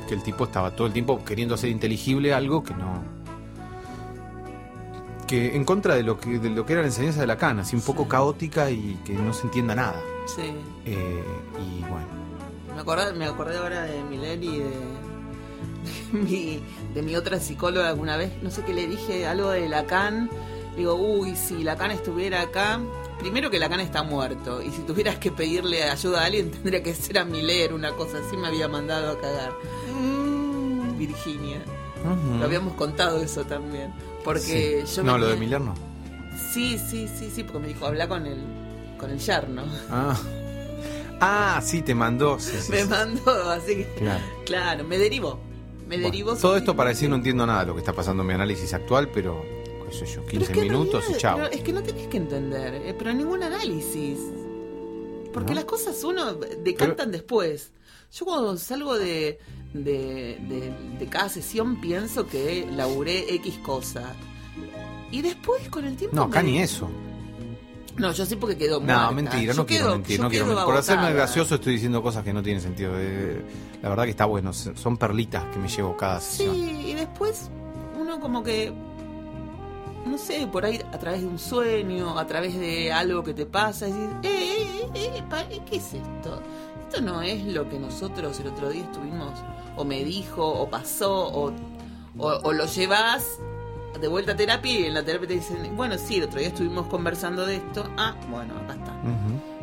que 0.08 0.14
el 0.14 0.22
tipo 0.22 0.44
estaba 0.44 0.70
todo 0.76 0.86
el 0.86 0.92
tiempo 0.92 1.24
queriendo 1.24 1.54
hacer 1.56 1.70
inteligible 1.70 2.32
algo 2.34 2.62
que 2.62 2.74
no 2.74 3.02
que 5.26 5.56
en 5.56 5.64
contra 5.64 5.94
de 5.94 6.02
lo 6.02 6.18
que 6.18 6.38
de 6.38 6.50
lo 6.50 6.64
que 6.66 6.72
era 6.74 6.82
la 6.82 6.88
enseñanza 6.88 7.20
de 7.20 7.26
Lacan, 7.26 7.58
así 7.60 7.74
un 7.76 7.82
poco 7.82 8.04
Sí. 8.04 8.08
caótica 8.10 8.70
y 8.70 8.98
que 9.04 9.12
no 9.14 9.32
se 9.32 9.42
entienda 9.44 9.74
nada. 9.74 10.00
Sí. 10.34 10.52
Eh, 10.84 11.24
y 11.58 11.80
bueno, 11.82 12.06
Me 12.74 12.80
acordé, 12.80 13.12
me 13.14 13.24
acordé 13.26 13.56
ahora 13.58 13.82
de 13.82 14.02
Miller 14.04 14.42
y 14.42 14.58
de, 14.58 14.64
de 16.12 16.18
mi, 16.18 16.62
de 16.94 17.02
mi 17.02 17.16
otra 17.16 17.40
psicóloga 17.40 17.88
alguna 17.88 18.16
vez. 18.16 18.32
No 18.42 18.50
sé 18.50 18.62
qué 18.64 18.72
le 18.74 18.86
dije, 18.86 19.26
algo 19.26 19.50
de 19.50 19.68
Lacan. 19.68 20.28
Digo, 20.76 20.94
uy, 20.94 21.34
si 21.36 21.62
Lacan 21.64 21.90
estuviera 21.90 22.42
acá. 22.42 22.80
Primero 23.18 23.48
que 23.50 23.58
Lacan 23.58 23.80
está 23.80 24.02
muerto. 24.02 24.60
Y 24.62 24.70
si 24.70 24.82
tuvieras 24.82 25.16
que 25.16 25.32
pedirle 25.32 25.84
ayuda 25.84 26.20
a 26.20 26.26
alguien, 26.26 26.50
tendría 26.50 26.82
que 26.82 26.94
ser 26.94 27.18
a 27.18 27.24
Miller, 27.24 27.72
una 27.72 27.92
cosa 27.92 28.18
así. 28.18 28.36
Me 28.36 28.46
había 28.48 28.68
mandado 28.68 29.12
a 29.12 29.18
cagar. 29.18 29.52
Mm, 29.98 30.98
Virginia. 30.98 31.62
Lo 32.38 32.44
habíamos 32.44 32.74
contado 32.74 33.20
eso 33.22 33.44
también. 33.44 33.92
Porque 34.26 34.82
Sí. 34.86 34.96
yo 34.96 35.02
No, 35.04 35.14
me 35.14 35.18
lo 35.20 35.28
de 35.28 35.36
Miller 35.36 35.60
no. 35.62 35.74
Sí, 36.52 36.78
sí, 36.78 37.08
sí, 37.08 37.30
sí, 37.34 37.42
porque 37.44 37.60
me 37.60 37.68
dijo, 37.68 37.86
habla 37.86 38.06
con 38.08 38.26
el, 38.26 38.38
con 38.98 39.10
el 39.10 39.18
yerno. 39.18 39.62
Ah. 39.90 40.18
Ah, 41.20 41.60
sí, 41.64 41.80
te 41.80 41.94
mandó. 41.94 42.38
sí, 42.38 42.52
sí, 42.60 42.72
me 42.72 42.84
mandó, 42.84 43.50
así 43.50 43.76
que. 43.76 43.84
Claro. 43.98 44.24
Claro, 44.44 44.84
me 44.84 44.98
derivó. 44.98 45.38
Me 45.88 45.96
Bueno, 45.96 46.04
derivó. 46.10 46.36
todo 46.36 46.56
esto 46.56 46.74
para 46.76 46.90
decir 46.90 47.08
no 47.08 47.16
entiendo 47.16 47.46
nada 47.46 47.60
de 47.60 47.66
lo 47.66 47.74
que 47.74 47.78
está 47.80 47.92
pasando 47.92 48.22
en 48.22 48.26
mi 48.26 48.34
análisis 48.34 48.74
actual, 48.74 49.08
pero 49.14 49.42
qué 49.88 49.94
sé 49.94 50.04
yo, 50.06 50.26
15 50.26 50.28
Pero 50.30 50.42
es 50.42 50.48
que 50.50 50.60
en 50.60 50.68
minutos 50.72 51.04
y 51.08 51.14
chao. 51.16 51.36
pero 51.36 51.48
es 51.50 51.60
que 51.62 51.72
no 51.72 51.82
tenés 51.82 52.08
que 52.08 52.16
entender, 52.16 52.74
eh, 52.74 52.94
pero 52.98 53.14
ningún 53.14 53.42
análisis. 53.44 54.18
Porque 55.32 55.50
¿No? 55.50 55.56
las 55.56 55.64
cosas 55.64 56.02
uno 56.02 56.34
decantan 56.34 57.12
después. 57.12 57.70
Yo 58.12 58.24
cuando 58.24 58.56
salgo 58.56 58.96
de, 58.98 59.38
de, 59.74 60.38
de- 60.48 60.72
de 60.98 61.06
cada 61.06 61.28
sesión 61.28 61.80
pienso 61.80 62.26
que 62.26 62.66
laburé 62.74 63.34
X 63.36 63.58
cosa. 63.58 64.14
Y 65.10 65.22
después 65.22 65.68
con 65.68 65.84
el 65.84 65.96
tiempo... 65.96 66.16
No, 66.16 66.22
acá 66.24 66.42
me- 66.42 66.50
ni 66.52 66.58
eso. 66.60 66.88
No, 67.96 68.12
yo 68.12 68.26
sí 68.26 68.36
porque 68.36 68.56
quedo 68.58 68.78
No, 68.80 69.10
mentira, 69.12 69.54
no 69.54 69.64
quiero 69.64 69.86
quedo- 69.86 69.92
mentir, 69.94 70.20
no 70.20 70.28
quiero 70.28 70.46
mentir. 70.46 70.64
Por 70.64 70.76
hacerme 70.76 71.12
gracioso 71.14 71.54
estoy 71.54 71.74
diciendo 71.74 72.02
cosas 72.02 72.24
que 72.24 72.32
no 72.32 72.42
tienen 72.42 72.62
sentido. 72.62 72.92
Eh, 72.96 73.42
La 73.82 73.88
verdad 73.90 74.04
que 74.04 74.10
está 74.10 74.24
bueno, 74.26 74.52
son 74.52 74.96
perlitas 74.96 75.44
que 75.52 75.58
me 75.58 75.68
llevo 75.68 75.96
cada 75.96 76.20
sesión. 76.20 76.54
Sí, 76.54 76.90
y 76.90 76.94
después 76.94 77.50
uno 77.98 78.20
como 78.20 78.42
que, 78.42 78.72
no 80.06 80.18
sé, 80.18 80.46
por 80.46 80.64
ahí 80.64 80.80
a 80.92 80.98
través 80.98 81.20
de 81.22 81.26
un 81.26 81.38
sueño, 81.38 82.18
a 82.18 82.26
través 82.26 82.54
de 82.58 82.92
algo 82.92 83.22
que 83.24 83.32
te 83.34 83.46
pasa, 83.46 83.86
decís, 83.86 84.00
eh, 84.22 84.88
eh, 84.94 85.10
eh, 85.16 85.22
eh, 85.50 85.60
¿qué 85.68 85.76
es 85.76 85.94
esto? 85.94 86.42
Esto 86.96 87.12
no 87.12 87.20
es 87.20 87.44
lo 87.44 87.68
que 87.68 87.78
nosotros 87.78 88.40
el 88.40 88.46
otro 88.46 88.70
día 88.70 88.82
estuvimos, 88.82 89.32
o 89.76 89.84
me 89.84 90.02
dijo, 90.02 90.46
o 90.46 90.70
pasó, 90.70 91.28
o, 91.28 91.52
o, 92.16 92.26
o 92.42 92.52
lo 92.54 92.64
llevas 92.64 93.38
de 94.00 94.08
vuelta 94.08 94.32
a 94.32 94.36
terapia 94.36 94.80
y 94.80 94.84
en 94.86 94.94
la 94.94 95.02
terapia 95.02 95.28
te 95.28 95.34
dicen, 95.34 95.76
bueno, 95.76 95.96
sí, 95.98 96.16
el 96.16 96.24
otro 96.24 96.38
día 96.38 96.48
estuvimos 96.48 96.86
conversando 96.86 97.44
de 97.44 97.56
esto, 97.56 97.86
ah, 97.98 98.14
bueno, 98.30 98.54
acá 98.56 98.74
está. 98.74 98.92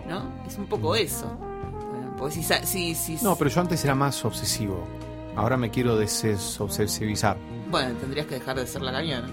¿no? 0.08 0.32
Es 0.48 0.60
un 0.60 0.68
poco 0.68 0.96
eso. 0.96 1.26
Bueno, 1.36 2.16
Porque 2.20 2.36
si, 2.36 2.44
si, 2.44 2.94
si- 2.94 3.24
No, 3.26 3.36
pero 3.36 3.50
yo 3.50 3.62
antes 3.62 3.84
era 3.84 3.96
más 3.96 4.24
obsesivo. 4.26 4.84
Ahora 5.36 5.58
me 5.58 5.72
quiero 5.72 5.98
desobsesivizar. 5.98 7.36
Bueno, 7.72 7.96
tendrías 8.00 8.28
que 8.28 8.36
dejar 8.36 8.58
de 8.58 8.68
ser 8.68 8.84
la 8.84 8.92
cañona. 8.92 9.28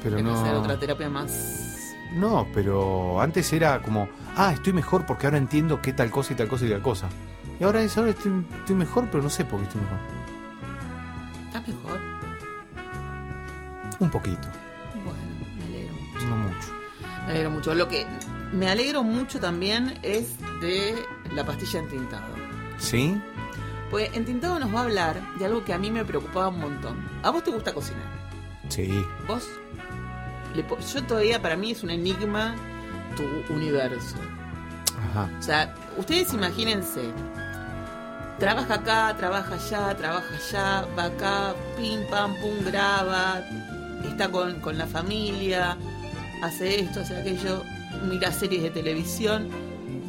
Pero 0.00 0.16
que 0.16 0.22
hacer 0.30 0.52
no. 0.52 0.60
otra 0.60 0.78
terapia 0.78 1.08
más. 1.08 1.71
No, 2.14 2.46
pero 2.52 3.20
antes 3.20 3.52
era 3.52 3.80
como, 3.82 4.08
ah, 4.36 4.52
estoy 4.52 4.72
mejor 4.72 5.06
porque 5.06 5.26
ahora 5.26 5.38
entiendo 5.38 5.80
qué 5.80 5.92
tal 5.92 6.10
cosa 6.10 6.32
y 6.32 6.36
tal 6.36 6.48
cosa 6.48 6.66
y 6.66 6.70
tal 6.70 6.82
cosa. 6.82 7.08
Y 7.58 7.64
ahora 7.64 7.82
es, 7.82 7.96
ahora 7.96 8.10
estoy, 8.10 8.44
estoy 8.58 8.76
mejor, 8.76 9.08
pero 9.10 9.22
no 9.22 9.30
sé 9.30 9.44
por 9.44 9.60
qué 9.60 9.66
estoy 9.66 9.80
mejor. 9.82 9.98
¿Estás 11.46 11.68
mejor? 11.68 12.00
Un 13.98 14.10
poquito, 14.10 14.48
Bueno, 15.04 15.18
me 15.58 15.64
alegro 15.64 15.94
mucho. 15.94 16.26
no 16.26 16.36
mucho. 16.36 16.68
Me 17.26 17.30
alegro 17.32 17.50
mucho. 17.50 17.74
Lo 17.74 17.88
que 17.88 18.06
me 18.52 18.68
alegro 18.68 19.02
mucho 19.04 19.38
también 19.38 19.98
es 20.02 20.36
de 20.60 20.94
la 21.34 21.44
pastilla 21.46 21.80
entintado. 21.80 22.34
¿Sí? 22.78 23.20
Pues 23.90 24.10
entintado 24.14 24.58
nos 24.58 24.74
va 24.74 24.80
a 24.80 24.84
hablar 24.84 25.20
de 25.38 25.44
algo 25.46 25.64
que 25.64 25.72
a 25.72 25.78
mí 25.78 25.90
me 25.90 26.04
preocupaba 26.04 26.48
un 26.48 26.58
montón. 26.60 27.08
¿A 27.22 27.30
vos 27.30 27.44
te 27.44 27.50
gusta 27.50 27.72
cocinar? 27.72 28.02
Sí. 28.68 29.04
¿Vos? 29.28 29.48
Le 30.54 30.64
yo 30.92 31.02
todavía, 31.04 31.40
para 31.40 31.56
mí 31.56 31.70
es 31.70 31.82
un 31.82 31.90
enigma 31.90 32.54
tu 33.16 33.52
universo. 33.52 34.16
Ajá. 35.10 35.28
O 35.38 35.42
sea, 35.42 35.74
ustedes 35.96 36.32
imagínense, 36.32 37.02
trabaja 38.38 38.74
acá, 38.74 39.14
trabaja 39.16 39.54
allá, 39.54 39.96
trabaja 39.96 40.34
allá, 40.34 40.86
va 40.98 41.04
acá, 41.04 41.54
pim, 41.76 42.04
pam, 42.10 42.34
pum, 42.40 42.64
graba, 42.64 43.42
está 44.04 44.28
con, 44.30 44.60
con 44.60 44.78
la 44.78 44.86
familia, 44.86 45.76
hace 46.42 46.80
esto, 46.80 47.00
hace 47.00 47.16
aquello, 47.16 47.62
mira 48.08 48.32
series 48.32 48.62
de 48.62 48.70
televisión. 48.70 49.48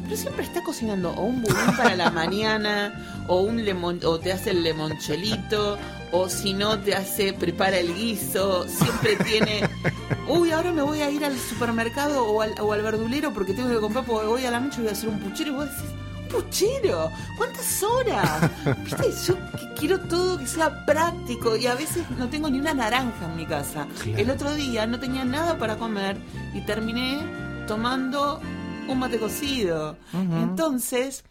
pero 0.04 0.16
siempre 0.16 0.44
está 0.44 0.62
cocinando 0.62 1.10
o 1.12 1.22
un 1.22 1.42
budín 1.42 1.76
para 1.76 1.96
la 1.96 2.10
mañana, 2.22 3.24
o 3.28 3.40
un 3.42 3.64
lemon, 3.64 4.00
o 4.04 4.18
te 4.18 4.32
hace 4.32 4.50
el 4.50 4.62
limonchelito, 4.62 5.78
o 6.16 6.28
si 6.28 6.54
no 6.54 6.78
te 6.78 6.94
hace, 6.94 7.32
prepara 7.32 7.76
el 7.78 7.92
guiso, 7.92 8.66
siempre 8.68 9.16
tiene, 9.16 9.68
uy, 10.28 10.52
ahora 10.52 10.70
me 10.70 10.82
voy 10.82 11.00
a 11.00 11.10
ir 11.10 11.24
al 11.24 11.36
supermercado 11.36 12.24
o 12.24 12.40
al, 12.40 12.54
o 12.60 12.72
al 12.72 12.82
verdulero 12.82 13.32
porque 13.34 13.52
tengo 13.52 13.68
que 13.68 13.80
comprar, 13.80 14.04
porque 14.04 14.28
voy 14.28 14.44
a 14.46 14.52
la 14.52 14.60
noche 14.60 14.76
y 14.78 14.82
voy 14.82 14.90
a 14.90 14.92
hacer 14.92 15.08
un 15.08 15.18
puchero 15.18 15.50
y 15.50 15.54
vos 15.54 15.64
decís, 15.66 15.90
"¿Un 16.20 16.28
puchero, 16.28 17.10
¿cuántas 17.36 17.82
horas? 17.82 18.48
¿Viste? 18.84 19.10
Yo 19.26 19.36
quiero 19.76 19.98
todo 20.02 20.38
que 20.38 20.46
sea 20.46 20.86
práctico 20.86 21.56
y 21.56 21.66
a 21.66 21.74
veces 21.74 22.04
no 22.16 22.28
tengo 22.28 22.48
ni 22.48 22.60
una 22.60 22.74
naranja 22.74 23.24
en 23.24 23.36
mi 23.36 23.44
casa. 23.46 23.88
Claro. 24.00 24.18
El 24.18 24.30
otro 24.30 24.54
día 24.54 24.86
no 24.86 25.00
tenía 25.00 25.24
nada 25.24 25.58
para 25.58 25.76
comer 25.76 26.16
y 26.54 26.60
terminé 26.60 27.18
tomando 27.66 28.40
un 28.86 28.98
mate 29.00 29.18
cocido. 29.18 29.96
Entonces, 30.12 31.24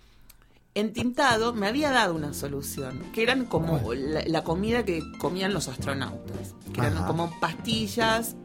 Entintado 0.75 1.53
me 1.53 1.67
había 1.67 1.91
dado 1.91 2.15
una 2.15 2.33
solución, 2.33 2.99
que 3.13 3.21
eran 3.21 3.45
como 3.45 3.93
la, 3.93 4.23
la 4.25 4.43
comida 4.43 4.83
que 4.83 5.03
comían 5.19 5.53
los 5.53 5.67
astronautas, 5.67 6.55
que 6.73 6.81
eran 6.81 7.05
como 7.05 7.39
pastillas, 7.39 8.35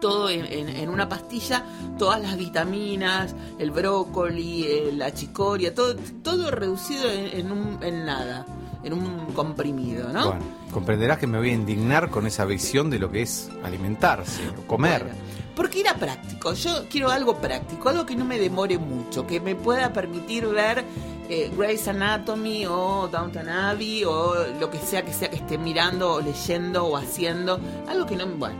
todo 0.00 0.28
en, 0.28 0.44
en- 0.46 0.68
en 0.68 0.88
una 0.88 1.08
pastilla, 1.08 1.64
todas 1.98 2.20
las 2.20 2.36
vitaminas, 2.36 3.34
el 3.60 3.70
brócoli, 3.70 4.64
eh, 4.64 4.90
la 4.92 5.14
chicoria, 5.14 5.72
todo, 5.72 5.94
todo 6.24 6.50
reducido 6.50 7.08
en, 7.08 7.26
en 7.38 7.52
un, 7.52 7.78
en 7.82 8.06
nada, 8.06 8.44
en 8.82 8.92
un 8.92 9.26
comprimido, 9.26 10.08
¿no? 10.12 10.28
Bueno, 10.30 10.44
comprenderás 10.72 11.18
que 11.18 11.28
me 11.28 11.38
voy 11.38 11.50
a 11.50 11.54
indignar 11.54 12.10
con 12.10 12.26
esa 12.26 12.44
visión 12.44 12.90
de 12.90 12.98
lo 12.98 13.08
que 13.12 13.22
es 13.22 13.50
alimentarse, 13.62 14.40
o 14.58 14.66
comer. 14.66 15.04
Bueno, 15.04 15.18
porque 15.54 15.80
era 15.80 15.94
práctico. 15.94 16.54
Yo 16.54 16.86
quiero 16.88 17.10
algo 17.10 17.36
práctico, 17.36 17.90
algo 17.90 18.06
que 18.06 18.16
no 18.16 18.24
me 18.24 18.38
demore 18.38 18.78
mucho, 18.78 19.26
que 19.26 19.38
me 19.40 19.54
pueda 19.54 19.92
permitir 19.92 20.46
ver 20.46 20.82
eh, 21.30 21.50
Grey's 21.56 21.86
Anatomy 21.88 22.66
o 22.66 23.08
Downton 23.10 23.48
Abbey 23.48 24.04
o 24.04 24.34
lo 24.58 24.68
que 24.70 24.78
sea 24.78 25.04
que 25.04 25.12
sea 25.12 25.30
que 25.30 25.36
esté 25.36 25.56
mirando 25.58 26.14
o 26.14 26.20
leyendo 26.20 26.84
o 26.86 26.96
haciendo. 26.96 27.58
Algo 27.88 28.04
que 28.06 28.16
no 28.16 28.26
me. 28.26 28.34
Bueno, 28.34 28.56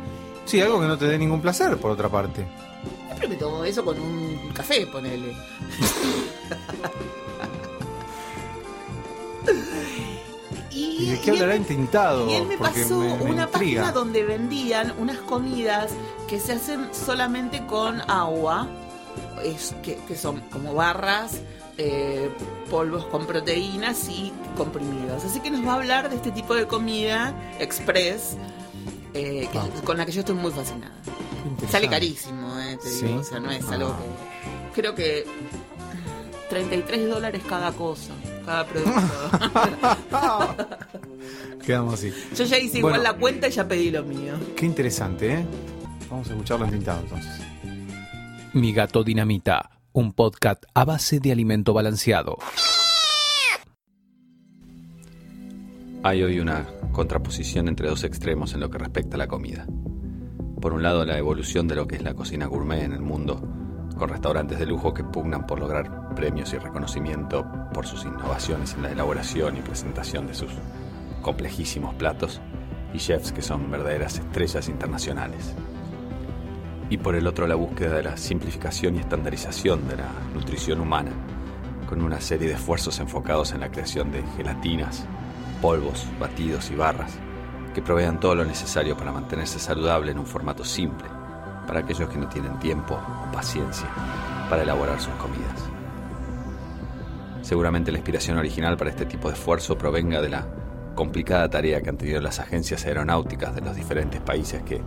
Sí, 0.47 0.61
algo 0.61 0.81
que 0.81 0.87
no 0.87 0.97
te 0.99 1.05
dé 1.07 1.19
ningún 1.19 1.41
placer, 1.43 1.77
por 1.77 1.91
otra 1.91 2.09
parte. 2.09 2.47
siempre 3.07 3.29
me 3.29 3.37
tomo 3.37 3.65
eso 3.65 3.85
con 3.85 4.01
un 4.01 4.51
café, 4.55 4.87
ponele. 4.87 5.35
¿Y 10.71 11.07
de 11.11 11.21
qué 11.21 11.31
él 11.31 11.37
hablará 11.37 11.57
Intintado? 11.57 12.29
Y 12.31 12.35
él 12.35 12.47
me 12.47 12.57
Porque 12.57 12.83
pasó 12.83 12.99
me- 12.99 13.17
me 13.17 13.23
una 13.31 13.43
intriga. 13.45 13.49
página 13.83 13.93
donde 13.93 14.25
vendían 14.25 14.95
unas 14.99 15.19
comidas 15.19 15.93
que 16.29 16.39
se 16.39 16.53
hacen 16.53 16.89
solamente 16.93 17.67
con 17.67 18.01
agua, 18.09 18.69
es, 19.45 19.75
que, 19.83 19.97
que 20.07 20.17
son 20.17 20.41
como 20.53 20.75
barras, 20.75 21.41
eh, 21.83 22.29
polvos 22.71 23.07
con 23.07 23.27
proteínas 23.27 24.09
y 24.11 24.33
comprimidos. 24.57 25.25
Así 25.25 25.41
que 25.41 25.51
nos 25.51 25.65
va 25.67 25.73
a 25.73 25.75
hablar 25.77 26.11
de 26.11 26.17
este 26.17 26.31
tipo 26.31 26.55
de 26.55 26.67
comida 26.67 27.35
express, 27.59 28.37
eh, 29.15 29.49
que- 29.51 29.59
Ah. 29.59 29.67
con 29.85 29.97
la 29.97 30.05
que 30.05 30.13
yo 30.13 30.21
estoy 30.21 30.35
muy 30.35 30.53
fascinada. 30.53 30.93
Sale 31.71 31.89
carísimo, 31.89 32.59
eh, 32.61 32.77
te 32.83 32.89
¿Sí? 32.91 33.07
digo, 33.07 33.21
o 33.21 33.25
sea, 33.25 33.41
no 33.41 33.51
es 33.51 33.65
Ah. 33.71 33.75
algo 33.75 33.97
que... 34.75 34.81
Creo 34.81 34.95
que 34.95 35.25
33 36.51 37.09
dólares 37.09 37.43
cada 37.49 37.73
cosa, 37.73 38.13
cada 38.45 38.67
producto. 38.67 39.01
Quedamos 41.65 41.95
así. 41.95 42.13
Yo 42.37 42.45
ya 42.45 42.59
hice 42.59 42.79
igual 42.79 43.03
la 43.03 43.15
cuenta 43.15 43.49
y 43.49 43.51
ya 43.53 43.67
pedí 43.67 43.91
lo 43.91 44.03
mío. 44.05 44.35
Qué 44.57 44.67
interesante, 44.67 45.33
¿eh? 45.35 45.47
Vamos 46.11 46.29
a 46.29 46.33
escucharlo 46.33 46.65
en 46.67 46.73
Tintado 46.73 47.01
entonces. 47.01 47.33
Mi 48.53 48.73
gato 48.73 49.03
dinamita, 49.05 49.71
un 50.01 50.13
podcast 50.13 50.65
a 50.75 50.85
base 50.85 51.21
de 51.21 51.31
alimento 51.31 51.75
balanceado. 51.75 52.39
Hay 56.03 56.23
hoy 56.23 56.41
una 56.41 56.67
contraposición 56.93 57.69
entre 57.69 57.89
dos 57.89 58.05
extremos 58.05 58.55
en 58.55 58.61
lo 58.61 58.71
que 58.71 58.79
respecta 58.79 59.17
a 59.17 59.19
la 59.19 59.29
comida. 59.29 59.67
Por 60.61 60.73
un 60.73 60.83
lado, 60.83 61.05
la 61.05 61.19
evolución 61.19 61.69
de 61.69 61.75
lo 61.75 61.87
que 61.87 61.97
es 61.97 62.03
la 62.03 62.15
cocina 62.15 62.47
gourmet 62.47 62.83
en 62.83 62.93
el 62.93 63.03
mundo, 63.03 63.41
con 63.99 64.09
restaurantes 64.09 64.59
de 64.59 64.67
lujo 64.67 64.95
que 64.95 65.05
pugnan 65.05 65.47
por 65.47 65.61
lograr 65.61 66.15
premios 66.15 66.53
y 66.55 66.59
reconocimiento 66.59 67.47
por 67.75 67.87
sus 67.87 68.05
innovaciones 68.05 68.75
en 68.75 68.83
la 68.83 68.93
elaboración 68.93 69.59
y 69.59 69.61
presentación 69.61 70.27
de 70.27 70.35
sus 70.35 70.53
complejísimos 71.21 71.95
platos, 71.95 72.41
y 72.95 72.99
chefs 72.99 73.33
que 73.33 73.43
son 73.43 73.71
verdaderas 73.71 74.19
estrellas 74.19 74.69
internacionales. 74.69 75.55
Y 76.91 76.99
por 76.99 77.15
el 77.15 77.27
otro, 77.27 77.47
la 77.47 77.55
búsqueda 77.55 77.95
de 77.95 78.03
la 78.03 78.17
simplificación 78.17 78.97
y 78.97 78.99
estandarización 78.99 79.89
de 79.89 79.97
la 79.97 80.09
nutrición 80.35 80.81
humana, 80.81 81.13
con 81.89 82.03
una 82.03 82.21
serie 82.21 82.49
de 82.49 82.55
esfuerzos 82.55 82.99
enfocados 83.01 83.53
en 83.53 83.61
la 83.61 83.71
creación 83.71 84.13
de 84.13 84.23
gelatinas, 84.37 85.07
polvos, 85.63 86.07
batidos 86.19 86.71
y 86.71 86.75
barras 86.75 87.13
que 87.75 87.83
provean 87.83 88.19
todo 88.19 88.35
lo 88.35 88.45
necesario 88.45 88.97
para 88.97 89.13
mantenerse 89.13 89.59
saludable 89.59 90.11
en 90.11 90.19
un 90.19 90.27
formato 90.27 90.65
simple 90.65 91.09
para 91.67 91.81
aquellos 91.81 92.09
que 92.09 92.19
no 92.19 92.29
tienen 92.29 92.59
tiempo 92.59 92.95
o 92.99 93.33
paciencia 93.33 93.89
para 94.49 94.63
elaborar 94.63 95.01
sus 95.01 95.15
comidas. 95.15 95.69
Seguramente 97.43 97.93
la 97.93 97.99
inspiración 97.99 98.39
original 98.39 98.77
para 98.77 98.91
este 98.91 99.07
tipo 99.07 99.29
de 99.29 99.35
esfuerzo 99.35 99.79
provenga 99.79 100.21
de 100.21 100.29
la 100.29 100.47
complicada 100.95 101.49
tarea 101.49 101.81
que 101.81 101.89
han 101.89 101.97
tenido 101.97 102.21
las 102.21 102.41
agencias 102.41 102.85
aeronáuticas 102.85 103.55
de 103.55 103.61
los 103.61 103.77
diferentes 103.77 104.21
países 104.21 104.63
que, 104.63 104.83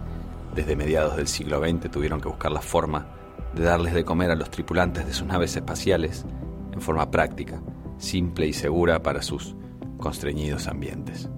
desde 0.53 0.75
mediados 0.75 1.17
del 1.17 1.27
siglo 1.27 1.59
XX, 1.59 1.89
tuvieron 1.89 2.21
que 2.21 2.29
buscar 2.29 2.51
la 2.51 2.61
forma 2.61 3.07
de 3.55 3.63
darles 3.63 3.93
de 3.93 4.03
comer 4.03 4.31
a 4.31 4.35
los 4.35 4.49
tripulantes 4.49 5.05
de 5.05 5.13
sus 5.13 5.27
naves 5.27 5.55
espaciales 5.55 6.25
en 6.71 6.81
forma 6.81 7.09
práctica, 7.11 7.61
simple 7.97 8.47
y 8.47 8.53
segura 8.53 9.01
para 9.03 9.21
sus 9.21 9.55
constreñidos 9.97 10.67
ambientes. 10.67 11.29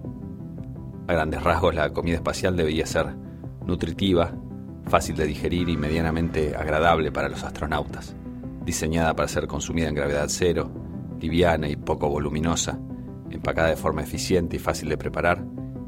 A 1.07 1.13
grandes 1.13 1.43
rasgos, 1.43 1.75
la 1.75 1.91
comida 1.91 2.15
espacial 2.15 2.55
debía 2.55 2.85
ser 2.85 3.15
nutritiva, 3.65 4.33
fácil 4.87 5.15
de 5.15 5.27
digerir 5.27 5.69
y 5.69 5.77
medianamente 5.77 6.55
agradable 6.55 7.11
para 7.11 7.29
los 7.29 7.43
astronautas, 7.43 8.15
diseñada 8.63 9.15
para 9.15 9.27
ser 9.27 9.47
consumida 9.47 9.89
en 9.89 9.95
gravedad 9.95 10.27
cero, 10.29 10.71
liviana 11.19 11.67
y 11.67 11.75
poco 11.75 12.09
voluminosa, 12.09 12.79
empacada 13.29 13.69
de 13.69 13.75
forma 13.75 14.01
eficiente 14.01 14.55
y 14.55 14.59
fácil 14.59 14.89
de 14.89 14.97
preparar 14.97 15.43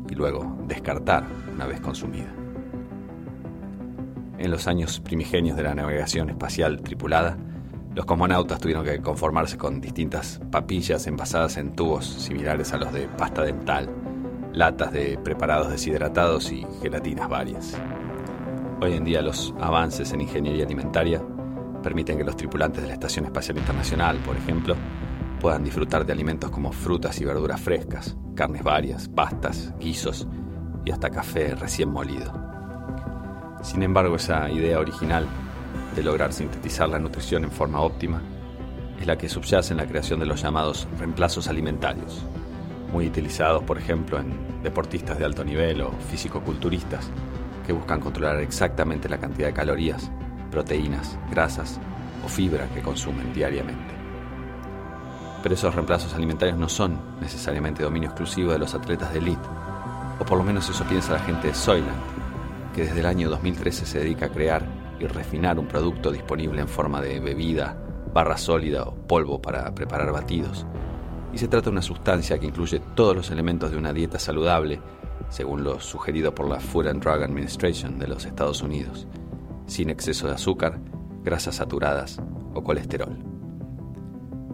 y 0.10 0.16
luego 0.16 0.58
descartar 0.68 1.26
una 1.54 1.66
vez 1.66 1.80
consumida. 1.80 2.47
En 4.38 4.52
los 4.52 4.68
años 4.68 5.00
primigenios 5.00 5.58
de 5.58 5.64
la 5.64 5.74
navegación 5.74 6.30
espacial 6.30 6.82
tripulada, 6.82 7.38
los 7.96 8.06
cosmonautas 8.06 8.60
tuvieron 8.60 8.86
que 8.86 9.02
conformarse 9.02 9.58
con 9.58 9.82
distintas 9.82 10.40
papillas 10.52 11.08
envasadas 11.08 11.58
en 11.58 11.76
tubos 11.76 12.06
similares 12.06 12.72
a 12.72 12.78
los 12.78 12.94
de 12.94 13.08
pasta 13.08 13.42
dental, 13.42 13.90
latas 14.54 14.94
de 14.94 15.18
preparados 15.18 15.72
deshidratados 15.72 16.52
y 16.52 16.64
gelatinas 16.84 17.28
varias. 17.28 17.76
Hoy 18.80 18.94
en 18.94 19.06
día 19.06 19.24
los 19.24 19.56
avances 19.60 20.14
en 20.14 20.22
ingeniería 20.22 20.66
alimentaria 20.66 21.20
permiten 21.82 22.20
que 22.20 22.24
los 22.24 22.38
tripulantes 22.38 22.84
de 22.84 22.90
la 22.90 22.94
Estación 22.94 23.26
Espacial 23.26 23.58
Internacional, 23.58 24.18
por 24.18 24.38
ejemplo, 24.38 24.76
puedan 25.42 25.64
disfrutar 25.64 26.06
de 26.06 26.14
alimentos 26.14 26.52
como 26.52 26.72
frutas 26.72 27.20
y 27.20 27.26
verduras 27.26 27.60
frescas, 27.60 28.16
carnes 28.36 28.62
varias, 28.62 29.08
pastas, 29.10 29.74
guisos 29.80 30.28
y 30.86 30.92
hasta 30.92 31.10
café 31.10 31.56
recién 31.56 31.90
molido. 31.90 32.47
Sin 33.68 33.84
embargo, 33.84 34.16
esa 34.16 34.50
idea 34.50 34.80
original 34.80 35.28
de 35.94 36.02
lograr 36.02 36.32
sintetizar 36.32 36.88
la 36.88 37.00
nutrición 37.00 37.44
en 37.44 37.52
forma 37.52 37.82
óptima 37.82 38.22
es 38.98 39.06
la 39.06 39.18
que 39.18 39.28
subyace 39.28 39.74
en 39.74 39.78
la 39.78 39.86
creación 39.86 40.22
de 40.22 40.26
los 40.26 40.42
llamados 40.42 40.88
reemplazos 40.98 41.50
alimentarios, 41.50 42.24
muy 42.94 43.08
utilizados, 43.08 43.64
por 43.64 43.78
ejemplo, 43.78 44.20
en 44.20 44.64
deportistas 44.64 45.20
de 45.20 45.26
alto 45.26 45.44
nivel 45.44 45.82
o 45.82 45.92
fisicoculturistas 46.10 47.12
que 47.66 47.74
buscan 47.74 48.00
controlar 48.00 48.40
exactamente 48.40 49.10
la 49.10 49.18
cantidad 49.18 49.48
de 49.48 49.54
calorías, 49.54 50.10
proteínas, 50.50 51.20
grasas 51.30 51.78
o 52.26 52.30
fibra 52.30 52.70
que 52.74 52.82
consumen 52.82 53.34
diariamente. 53.34 53.94
Pero 55.44 55.56
esos 55.56 55.76
reemplazos 55.76 56.14
alimentarios 56.14 56.58
no 56.58 56.70
son 56.70 56.98
necesariamente 57.20 57.84
dominio 57.84 58.08
exclusivo 58.08 58.54
de 58.54 58.60
los 58.60 58.74
atletas 58.74 59.12
de 59.12 59.20
élite, 59.20 59.50
o 60.20 60.24
por 60.24 60.38
lo 60.38 60.46
menos 60.46 60.70
eso 60.70 60.86
piensa 60.86 61.12
la 61.12 61.20
gente 61.20 61.50
de 61.50 61.54
Soylent, 61.54 62.17
que 62.78 62.84
desde 62.84 63.00
el 63.00 63.08
año 63.08 63.28
2013 63.32 63.88
se 63.88 63.98
dedica 63.98 64.28
a 64.28 64.30
crear 64.30 64.64
y 65.00 65.08
refinar 65.08 65.58
un 65.58 65.68
producto 65.68 66.12
disponible 66.12 66.62
en 66.62 66.68
forma 66.68 67.02
de 67.02 67.20
bebida, 67.20 67.76
barra 68.14 68.38
sólida 68.38 68.84
o 68.84 68.94
polvo 68.94 69.42
para 69.42 69.74
preparar 69.74 70.12
batidos. 70.12 70.68
Y 71.34 71.40
se 71.40 71.48
trata 71.48 71.66
de 71.66 71.72
una 71.72 71.82
sustancia 71.82 72.38
que 72.38 72.46
incluye 72.46 72.80
todos 72.94 73.16
los 73.16 73.32
elementos 73.32 73.72
de 73.72 73.78
una 73.78 73.94
dieta 73.94 74.20
saludable, 74.20 74.80
según 75.30 75.64
lo 75.64 75.80
sugerido 75.80 76.36
por 76.36 76.48
la 76.48 76.60
Food 76.60 76.90
and 76.90 77.02
Drug 77.02 77.24
Administration 77.24 77.98
de 77.98 78.10
los 78.10 78.26
Estados 78.26 78.62
Unidos, 78.62 79.08
sin 79.66 79.90
exceso 79.90 80.28
de 80.28 80.36
azúcar, 80.36 80.80
grasas 81.24 81.56
saturadas 81.56 82.22
o 82.54 82.64
colesterol. 82.64 83.18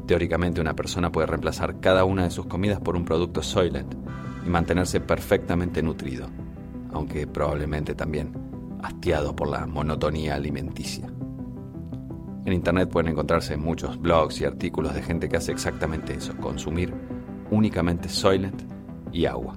Teóricamente 0.08 0.62
una 0.62 0.78
persona 0.78 1.12
puede 1.12 1.28
reemplazar 1.28 1.82
cada 1.82 2.06
una 2.06 2.24
de 2.24 2.32
sus 2.32 2.46
comidas 2.46 2.80
por 2.80 2.96
un 2.96 3.04
producto 3.04 3.44
Soylent 3.44 3.94
y 4.46 4.50
mantenerse 4.50 5.02
perfectamente 5.02 5.84
nutrido, 5.84 6.30
aunque 6.94 7.28
probablemente 7.28 7.96
también 7.96 8.32
hastiado 8.82 9.36
por 9.36 9.50
la 9.50 9.66
monotonía 9.66 10.36
alimenticia. 10.36 11.08
En 12.46 12.52
internet 12.52 12.90
pueden 12.90 13.12
encontrarse 13.12 13.56
muchos 13.56 14.00
blogs 14.00 14.42
y 14.42 14.46
artículos 14.46 14.94
de 14.94 15.02
gente 15.02 15.30
que 15.30 15.38
hace 15.38 15.54
exactamente 15.54 16.14
eso, 16.14 16.36
consumir 16.38 16.94
únicamente 17.50 18.10
Soylent 18.10 18.64
y 19.14 19.26
agua. 19.26 19.56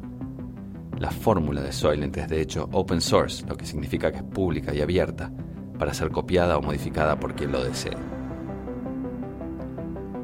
La 0.98 1.10
fórmula 1.10 1.60
de 1.62 1.72
Soylent 1.72 2.16
es 2.16 2.28
de 2.28 2.40
hecho 2.40 2.68
open 2.72 3.00
source, 3.00 3.44
lo 3.46 3.56
que 3.56 3.66
significa 3.66 4.12
que 4.12 4.18
es 4.18 4.22
pública 4.22 4.72
y 4.72 4.80
abierta 4.80 5.32
para 5.78 5.92
ser 5.92 6.10
copiada 6.10 6.56
o 6.56 6.62
modificada 6.62 7.18
por 7.18 7.34
quien 7.34 7.52
lo 7.52 7.62
desee. 7.62 7.96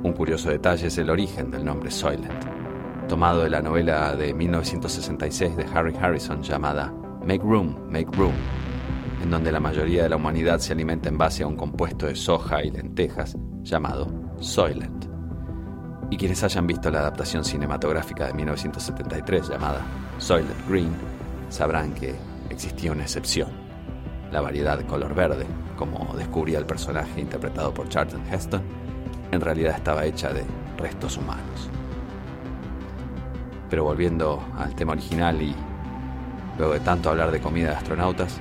Un 0.05 0.13
curioso 0.13 0.49
detalle 0.51 0.87
es 0.87 0.99
el 0.99 1.11
origen 1.11 1.51
del 1.51 1.65
nombre 1.65 1.91
Soylent, 1.91 2.45
tomado 3.09 3.43
de 3.43 3.51
la 3.51 3.61
novela 3.61 4.15
de 4.15 4.33
1966 4.33 5.57
de 5.57 5.65
Harry 5.75 5.95
Harrison 6.01 6.43
llamada 6.43 6.93
Make 7.25 7.45
Room, 7.45 7.77
Make 7.89 8.11
Room, 8.17 8.35
en 9.23 9.31
donde 9.31 9.53
la 9.53 9.61
mayoría 9.61 10.03
de 10.03 10.09
la 10.09 10.17
humanidad 10.17 10.59
se 10.59 10.73
alimenta 10.73 11.09
en 11.09 11.17
base 11.17 11.45
a 11.45 11.47
un 11.47 11.57
compuesto 11.57 12.07
de 12.07 12.17
soja 12.17 12.65
y 12.65 12.71
lentejas 12.71 13.37
llamado 13.63 14.09
Soylent. 14.41 15.07
Y 16.11 16.17
quienes 16.17 16.43
hayan 16.43 16.67
visto 16.67 16.91
la 16.91 16.99
adaptación 16.99 17.45
cinematográfica 17.45 18.27
de 18.27 18.35
1973 18.35 19.49
llamada 19.49 19.83
Soylent 20.19 20.69
Green, 20.69 20.91
sabrán 21.49 21.95
que 21.95 22.15
existía 22.51 22.91
una 22.91 23.03
excepción, 23.03 23.51
la 24.33 24.41
variedad 24.41 24.77
de 24.77 24.85
color 24.85 25.15
verde, 25.15 25.47
como 25.77 26.15
descubría 26.17 26.59
el 26.59 26.67
personaje 26.67 27.21
interpretado 27.21 27.73
por 27.73 27.89
Charlton 27.89 28.23
Heston, 28.31 28.63
en 29.31 29.41
realidad 29.41 29.77
estaba 29.77 30.05
hecha 30.05 30.33
de 30.33 30.43
restos 30.77 31.17
humanos. 31.17 31.71
Pero 33.71 33.85
volviendo 33.85 34.43
al 34.59 34.75
tema 34.75 34.93
original 34.93 35.41
y 35.41 35.55
luego 36.59 36.75
de 36.75 36.81
tanto 36.81 37.11
hablar 37.11 37.31
de 37.31 37.41
comida 37.41 37.71
de 37.71 37.77
astronautas, 37.77 38.41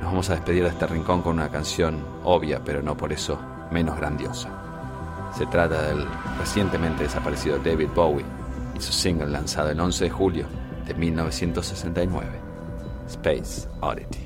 nos 0.00 0.10
vamos 0.10 0.30
a 0.30 0.34
despedir 0.34 0.62
de 0.62 0.70
este 0.70 0.86
rincón 0.86 1.22
con 1.22 1.34
una 1.34 1.48
canción 1.48 2.04
obvia, 2.24 2.62
pero 2.64 2.82
no 2.82 2.96
por 2.96 3.12
eso 3.12 3.38
menos 3.70 3.96
grandiosa. 3.96 4.50
Se 5.36 5.46
trata 5.46 5.82
del 5.82 6.06
recientemente 6.38 7.04
desaparecido 7.04 7.58
David 7.58 7.88
Bowie 7.94 8.24
y 8.74 8.80
su 8.80 8.92
single 8.92 9.26
lanzado 9.26 9.70
el 9.70 9.80
11 9.80 10.04
de 10.04 10.10
julio 10.10 10.46
de 10.86 10.94
1969, 10.94 12.28
Space 13.08 13.68
Oddity. 13.80 14.25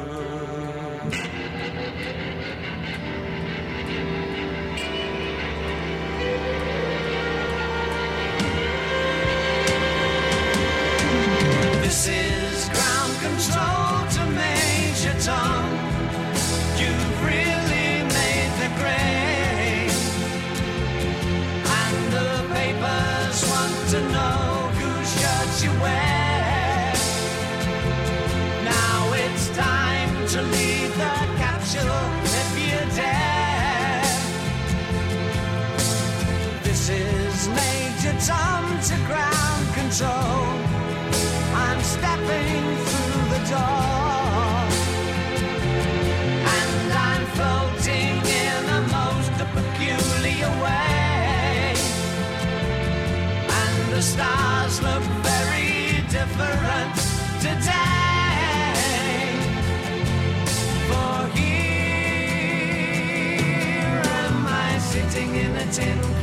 Tin 65.71 66.20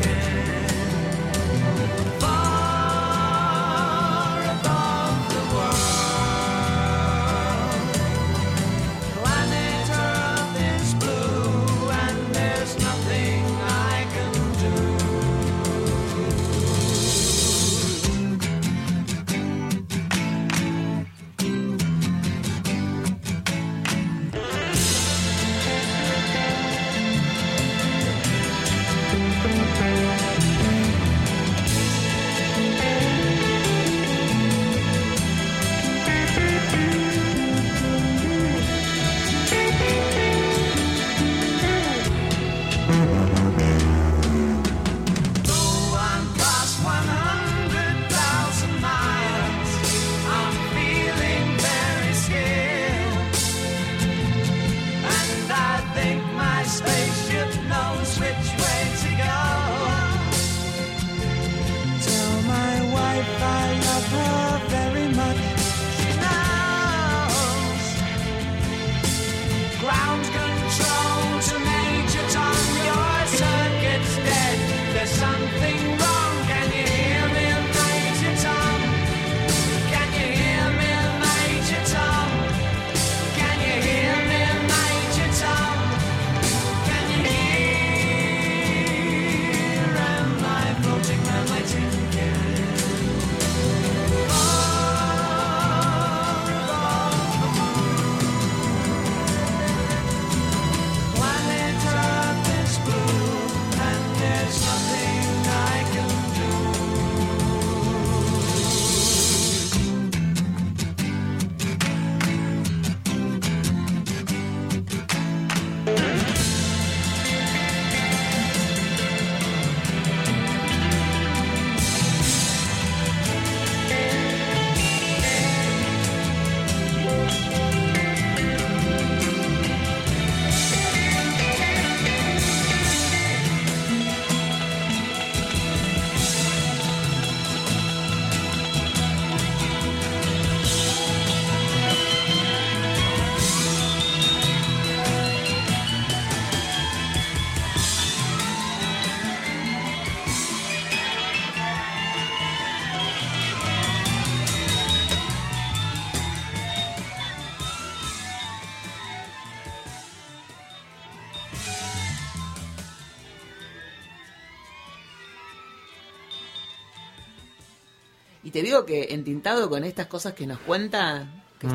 te 168.59 168.65
digo 168.65 168.85
que 168.85 169.15
entintado 169.15 169.71
con 169.71 169.85
estas 169.85 170.09
cosas 170.09 170.35
que 170.35 170.45
nos 170.45 170.59
cuenta, 170.59 171.29
que 171.61 171.69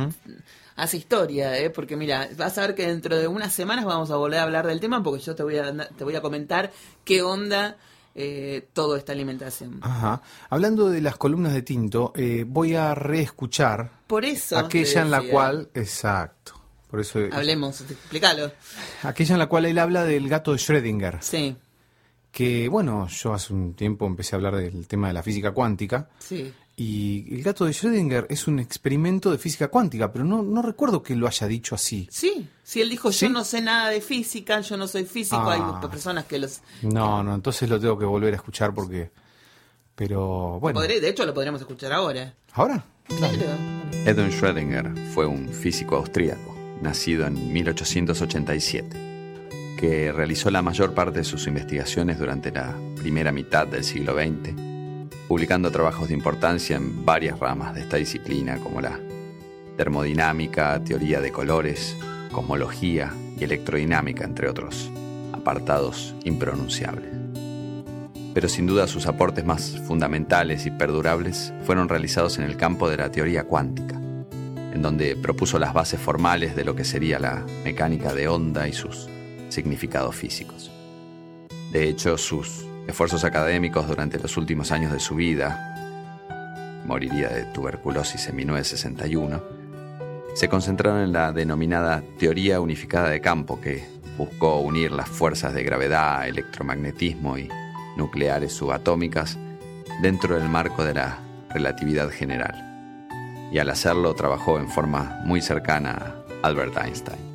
hace 0.75 0.97
historia, 0.97 1.57
¿eh? 1.57 1.69
porque 1.69 1.95
mira, 1.95 2.27
vas 2.35 2.57
a 2.57 2.61
ver 2.67 2.75
que 2.75 2.85
dentro 2.87 3.17
de 3.17 3.25
unas 3.25 3.53
semanas 3.53 3.85
vamos 3.85 4.11
a 4.11 4.17
volver 4.17 4.39
a 4.39 4.43
hablar 4.43 4.67
del 4.67 4.81
tema 4.81 5.01
porque 5.01 5.21
yo 5.21 5.33
te 5.33 5.43
voy 5.43 5.57
a, 5.57 5.87
te 5.87 6.03
voy 6.03 6.15
a 6.17 6.21
comentar 6.21 6.73
qué 7.05 7.21
onda 7.21 7.77
eh, 8.15 8.67
toda 8.73 8.97
esta 8.97 9.13
alimentación. 9.13 9.79
Ajá. 9.81 10.21
Hablando 10.49 10.89
de 10.89 10.99
las 10.99 11.15
columnas 11.15 11.53
de 11.53 11.61
Tinto, 11.61 12.11
eh, 12.17 12.43
voy 12.45 12.75
a 12.75 12.93
reescuchar 12.95 13.89
Por 14.07 14.25
eso... 14.25 14.57
aquella 14.57 15.03
en 15.03 15.11
la 15.11 15.21
cual, 15.21 15.69
exacto, 15.73 16.59
por 16.91 16.99
eso 16.99 17.19
Hablemos, 17.31 17.79
explícalo. 17.79 18.51
aquella 19.03 19.35
en 19.35 19.39
la 19.39 19.47
cual 19.47 19.65
él 19.65 19.79
habla 19.79 20.03
del 20.03 20.27
gato 20.27 20.51
de 20.51 20.57
Schrödinger, 20.57 21.21
Sí, 21.21 21.55
que 22.33 22.67
bueno, 22.67 23.07
yo 23.07 23.33
hace 23.33 23.53
un 23.53 23.75
tiempo 23.75 24.07
empecé 24.07 24.35
a 24.35 24.37
hablar 24.37 24.55
del 24.55 24.87
tema 24.87 25.07
de 25.07 25.13
la 25.13 25.21
física 25.21 25.51
cuántica 25.51 26.09
sí. 26.17 26.51
Y 26.75 27.35
el 27.35 27.43
gato 27.43 27.65
de 27.65 27.71
Schrödinger 27.71 28.25
es 28.29 28.47
un 28.47 28.57
experimento 28.59 29.29
de 29.31 29.37
física 29.37 29.67
cuántica, 29.67 30.11
pero 30.11 30.25
no, 30.25 30.41
no 30.41 30.61
recuerdo 30.63 31.03
que 31.03 31.15
lo 31.15 31.27
haya 31.27 31.45
dicho 31.47 31.75
así. 31.75 32.07
Sí, 32.11 32.47
si 32.63 32.81
él 32.81 32.89
dijo 32.89 33.11
¿Sí? 33.11 33.27
yo 33.27 33.31
no 33.31 33.43
sé 33.43 33.61
nada 33.61 33.89
de 33.89 34.01
física, 34.01 34.59
yo 34.61 34.75
no 34.77 34.87
soy 34.87 35.05
físico, 35.05 35.37
Ah. 35.45 35.79
hay 35.81 35.87
personas 35.89 36.25
que 36.25 36.39
los... 36.39 36.61
No, 36.81 37.21
no, 37.23 37.35
entonces 37.35 37.69
lo 37.69 37.79
tengo 37.79 37.97
que 37.99 38.05
volver 38.05 38.33
a 38.33 38.37
escuchar 38.37 38.73
porque... 38.73 39.11
Pero 39.95 40.59
bueno, 40.59 40.79
Podré- 40.79 40.99
de 40.99 41.09
hecho 41.09 41.23
lo 41.25 41.33
podríamos 41.35 41.61
escuchar 41.61 41.93
ahora. 41.93 42.33
¿ahora? 42.53 42.83
Claro. 43.07 43.35
Edwin 44.05 44.31
Schrödinger 44.31 44.91
fue 45.13 45.27
un 45.27 45.49
físico 45.49 45.97
austríaco, 45.97 46.55
nacido 46.81 47.27
en 47.27 47.53
1887, 47.53 49.75
que 49.79 50.11
realizó 50.11 50.49
la 50.49 50.63
mayor 50.63 50.95
parte 50.95 51.19
de 51.19 51.25
sus 51.25 51.45
investigaciones 51.47 52.17
durante 52.17 52.51
la 52.51 52.75
primera 52.95 53.31
mitad 53.31 53.67
del 53.67 53.83
siglo 53.83 54.15
XX, 54.15 54.55
publicando 55.33 55.71
trabajos 55.71 56.09
de 56.09 56.13
importancia 56.13 56.77
en 56.77 57.05
varias 57.05 57.39
ramas 57.39 57.73
de 57.73 57.81
esta 57.81 57.97
disciplina 57.97 58.59
como 58.59 58.81
la 58.81 58.99
termodinámica, 59.77 60.79
teoría 60.83 61.21
de 61.21 61.31
colores, 61.31 61.97
cosmología 62.31 63.11
y 63.39 63.43
electrodinámica, 63.43 64.25
entre 64.25 64.47
otros 64.47 64.91
apartados 65.31 66.13
impronunciables. 66.23 67.09
Pero 68.35 68.47
sin 68.47 68.67
duda 68.67 68.85
sus 68.85 69.07
aportes 69.07 69.43
más 69.43 69.75
fundamentales 69.87 70.67
y 70.67 70.69
perdurables 70.69 71.51
fueron 71.63 71.89
realizados 71.89 72.37
en 72.37 72.43
el 72.43 72.55
campo 72.55 72.87
de 72.87 72.97
la 72.97 73.09
teoría 73.09 73.45
cuántica, 73.45 73.95
en 73.95 74.83
donde 74.83 75.15
propuso 75.15 75.57
las 75.57 75.73
bases 75.73 75.99
formales 75.99 76.55
de 76.55 76.63
lo 76.63 76.75
que 76.75 76.85
sería 76.85 77.17
la 77.17 77.43
mecánica 77.63 78.13
de 78.13 78.27
onda 78.27 78.67
y 78.67 78.73
sus 78.73 79.09
significados 79.49 80.15
físicos. 80.15 80.69
De 81.71 81.89
hecho, 81.89 82.19
sus 82.19 82.67
esfuerzos 82.87 83.23
académicos 83.23 83.87
durante 83.87 84.19
los 84.19 84.37
últimos 84.37 84.71
años 84.71 84.91
de 84.91 84.99
su 84.99 85.15
vida, 85.15 85.73
moriría 86.85 87.29
de 87.29 87.45
tuberculosis 87.45 88.27
en 88.27 88.35
1961, 88.35 89.41
se 90.33 90.49
concentraron 90.49 91.01
en 91.01 91.13
la 91.13 91.31
denominada 91.31 92.03
teoría 92.17 92.59
unificada 92.59 93.09
de 93.09 93.21
campo 93.21 93.61
que 93.61 93.85
buscó 94.17 94.59
unir 94.59 94.91
las 94.91 95.07
fuerzas 95.07 95.53
de 95.53 95.63
gravedad, 95.63 96.27
electromagnetismo 96.27 97.37
y 97.37 97.49
nucleares 97.97 98.53
subatómicas 98.53 99.37
dentro 100.01 100.35
del 100.35 100.49
marco 100.49 100.83
de 100.83 100.95
la 100.95 101.19
relatividad 101.49 102.09
general. 102.09 103.07
Y 103.51 103.59
al 103.59 103.69
hacerlo 103.69 104.13
trabajó 104.15 104.57
en 104.57 104.67
forma 104.67 105.21
muy 105.23 105.41
cercana 105.41 105.91
a 106.41 106.47
Albert 106.47 106.77
Einstein. 106.77 107.32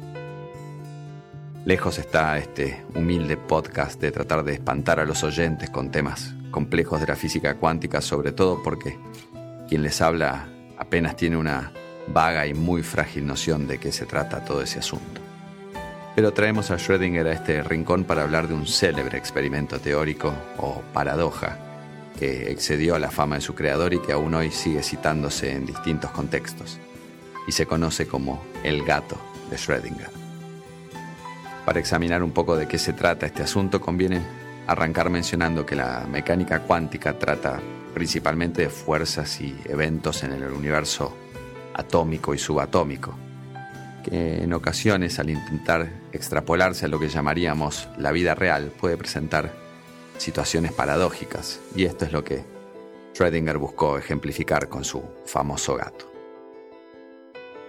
Lejos 1.69 1.99
está 1.99 2.39
este 2.39 2.83
humilde 2.95 3.37
podcast 3.37 4.01
de 4.01 4.11
tratar 4.11 4.43
de 4.43 4.55
espantar 4.55 5.01
a 5.01 5.05
los 5.05 5.23
oyentes 5.23 5.69
con 5.69 5.91
temas 5.91 6.35
complejos 6.51 6.99
de 6.99 7.09
la 7.09 7.15
física 7.15 7.57
cuántica, 7.57 8.01
sobre 8.01 8.33
todo 8.33 8.63
porque 8.63 8.97
quien 9.69 9.83
les 9.83 10.01
habla 10.01 10.49
apenas 10.79 11.15
tiene 11.15 11.37
una 11.37 11.71
vaga 12.07 12.47
y 12.47 12.55
muy 12.55 12.83
frágil 12.83 13.27
noción 13.27 13.67
de 13.67 13.77
qué 13.77 13.93
se 13.93 14.07
trata 14.07 14.47
todo 14.47 14.63
ese 14.63 14.79
asunto. 14.79 15.21
Pero 16.17 16.33
traemos 16.33 16.71
a 16.71 16.79
Schrödinger 16.79 17.27
a 17.27 17.33
este 17.33 17.63
rincón 17.63 18.05
para 18.05 18.23
hablar 18.23 18.49
de 18.49 18.55
un 18.55 18.67
célebre 18.67 19.19
experimento 19.19 19.79
teórico 19.79 20.33
o 20.57 20.81
paradoja 20.95 21.59
que 22.19 22.51
excedió 22.51 22.95
a 22.95 22.99
la 22.99 23.11
fama 23.11 23.35
de 23.35 23.43
su 23.43 23.55
creador 23.55 23.93
y 23.93 24.01
que 24.01 24.13
aún 24.13 24.33
hoy 24.33 24.53
sigue 24.53 24.83
citándose 24.83 25.53
en 25.53 25.67
distintos 25.67 26.13
contextos, 26.13 26.79
y 27.47 27.53
se 27.53 27.67
conoce 27.67 28.07
como 28.07 28.43
el 28.65 28.87
gato 28.87 29.19
de 29.51 29.57
Schrödinger. 29.59 30.18
Para 31.69 31.81
examinar 31.81 32.23
un 32.23 32.31
poco 32.31 32.57
de 32.57 32.67
qué 32.67 32.79
se 32.79 32.95
trata 32.95 33.27
este 33.27 33.43
asunto, 33.43 33.79
conviene 33.79 34.23
arrancar 34.67 35.11
mencionando 35.11 35.67
que 35.67 35.77
la 35.77 36.07
mecánica 36.11 36.61
cuántica 36.61 37.19
trata 37.19 37.61
principalmente 37.93 38.63
de 38.63 38.71
fuerzas 38.71 39.39
y 39.43 39.55
eventos 39.67 40.23
en 40.23 40.33
el 40.33 40.45
universo 40.45 41.15
atómico 41.75 42.33
y 42.33 42.39
subatómico, 42.39 43.15
que 44.03 44.45
en 44.45 44.55
ocasiones 44.55 45.19
al 45.19 45.29
intentar 45.29 45.91
extrapolarse 46.11 46.87
a 46.87 46.89
lo 46.89 46.99
que 46.99 47.11
llamaríamos 47.11 47.87
la 47.99 48.13
vida 48.13 48.35
real 48.35 48.73
puede 48.81 48.97
presentar 48.97 49.53
situaciones 50.17 50.73
paradójicas, 50.73 51.61
y 51.77 51.85
esto 51.85 52.07
es 52.07 52.13
lo 52.13 52.25
que 52.25 52.47
Schrödinger 53.13 53.59
buscó 53.59 53.99
ejemplificar 53.99 54.71
con 54.71 54.85
su 54.85 55.05
famoso 55.27 55.77
gato. 55.77 56.11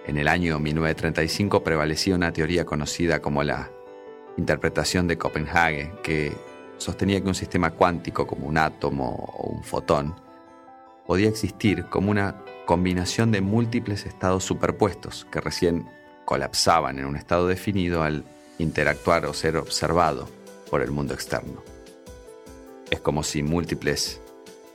En 0.06 0.16
el 0.16 0.26
año 0.26 0.58
1935 0.58 1.62
prevalecía 1.62 2.14
una 2.14 2.32
teoría 2.32 2.64
conocida 2.64 3.20
como 3.20 3.42
la 3.42 3.70
interpretación 4.36 5.06
de 5.06 5.18
Copenhague, 5.18 5.92
que 6.02 6.32
sostenía 6.78 7.20
que 7.20 7.28
un 7.28 7.34
sistema 7.34 7.70
cuántico 7.70 8.26
como 8.26 8.46
un 8.46 8.58
átomo 8.58 9.34
o 9.38 9.50
un 9.50 9.62
fotón 9.62 10.14
podía 11.06 11.28
existir 11.28 11.86
como 11.86 12.10
una 12.10 12.36
combinación 12.66 13.32
de 13.32 13.40
múltiples 13.40 14.06
estados 14.06 14.44
superpuestos 14.44 15.26
que 15.30 15.40
recién 15.40 15.88
colapsaban 16.24 16.98
en 16.98 17.04
un 17.04 17.16
estado 17.16 17.48
definido 17.48 18.02
al 18.02 18.24
interactuar 18.58 19.26
o 19.26 19.34
ser 19.34 19.56
observado 19.56 20.28
por 20.70 20.80
el 20.80 20.92
mundo 20.92 21.12
externo. 21.12 21.62
Es 22.90 23.00
como 23.00 23.22
si 23.24 23.42
múltiples 23.42 24.20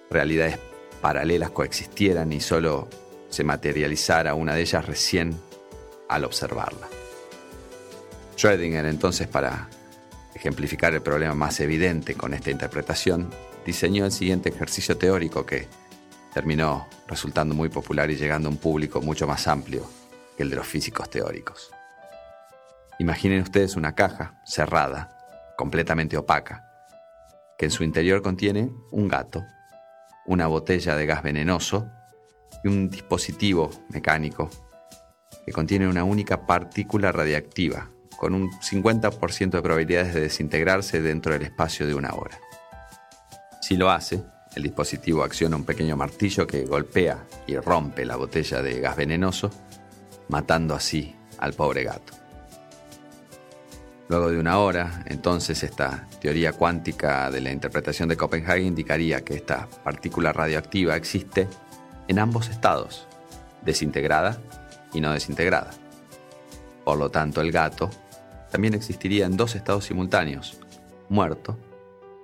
realidades 0.09 0.59
paralelas 1.01 1.51
coexistieran 1.51 2.33
y 2.33 2.41
solo 2.41 2.89
se 3.29 3.43
materializara 3.43 4.33
una 4.33 4.55
de 4.55 4.61
ellas 4.61 4.85
recién 4.85 5.39
al 6.09 6.25
observarla. 6.25 6.87
Schrödinger 8.35 8.85
entonces 8.85 9.27
para 9.27 9.69
ejemplificar 10.35 10.93
el 10.93 11.01
problema 11.01 11.33
más 11.33 11.59
evidente 11.61 12.15
con 12.15 12.33
esta 12.33 12.51
interpretación, 12.51 13.29
diseñó 13.65 14.05
el 14.05 14.11
siguiente 14.11 14.49
ejercicio 14.49 14.97
teórico 14.97 15.45
que 15.45 15.67
terminó 16.33 16.87
resultando 17.07 17.55
muy 17.55 17.69
popular 17.69 18.11
y 18.11 18.17
llegando 18.17 18.49
a 18.49 18.51
un 18.51 18.57
público 18.57 19.01
mucho 19.01 19.25
más 19.25 19.47
amplio 19.47 19.89
que 20.35 20.43
el 20.43 20.49
de 20.49 20.57
los 20.57 20.67
físicos 20.67 21.09
teóricos. 21.09 21.71
Imaginen 22.99 23.41
ustedes 23.41 23.77
una 23.77 23.95
caja 23.95 24.41
cerrada, 24.45 25.53
completamente 25.57 26.17
opaca, 26.17 26.65
que 27.57 27.65
en 27.65 27.71
su 27.71 27.85
interior 27.85 28.21
contiene 28.21 28.69
un 28.91 29.07
gato, 29.07 29.45
una 30.25 30.47
botella 30.47 30.97
de 30.97 31.05
gas 31.05 31.23
venenoso 31.23 31.89
y 32.63 32.67
un 32.67 32.89
dispositivo 32.89 33.69
mecánico 33.89 34.49
que 35.45 35.53
contiene 35.53 35.87
una 35.87 36.03
única 36.03 36.45
partícula 36.45 37.13
radiactiva 37.13 37.94
con 38.17 38.33
un 38.33 38.51
50% 38.51 39.51
de 39.51 39.61
probabilidades 39.61 40.13
de 40.13 40.21
desintegrarse 40.21 41.01
dentro 41.01 41.33
del 41.33 41.43
espacio 41.43 41.87
de 41.87 41.95
una 41.95 42.13
hora. 42.13 42.39
Si 43.61 43.77
lo 43.77 43.89
hace, 43.89 44.23
el 44.55 44.63
dispositivo 44.63 45.23
acciona 45.23 45.55
un 45.55 45.65
pequeño 45.65 45.97
martillo 45.97 46.47
que 46.47 46.65
golpea 46.65 47.25
y 47.47 47.57
rompe 47.57 48.05
la 48.05 48.15
botella 48.15 48.61
de 48.61 48.79
gas 48.79 48.95
venenoso, 48.95 49.51
matando 50.29 50.75
así 50.75 51.15
al 51.39 51.53
pobre 51.53 51.83
gato. 51.83 52.13
Luego 54.07 54.29
de 54.29 54.39
una 54.39 54.59
hora, 54.59 55.03
entonces 55.07 55.63
esta 55.63 56.07
teoría 56.21 56.53
cuántica 56.53 57.31
de 57.31 57.41
la 57.41 57.51
interpretación 57.51 58.07
de 58.07 58.15
Copenhague 58.15 58.61
indicaría 58.61 59.25
que 59.25 59.33
esta 59.33 59.67
partícula 59.83 60.31
radioactiva 60.31 60.95
existe 60.95 61.47
en 62.07 62.19
ambos 62.19 62.49
estados, 62.49 63.07
desintegrada 63.63 64.37
y 64.93 65.01
no 65.01 65.11
desintegrada. 65.11 65.71
Por 66.83 66.99
lo 66.99 67.09
tanto, 67.09 67.41
el 67.41 67.51
gato 67.51 67.89
también 68.55 68.73
existiría 68.73 69.25
en 69.25 69.35
dos 69.35 69.53
estados 69.53 69.83
simultáneos, 69.83 70.57
muerto 71.09 71.59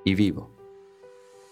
y 0.06 0.16
vivo. 0.16 0.50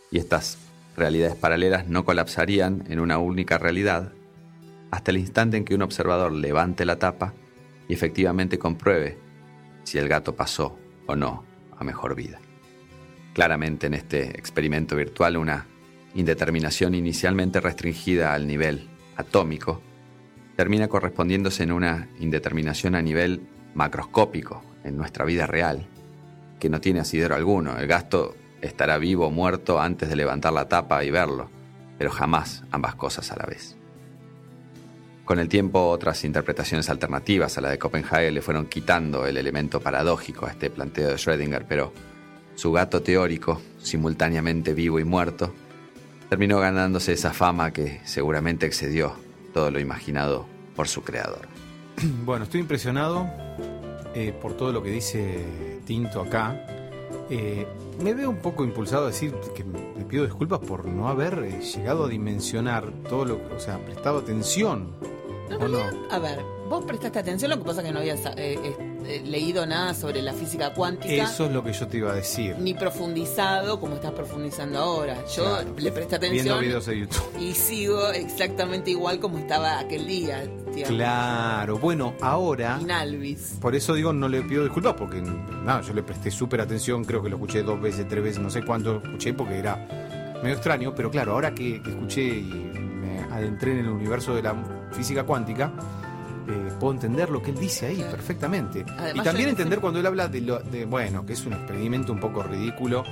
Y 0.09 0.19
estas 0.19 0.57
realidades 0.95 1.35
paralelas 1.35 1.89
no 1.89 2.05
colapsarían 2.05 2.85
en 2.87 3.01
una 3.01 3.17
única 3.17 3.57
realidad 3.57 4.13
hasta 4.89 5.11
el 5.11 5.17
instante 5.17 5.57
en 5.57 5.65
que 5.65 5.75
un 5.75 5.81
observador 5.81 6.31
levante 6.31 6.85
la 6.85 6.97
tapa 6.97 7.33
y 7.89 7.93
efectivamente 7.93 8.57
compruebe 8.57 9.17
si 9.83 9.97
el 9.97 10.07
gato 10.07 10.33
pasó 10.33 10.79
o 11.07 11.15
no 11.17 11.43
a 11.77 11.83
mejor 11.83 12.15
vida. 12.15 12.39
Claramente 13.33 13.87
en 13.87 13.95
este 13.95 14.29
experimento 14.39 14.95
virtual 14.95 15.35
una 15.35 15.65
indeterminación 16.15 16.95
inicialmente 16.95 17.59
restringida 17.59 18.33
al 18.33 18.47
nivel 18.47 18.87
atómico 19.17 19.81
termina 20.55 20.87
correspondiéndose 20.87 21.63
en 21.63 21.73
una 21.73 22.07
indeterminación 22.21 22.95
a 22.95 23.01
nivel 23.01 23.41
macroscópico 23.75 24.68
en 24.83 24.97
nuestra 24.97 25.25
vida 25.25 25.47
real, 25.47 25.85
que 26.59 26.69
no 26.69 26.81
tiene 26.81 26.99
asidero 26.99 27.35
alguno. 27.35 27.77
El 27.77 27.87
gato 27.87 28.35
estará 28.61 28.97
vivo 28.97 29.27
o 29.27 29.31
muerto 29.31 29.79
antes 29.79 30.09
de 30.09 30.15
levantar 30.15 30.53
la 30.53 30.67
tapa 30.67 31.03
y 31.03 31.11
verlo. 31.11 31.49
pero 31.97 32.11
jamás 32.11 32.63
ambas 32.71 32.95
cosas 32.95 33.29
a 33.33 33.35
la 33.35 33.45
vez. 33.45 33.75
Con 35.25 35.37
el 35.37 35.49
tiempo, 35.49 35.89
otras 35.89 36.23
interpretaciones 36.23 36.89
alternativas 36.89 37.57
a 37.57 37.61
la 37.61 37.69
de 37.69 37.77
Copenhague 37.77 38.31
le 38.31 38.41
fueron 38.41 38.67
quitando 38.67 39.27
el 39.27 39.35
elemento 39.35 39.81
paradójico 39.81 40.45
a 40.45 40.51
este 40.51 40.69
planteo 40.69 41.09
de 41.09 41.15
Schrödinger, 41.15 41.65
pero 41.67 41.91
su 42.55 42.71
gato 42.71 43.01
teórico, 43.01 43.61
simultáneamente 43.79 44.73
vivo 44.73 44.97
y 44.97 45.03
muerto, 45.03 45.53
terminó 46.29 46.59
ganándose 46.59 47.11
esa 47.11 47.33
fama 47.33 47.71
que 47.71 47.99
seguramente 48.05 48.65
excedió 48.65 49.13
todo 49.53 49.69
lo 49.69 49.81
imaginado 49.81 50.47
por 50.75 50.87
su 50.87 51.03
creador. 51.03 51.47
Bueno, 52.23 52.45
estoy 52.45 52.61
impresionado 52.61 53.29
eh, 54.13 54.33
por 54.39 54.53
todo 54.53 54.71
lo 54.71 54.81
que 54.81 54.89
dice 54.89 55.79
Tinto 55.85 56.21
acá. 56.21 56.65
Eh, 57.29 57.67
me 58.03 58.13
veo 58.13 58.29
un 58.29 58.37
poco 58.37 58.63
impulsado 58.63 59.03
a 59.03 59.07
decir 59.07 59.33
que 59.55 59.63
me 59.63 60.05
pido 60.05 60.25
disculpas 60.25 60.59
por 60.59 60.85
no 60.85 61.09
haber 61.09 61.43
eh, 61.43 61.59
llegado 61.61 62.05
a 62.05 62.07
dimensionar 62.07 62.91
todo 63.07 63.25
lo 63.25 63.37
que, 63.37 63.53
o 63.53 63.59
sea, 63.59 63.77
prestado 63.85 64.19
atención. 64.19 64.87
No, 65.49 65.57
¿o 65.57 65.67
no? 65.67 65.83
A 66.11 66.19
ver, 66.19 66.39
vos 66.69 66.85
prestaste 66.85 67.19
atención, 67.19 67.49
lo 67.49 67.57
que 67.57 67.63
pasa 67.65 67.81
es 67.81 67.87
que 67.87 67.93
no 67.93 67.99
habías 67.99 68.25
eh, 68.25 68.31
eh, 68.37 68.75
eh, 69.05 69.21
leído 69.25 69.65
nada 69.65 69.93
sobre 69.93 70.21
la 70.21 70.33
física 70.33 70.73
cuántica. 70.73 71.23
Eso 71.23 71.45
es 71.45 71.51
lo 71.51 71.63
que 71.63 71.73
yo 71.73 71.87
te 71.87 71.97
iba 71.97 72.11
a 72.11 72.15
decir. 72.15 72.55
Ni 72.59 72.73
profundizado 72.75 73.79
como 73.79 73.95
estás 73.95 74.11
profundizando 74.11 74.79
ahora. 74.79 75.15
Yo 75.35 75.43
Claro. 75.45 75.73
le 75.77 75.91
presté 75.91 76.17
Viendo 76.19 76.53
atención 76.53 76.59
videos 76.61 76.85
de 76.85 76.99
YouTube. 76.99 77.31
y 77.39 77.53
sigo 77.53 78.09
exactamente 78.11 78.91
igual 78.91 79.19
como 79.19 79.37
estaba 79.39 79.79
aquel 79.79 80.05
día. 80.07 80.43
digamos. 80.73 80.89
Claro, 80.95 81.77
bueno, 81.79 82.13
ahora 82.21 82.77
Inalvis. 82.79 83.57
Por 83.59 83.75
eso 83.75 83.93
digo, 83.95 84.13
no 84.13 84.29
le 84.29 84.41
pido 84.43 84.63
disculpas, 84.63 84.93
porque 84.93 85.19
nada, 85.21 85.81
yo 85.81 85.93
le 85.93 86.03
presté 86.03 86.29
súper 86.29 86.61
atención, 86.61 87.03
creo 87.03 87.23
que 87.23 87.29
lo 87.29 87.37
escuché 87.37 87.63
dos 87.63 87.81
veces, 87.81 88.07
tres 88.07 88.23
veces, 88.23 88.39
no 88.39 88.49
sé 88.51 88.63
cuánto 88.63 88.97
escuché, 89.03 89.33
porque 89.33 89.57
era 89.57 89.75
medio 90.43 90.55
extraño, 90.55 90.93
pero 90.95 91.09
claro, 91.09 91.33
ahora 91.33 91.53
que, 91.55 91.81
que 91.81 91.89
escuché 91.89 92.21
y 92.21 92.43
me 92.43 93.19
adentré 93.33 93.71
en 93.71 93.79
el 93.79 93.89
universo 93.89 94.35
de 94.35 94.43
la 94.43 94.53
física 94.91 95.23
cuántica, 95.23 95.71
eh, 96.47 96.71
puedo 96.79 96.93
entender 96.93 97.29
lo 97.29 97.41
que 97.41 97.51
él 97.51 97.59
dice 97.59 97.87
ahí 97.87 98.03
perfectamente. 98.09 98.85
Además, 98.97 99.15
y 99.15 99.21
también 99.21 99.49
entender 99.49 99.79
cuando 99.79 99.99
él 99.99 100.05
habla 100.05 100.27
de, 100.27 100.41
lo, 100.41 100.59
de, 100.59 100.85
bueno, 100.85 101.25
que 101.25 101.33
es 101.33 101.45
un 101.45 101.53
experimento 101.53 102.11
un 102.11 102.19
poco 102.19 102.41
ridículo, 102.43 103.03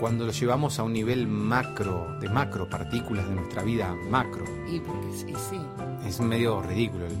cuando 0.00 0.26
lo 0.26 0.32
llevamos 0.32 0.78
a 0.80 0.82
un 0.82 0.92
nivel 0.92 1.28
macro, 1.28 2.16
de 2.20 2.28
macro, 2.28 2.68
partículas 2.68 3.28
de 3.28 3.34
nuestra 3.36 3.62
vida 3.62 3.94
macro. 4.10 4.44
Y 4.68 4.80
porque 4.80 5.12
sí, 5.12 5.32
sí. 5.50 5.60
Es 6.06 6.20
medio 6.20 6.60
ridículo 6.60 7.06
el, 7.06 7.12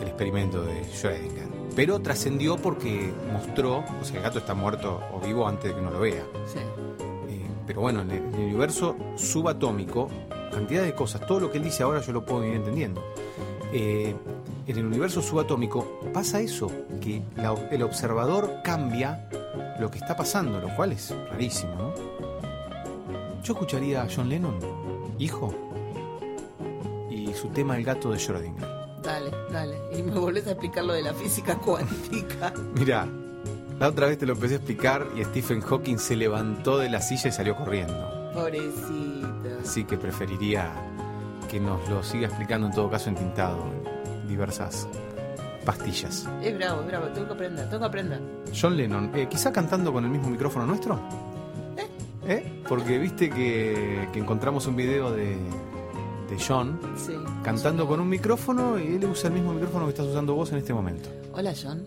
el 0.00 0.06
experimento 0.06 0.62
de 0.62 0.84
Schrödinger. 0.84 1.48
Pero 1.74 2.00
trascendió 2.00 2.56
porque 2.56 3.12
mostró, 3.32 3.78
o 4.00 4.04
sea, 4.04 4.18
el 4.18 4.22
gato 4.22 4.38
está 4.38 4.54
muerto 4.54 5.00
o 5.12 5.20
vivo 5.20 5.48
antes 5.48 5.64
de 5.64 5.74
que 5.74 5.80
uno 5.80 5.90
lo 5.90 6.00
vea. 6.00 6.24
sí. 6.46 6.58
Eh, 7.28 7.46
pero 7.66 7.80
bueno, 7.82 8.02
en 8.02 8.10
el, 8.10 8.18
en 8.18 8.34
el 8.34 8.40
universo 8.46 8.96
subatómico, 9.16 10.08
cantidad 10.50 10.82
de 10.82 10.94
cosas, 10.94 11.26
todo 11.26 11.40
lo 11.40 11.50
que 11.50 11.58
él 11.58 11.64
dice 11.64 11.82
ahora 11.82 12.00
yo 12.00 12.12
lo 12.12 12.24
puedo 12.24 12.44
ir 12.44 12.54
entendiendo. 12.54 13.02
Eh, 13.72 14.14
en 14.66 14.76
el 14.78 14.84
universo 14.84 15.22
subatómico 15.22 16.00
pasa 16.12 16.40
eso, 16.40 16.70
que 17.00 17.22
la- 17.36 17.54
el 17.70 17.82
observador 17.82 18.56
cambia 18.64 19.28
lo 19.78 19.90
que 19.90 19.98
está 19.98 20.16
pasando, 20.16 20.60
lo 20.60 20.74
cual 20.76 20.92
es 20.92 21.14
rarísimo, 21.30 21.74
¿no? 21.76 21.94
Yo 23.42 23.52
escucharía 23.54 24.02
a 24.02 24.08
John 24.14 24.28
Lennon, 24.28 24.58
hijo, 25.18 25.54
y 27.10 27.32
su 27.34 27.48
tema 27.48 27.76
El 27.76 27.84
gato 27.84 28.10
de 28.10 28.18
Schrödinger. 28.18 29.00
Dale, 29.02 29.30
dale. 29.50 29.78
Y 29.98 30.02
me 30.02 30.12
volvés 30.18 30.46
a 30.46 30.50
explicar 30.50 30.84
lo 30.84 30.92
de 30.92 31.02
la 31.02 31.14
física 31.14 31.56
cuántica. 31.56 32.52
Mira, 32.78 33.06
la 33.78 33.88
otra 33.88 34.08
vez 34.08 34.18
te 34.18 34.26
lo 34.26 34.34
empecé 34.34 34.54
a 34.54 34.56
explicar 34.58 35.06
y 35.16 35.24
Stephen 35.24 35.62
Hawking 35.62 35.96
se 35.98 36.16
levantó 36.16 36.76
de 36.78 36.90
la 36.90 37.00
silla 37.00 37.28
y 37.28 37.32
salió 37.32 37.56
corriendo. 37.56 38.19
Pobrecito. 38.32 39.58
Así 39.62 39.84
que 39.84 39.96
preferiría 39.96 40.70
que 41.50 41.58
nos 41.60 41.88
lo 41.88 42.02
siga 42.02 42.26
explicando 42.28 42.66
en 42.68 42.72
todo 42.72 42.88
caso 42.90 43.08
entintado 43.08 43.56
en 44.22 44.28
diversas 44.28 44.86
pastillas. 45.64 46.28
Es 46.42 46.56
bravo, 46.56 46.80
es 46.82 46.86
bravo. 46.86 47.06
Tengo 47.08 47.26
que 47.28 47.32
aprender, 47.34 47.64
tengo 47.68 47.80
que 47.80 47.86
aprender. 47.86 48.20
John 48.58 48.76
Lennon, 48.76 49.10
eh, 49.14 49.26
quizá 49.28 49.52
cantando 49.52 49.92
con 49.92 50.04
el 50.04 50.10
mismo 50.10 50.30
micrófono 50.30 50.66
nuestro. 50.66 50.98
¿Eh? 52.26 52.62
Porque 52.68 52.98
viste 52.98 53.28
que, 53.30 54.08
que 54.12 54.18
encontramos 54.20 54.66
un 54.66 54.76
video 54.76 55.10
de, 55.10 55.36
de 56.28 56.38
John 56.46 56.78
Sí. 56.96 57.14
cantando 57.42 57.88
con 57.88 57.98
un 57.98 58.08
micrófono 58.08 58.78
y 58.78 58.94
él 58.96 59.04
usa 59.06 59.28
el 59.28 59.34
mismo 59.34 59.52
micrófono 59.52 59.86
que 59.86 59.90
estás 59.90 60.06
usando 60.06 60.34
vos 60.34 60.52
en 60.52 60.58
este 60.58 60.72
momento. 60.72 61.08
Hola, 61.32 61.52
John. 61.60 61.84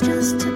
Just 0.00 0.49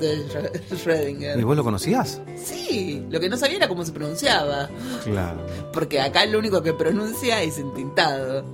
de 0.00 0.26
Schrödinger? 0.70 1.38
¿Y 1.38 1.42
vos 1.44 1.56
lo 1.56 1.62
conocías? 1.64 2.20
Sí, 2.36 3.04
lo 3.10 3.20
que 3.20 3.28
no 3.28 3.36
sabía 3.36 3.56
era 3.58 3.68
cómo 3.68 3.84
se 3.84 3.92
pronunciaba. 3.92 4.68
Claro. 5.04 5.46
Porque 5.72 6.00
acá 6.00 6.24
lo 6.26 6.38
único 6.38 6.62
que 6.62 6.72
pronuncia 6.72 7.42
es 7.42 7.58
entintado. 7.58 8.44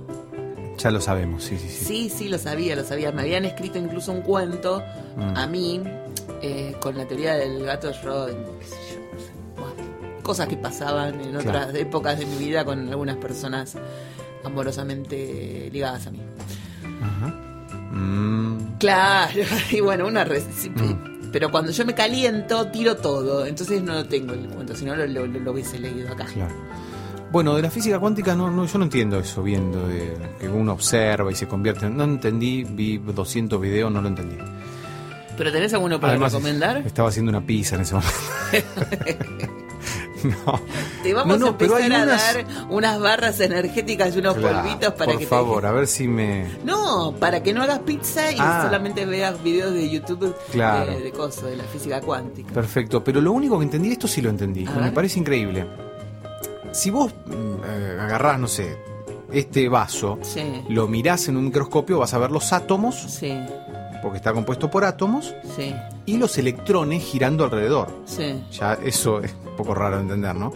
Ya 0.77 0.91
lo 0.91 1.01
sabemos, 1.01 1.43
sí, 1.43 1.57
sí, 1.57 1.69
sí. 1.69 1.85
Sí, 1.85 2.09
sí, 2.09 2.27
lo 2.29 2.37
sabía, 2.37 2.75
lo 2.75 2.83
sabía. 2.83 3.11
Me 3.11 3.21
habían 3.23 3.45
escrito 3.45 3.77
incluso 3.79 4.11
un 4.11 4.21
cuento 4.21 4.83
Mm. 5.15 5.35
a 5.35 5.47
mí 5.47 5.81
eh, 6.43 6.75
con 6.79 6.95
la 6.95 7.07
teoría 7.07 7.33
del 7.33 7.63
gato 7.65 7.87
de 7.87 7.93
Schrödinger. 7.95 8.59
qué 8.59 8.65
sé 8.65 8.75
yo, 8.93 8.99
no 9.11 9.19
sé. 9.19 9.31
Bueno, 9.55 10.21
cosas 10.21 10.47
que 10.47 10.55
pasaban 10.57 11.19
en 11.21 11.35
otras 11.35 11.43
Claro. 11.71 11.77
épocas 11.79 12.19
de 12.19 12.25
mi 12.27 12.37
vida 12.37 12.63
con 12.63 12.87
algunas 12.89 13.15
personas 13.17 13.75
amorosamente 14.43 15.69
ligadas 15.71 16.07
a 16.07 16.11
mí. 16.11 16.19
Ajá. 17.01 17.27
Mm, 17.91 18.77
Claro, 18.79 19.41
y 19.71 19.79
bueno, 19.81 20.05
una 20.07 20.23
Mm. 20.25 20.27
Pero 21.31 21.51
cuando 21.51 21.71
yo 21.71 21.85
me 21.85 21.93
caliento, 21.93 22.67
tiro 22.67 22.95
todo. 22.97 23.45
Entonces 23.45 23.81
no 23.81 23.93
lo 23.93 24.05
tengo 24.05 24.33
el 24.33 24.47
cuento, 24.47 24.75
si 24.75 24.85
no 24.85 24.95
lo, 24.95 25.05
lo, 25.05 25.25
lo 25.25 25.51
hubiese 25.51 25.79
leído 25.79 26.11
acá. 26.11 26.25
claro. 26.25 26.53
Bueno, 27.29 27.55
de 27.55 27.61
la 27.61 27.69
física 27.69 27.99
cuántica 27.99 28.35
no, 28.35 28.49
no, 28.49 28.65
yo 28.65 28.77
no 28.77 28.85
entiendo 28.85 29.19
eso, 29.19 29.43
viendo 29.43 29.85
de 29.85 30.15
que 30.39 30.47
uno 30.47 30.71
observa 30.71 31.29
y 31.29 31.35
se 31.35 31.45
convierte 31.45 31.85
en... 31.85 31.97
No 31.97 32.05
entendí, 32.05 32.63
vi 32.63 32.97
200 32.99 33.59
videos, 33.59 33.91
no 33.91 34.01
lo 34.01 34.07
entendí. 34.07 34.37
¿Pero 35.37 35.51
tenés 35.51 35.73
alguno 35.73 35.99
para 35.99 36.13
Además, 36.13 36.31
recomendar? 36.31 36.77
Estaba 36.77 37.09
haciendo 37.09 37.29
una 37.29 37.45
pizza 37.45 37.75
en 37.75 37.81
ese 37.81 37.95
momento. 37.95 39.57
no. 40.45 40.59
Te 41.03 41.13
vamos 41.13 41.37
No, 41.39 41.39
no, 41.39 41.45
a 41.47 41.49
empezar 41.49 41.81
a 41.81 41.85
unas- 42.03 42.33
dar 42.35 42.45
unas 42.69 42.99
barras 42.99 43.39
energéticas 43.39 44.15
y 44.15 44.19
unos 44.19 44.35
Claro, 44.35 44.61
polvitos 44.61 44.93
para 44.93 45.11
por 45.11 45.19
que 45.19 45.27
favor, 45.27 45.61
te... 45.61 45.67
a 45.67 45.71
ver 45.71 45.87
si 45.87 46.07
me... 46.07 46.47
No, 46.63 47.13
para 47.19 47.41
que 47.43 47.53
no 47.53 47.63
hagas 47.63 47.79
pizza 47.79 48.31
y 48.31 48.37
Ah. 48.39 48.61
solamente 48.65 49.05
veas 49.05 49.41
videos 49.43 49.73
de 49.73 49.89
YouTube 49.89 50.35
Claro. 50.51 50.91
de, 50.91 50.99
de 51.01 51.11
cosas, 51.11 51.45
de 51.45 51.57
la 51.57 51.63
física 51.65 52.01
cuántica. 52.01 52.53
Perfecto, 52.53 53.03
pero 53.03 53.21
lo 53.21 53.31
único 53.31 53.57
que 53.57 53.63
entendí, 53.65 53.91
esto 53.91 54.07
sí 54.07 54.21
lo 54.21 54.29
entendí, 54.29 54.65
A 54.65 54.71
me 54.71 54.81
ver. 54.81 54.93
parece 54.93 55.19
increíble. 55.19 55.65
Si 56.71 56.89
vos 56.89 57.13
mm, 57.25 57.31
eh, 57.65 57.97
agarrás, 57.99 58.39
no 58.39 58.47
sé, 58.47 58.77
este 59.31 59.67
vaso, 59.69 60.19
Sí, 60.21 60.63
lo 60.69 60.87
mirás 60.87 61.27
en 61.27 61.37
un 61.37 61.45
microscopio, 61.45 61.99
vas 61.99 62.13
a 62.13 62.17
ver 62.17 62.31
los 62.31 62.53
átomos, 62.53 62.95
sí, 62.95 63.33
porque 64.01 64.17
está 64.17 64.33
compuesto 64.33 64.69
por 64.69 64.83
átomos, 64.85 65.33
sí, 65.55 65.73
y 66.05 66.17
los 66.17 66.37
electrones 66.37 67.03
girando 67.03 67.43
alrededor. 67.45 67.89
sí. 68.05 68.43
Ya 68.51 68.73
eso 68.73 69.21
es 69.21 69.33
un 69.49 69.55
poco 69.55 69.73
raro 69.73 69.95
de 69.97 70.03
entender, 70.03 70.35
¿no? 70.35 70.53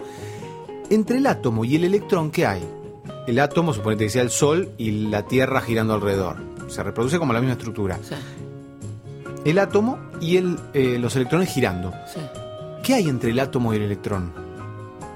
Entre 0.89 1.17
el 1.17 1.27
átomo 1.27 1.63
y 1.65 1.75
el 1.75 1.85
electrón, 1.85 2.31
¿qué 2.31 2.45
hay? 2.45 2.61
El 3.27 3.39
átomo, 3.39 3.73
suponete 3.73 4.05
que 4.05 4.09
sea 4.09 4.21
el 4.23 4.29
Sol 4.29 4.71
y 4.77 4.91
la 5.09 5.23
Tierra 5.23 5.61
girando 5.61 5.93
alrededor. 5.93 6.37
Se 6.67 6.81
reproduce 6.83 7.17
como 7.19 7.33
la 7.33 7.39
misma 7.39 7.53
estructura. 7.53 7.97
sí, 8.01 8.15
El 9.45 9.59
átomo 9.59 9.97
y 10.19 10.37
el, 10.37 10.57
eh, 10.73 10.97
los 10.99 11.15
electrones 11.15 11.49
girando. 11.49 11.93
¿Qué 12.83 12.95
hay 12.95 13.07
entre 13.09 13.31
el 13.31 13.39
átomo 13.39 13.73
y 13.73 13.77
el 13.77 13.83
electrón? 13.83 14.33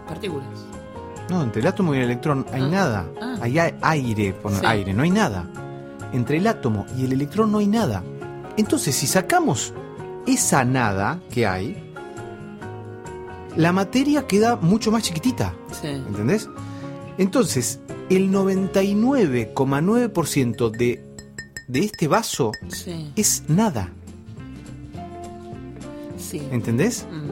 Partículas. 0.07 0.47
No, 1.29 1.41
entre 1.41 1.61
el 1.61 1.67
átomo 1.67 1.93
y 1.95 1.97
el 1.97 2.03
electrón 2.03 2.45
hay 2.53 2.61
Ah, 2.61 2.67
nada. 2.67 3.05
ah. 3.21 3.35
Hay 3.41 3.57
aire, 3.57 4.35
aire, 4.63 4.93
no 4.93 5.03
hay 5.03 5.09
nada. 5.09 5.45
Entre 6.13 6.37
el 6.37 6.45
átomo 6.47 6.85
y 6.97 7.05
el 7.05 7.13
electrón 7.13 7.51
no 7.51 7.57
hay 7.57 7.67
nada. 7.67 8.03
Entonces, 8.57 8.95
si 8.95 9.05
sacamos 9.07 9.73
esa 10.27 10.63
nada 10.65 11.19
que 11.31 11.45
hay, 11.45 11.81
la 13.55 13.71
materia 13.71 14.25
queda 14.27 14.55
mucho 14.55 14.91
más 14.91 15.03
chiquitita. 15.03 15.53
Sí. 15.81 15.87
¿Entendés? 15.87 16.49
Entonces, 17.17 17.79
el 18.09 18.29
99,9% 18.31 20.69
de, 20.71 21.03
de 21.67 21.79
este 21.79 22.07
vaso 22.07 22.51
Sí, 22.69 23.11
es 23.15 23.43
nada. 23.47 23.89
sí. 26.17 26.41
¿Entendés? 26.51 27.05
Mm. 27.11 27.31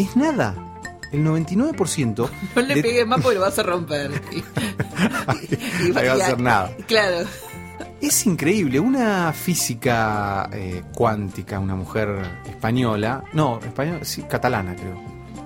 Es 0.00 0.16
nada. 0.16 0.54
El 1.12 1.24
99%. 1.24 2.28
No 2.56 2.62
le 2.62 2.74
de- 2.74 2.82
pegues 2.82 3.06
más 3.06 3.20
porque 3.20 3.36
lo 3.36 3.42
vas 3.42 3.58
a 3.58 3.62
romper. 3.62 4.10
Y- 5.86 5.90
va 5.92 6.00
a 6.12 6.16
ser 6.16 6.40
nada. 6.40 6.72
Claro. 6.86 7.26
Es 8.00 8.26
increíble, 8.26 8.78
una 8.78 9.32
física 9.32 10.48
eh, 10.52 10.82
cuántica, 10.94 11.58
una 11.58 11.74
mujer 11.74 12.08
española, 12.48 13.24
no, 13.32 13.58
española, 13.60 14.04
sí, 14.04 14.22
catalana 14.22 14.76
creo, 14.76 15.02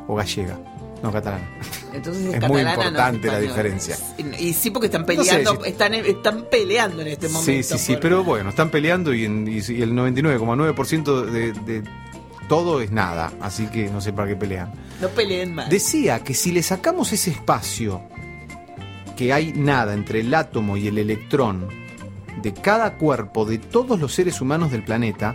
o 0.07 0.14
gallega, 0.14 0.59
no 1.03 1.11
catalana. 1.11 1.48
Entonces 1.94 2.34
Es 2.34 2.48
muy 2.48 2.62
no 2.62 2.70
importante 2.70 3.28
la 3.28 3.40
diferencia. 3.40 3.96
Y, 4.18 4.48
y 4.48 4.53
sí, 4.53 4.70
porque 4.70 4.86
están 4.86 5.03
No 5.03 5.09
sé 5.09 5.16
peleando, 5.16 5.62
si- 5.62 5.70
están, 5.70 5.94
están 5.94 6.46
peleando 6.50 7.00
en 7.03 7.09
este 7.09 7.28
momento. 7.28 7.44
Sí, 7.53 7.62
sí, 7.62 7.78
sí, 7.78 7.92
por- 7.94 8.00
pero 8.03 8.24
bueno, 8.24 8.50
están 8.50 8.68
peleando 8.70 9.14
y, 9.14 9.24
en- 9.24 9.48
y- 9.48 9.72
y 9.72 9.80
el 9.82 9.92
99,9% 9.94 11.24
de, 11.24 11.53
de 11.53 11.82
todo 12.48 12.82
es 12.82 12.90
nada, 12.92 13.32
así 13.40 13.66
que 13.68 13.88
no 13.88 14.03
sé 14.03 14.12
para 14.12 14.28
qué 14.28 14.36
pelean. 14.36 14.70
No 15.00 15.09
peleen 15.09 15.55
más. 15.55 15.70
Decía 15.70 16.22
que 16.22 16.34
si 16.34 16.53
le 16.53 16.62
sacamos 16.62 17.12
ese 17.14 17.30
espacio 17.30 18.03
que 19.16 19.32
hay 19.32 19.53
nada 19.55 19.94
entre 19.94 20.20
el 20.20 20.34
átomo 20.34 20.76
y 20.76 20.88
el 20.88 20.98
electrón 20.98 21.68
de 22.40 22.52
cada 22.54 22.94
cuerpo 22.94 23.44
de 23.44 23.58
todos 23.58 23.98
los 24.00 24.14
seres 24.14 24.40
humanos 24.40 24.70
del 24.70 24.84
planeta, 24.84 25.34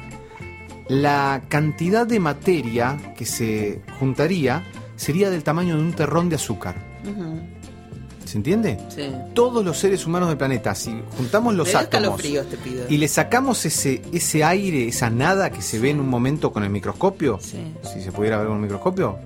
la 0.88 1.44
cantidad 1.50 2.08
de 2.08 2.20
materia 2.20 3.14
que 3.18 3.26
se 3.26 3.82
juntaría 4.00 4.64
sería 4.96 5.30
del 5.30 5.44
tamaño 5.44 5.76
de 5.76 5.82
un 5.82 5.94
terrón 5.94 6.30
de 6.30 6.36
azúcar. 6.38 6.76
¿Se 8.26 8.38
entiende? 8.38 8.78
Sí. 8.90 9.10
Todos 9.34 9.64
los 9.64 9.78
seres 9.78 10.06
humanos 10.06 10.28
del 10.28 10.38
planeta, 10.38 10.76
si 10.76 11.02
juntamos 11.16 11.56
los 11.56 11.74
átomos 11.74 12.22
te 12.22 12.58
pido. 12.58 12.86
y 12.90 12.98
le 12.98 13.08
sacamos 13.08 13.66
ese, 13.66 14.02
ese 14.12 14.44
aire, 14.44 14.88
esa 14.90 15.10
nada 15.10 15.50
que 15.50 15.62
se 15.62 15.80
ve 15.80 15.92
en 15.92 16.02
un 16.02 16.10
momento 16.10 16.52
con 16.52 16.64
el 16.64 16.70
microscopio, 16.70 17.40
Sí. 17.42 17.58
si 17.84 18.02
se 18.02 18.12
pudiera 18.12 18.38
ver 18.38 18.48
con 18.48 18.58
un 18.58 18.62
microscopio, 18.64 19.18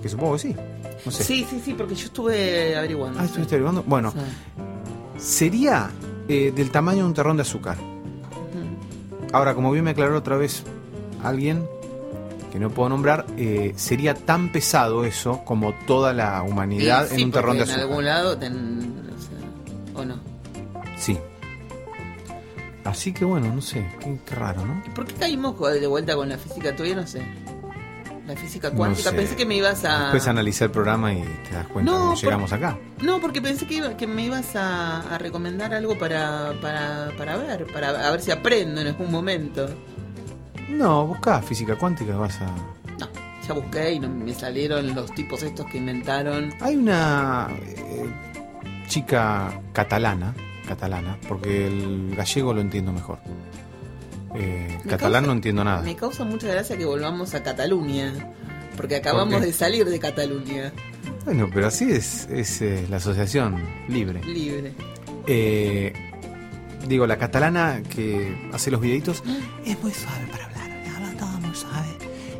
que 0.00 0.08
supongo 0.08 0.34
que 0.34 0.38
sí. 0.38 0.56
No 1.04 1.12
sé. 1.12 1.22
sí, 1.22 1.46
sí, 1.48 1.60
sí, 1.64 1.74
porque 1.74 1.94
yo 1.94 2.06
estuve 2.06 2.76
averiguando. 2.76 3.20
Ah, 3.20 3.24
¿estuviste 3.26 3.54
averiguando? 3.56 3.82
Bueno, 3.86 4.10
Sí. 4.12 5.22
sería 5.22 5.90
eh, 6.28 6.52
del 6.54 6.70
tamaño 6.70 6.98
de 7.00 7.04
un 7.04 7.14
terrón 7.14 7.36
de 7.36 7.42
azúcar. 7.42 7.76
Ahora, 9.32 9.54
como 9.54 9.70
bien 9.72 9.84
me 9.84 9.90
aclaró 9.90 10.16
otra 10.16 10.36
vez 10.36 10.62
alguien 11.22 11.66
que 12.52 12.58
no 12.58 12.70
puedo 12.70 12.88
nombrar, 12.88 13.26
eh, 13.36 13.74
sería 13.76 14.14
tan 14.14 14.50
pesado 14.50 15.04
eso 15.04 15.42
como 15.44 15.74
toda 15.86 16.14
la 16.14 16.42
humanidad 16.42 17.10
en 17.10 17.16
sí, 17.18 17.24
un 17.24 17.30
terrón 17.32 17.56
de 17.58 17.64
azúcar. 17.64 17.80
En 17.82 17.88
algún 17.88 18.04
lado, 18.06 18.38
ten- 18.38 19.02
o, 19.14 19.20
sea, 19.20 20.00
¿o 20.00 20.04
no? 20.06 20.16
Sí. 20.96 21.18
Así 22.84 23.12
que 23.12 23.26
bueno, 23.26 23.54
no 23.54 23.60
sé, 23.60 23.86
qué, 24.00 24.18
qué 24.24 24.34
raro, 24.34 24.64
¿no? 24.64 24.82
¿Y 24.86 24.90
por 24.90 25.04
qué 25.04 25.12
caímos 25.14 25.58
de 25.78 25.86
vuelta 25.86 26.16
con 26.16 26.30
la 26.30 26.38
física? 26.38 26.72
Todavía 26.72 26.96
no 26.96 27.06
sé. 27.06 27.20
La 28.28 28.36
física 28.36 28.68
No 28.70 28.76
cuántica. 28.76 29.10
sé. 29.10 29.16
Pensé 29.16 29.34
que 29.36 29.46
me 29.46 29.56
ibas 29.56 29.84
a. 29.84 30.02
Después 30.02 30.28
analicé 30.28 30.64
el 30.64 30.70
programa 30.70 31.12
y 31.14 31.22
te 31.48 31.54
das 31.54 31.66
cuenta 31.66 31.90
No, 31.90 32.08
por- 32.10 32.18
llegamos 32.18 32.52
acá. 32.52 32.78
No, 33.02 33.20
porque 33.20 33.40
pensé 33.42 33.66
que, 33.66 33.74
iba- 33.76 33.96
que 33.96 34.06
me 34.06 34.24
ibas 34.26 34.54
a, 34.54 35.14
a 35.14 35.18
recomendar 35.18 35.72
algo 35.74 35.98
para, 35.98 36.52
para, 36.60 37.10
para 37.16 37.36
ver, 37.38 37.66
para 37.72 38.06
a 38.06 38.10
ver 38.10 38.20
si 38.20 38.30
aprendo 38.30 38.80
en 38.82 38.86
algún 38.88 39.10
momento. 39.10 39.66
No, 40.68 41.06
buscá 41.06 41.40
física 41.40 41.76
cuántica, 41.76 42.16
vas 42.16 42.38
a... 42.42 42.46
No, 43.00 43.08
ya 43.48 43.54
busqué 43.54 43.94
y 43.94 43.98
no 44.00 44.08
me 44.10 44.34
salieron 44.34 44.94
los 44.94 45.10
tipos 45.14 45.42
estos 45.42 45.64
que 45.66 45.78
inventaron. 45.78 46.52
Hay 46.60 46.76
una 46.76 47.48
eh, 47.64 48.04
chica 48.86 49.58
catalana, 49.72 50.34
catalana, 50.66 51.16
porque 51.26 51.66
el 51.66 52.14
gallego 52.14 52.52
lo 52.52 52.60
entiendo 52.60 52.92
mejor. 52.92 53.18
Eh, 54.38 54.78
catalán 54.88 54.98
causa- 55.12 55.26
no 55.26 55.32
entiendo 55.32 55.64
nada. 55.64 55.82
Me 55.82 55.96
causa 55.96 56.24
mucha 56.24 56.46
gracia 56.48 56.76
que 56.76 56.84
volvamos 56.84 57.34
a 57.34 57.42
Cataluña, 57.42 58.12
porque 58.76 58.96
acabamos 58.96 59.40
de 59.42 59.52
salir 59.52 59.84
de 59.86 59.98
Cataluña 59.98 60.72
Bueno, 61.24 61.48
pero 61.52 61.66
así 61.66 61.90
es, 61.90 62.28
es 62.30 62.62
eh, 62.62 62.86
la 62.88 62.98
asociación 62.98 63.60
libre. 63.88 64.22
libre. 64.24 64.74
Eh, 65.26 65.92
digo, 66.86 67.06
la 67.06 67.18
catalana 67.18 67.82
que 67.82 68.48
hace 68.52 68.70
los 68.70 68.80
videitos 68.80 69.22
es 69.64 69.82
muy 69.82 69.92
suave 69.92 70.26
para 70.30 70.44
hablar, 70.46 70.70
habla 70.96 71.12
todo 71.18 71.40
muy 71.40 71.54
suave. 71.56 71.88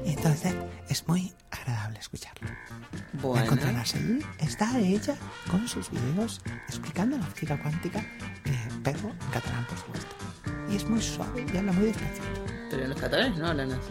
Entonces 0.06 0.54
es 0.88 1.06
muy 1.08 1.32
agradable 1.50 1.98
escucharlo. 1.98 2.48
La 2.48 3.20
Bueno, 3.22 3.44
encontrarás 3.44 3.94
allí. 3.96 4.20
Está 4.38 4.78
ella 4.78 5.16
con 5.50 5.66
sus 5.66 5.90
videos 5.90 6.40
explicando 6.68 7.18
la 7.18 7.26
física 7.26 7.60
cuántica, 7.60 8.04
pero 8.84 8.98
en 9.00 9.30
catalán, 9.32 9.66
por 9.68 9.78
supuesto. 9.78 10.14
Y 10.70 10.76
es 10.76 10.88
muy 10.88 11.00
suave 11.00 11.46
y 11.52 11.56
habla 11.56 11.72
muy 11.72 11.86
despacio. 11.86 12.22
pero 12.70 12.86
los 12.86 13.00
catalanes 13.00 13.38
no 13.38 13.48
hablan 13.48 13.72
así. 13.72 13.90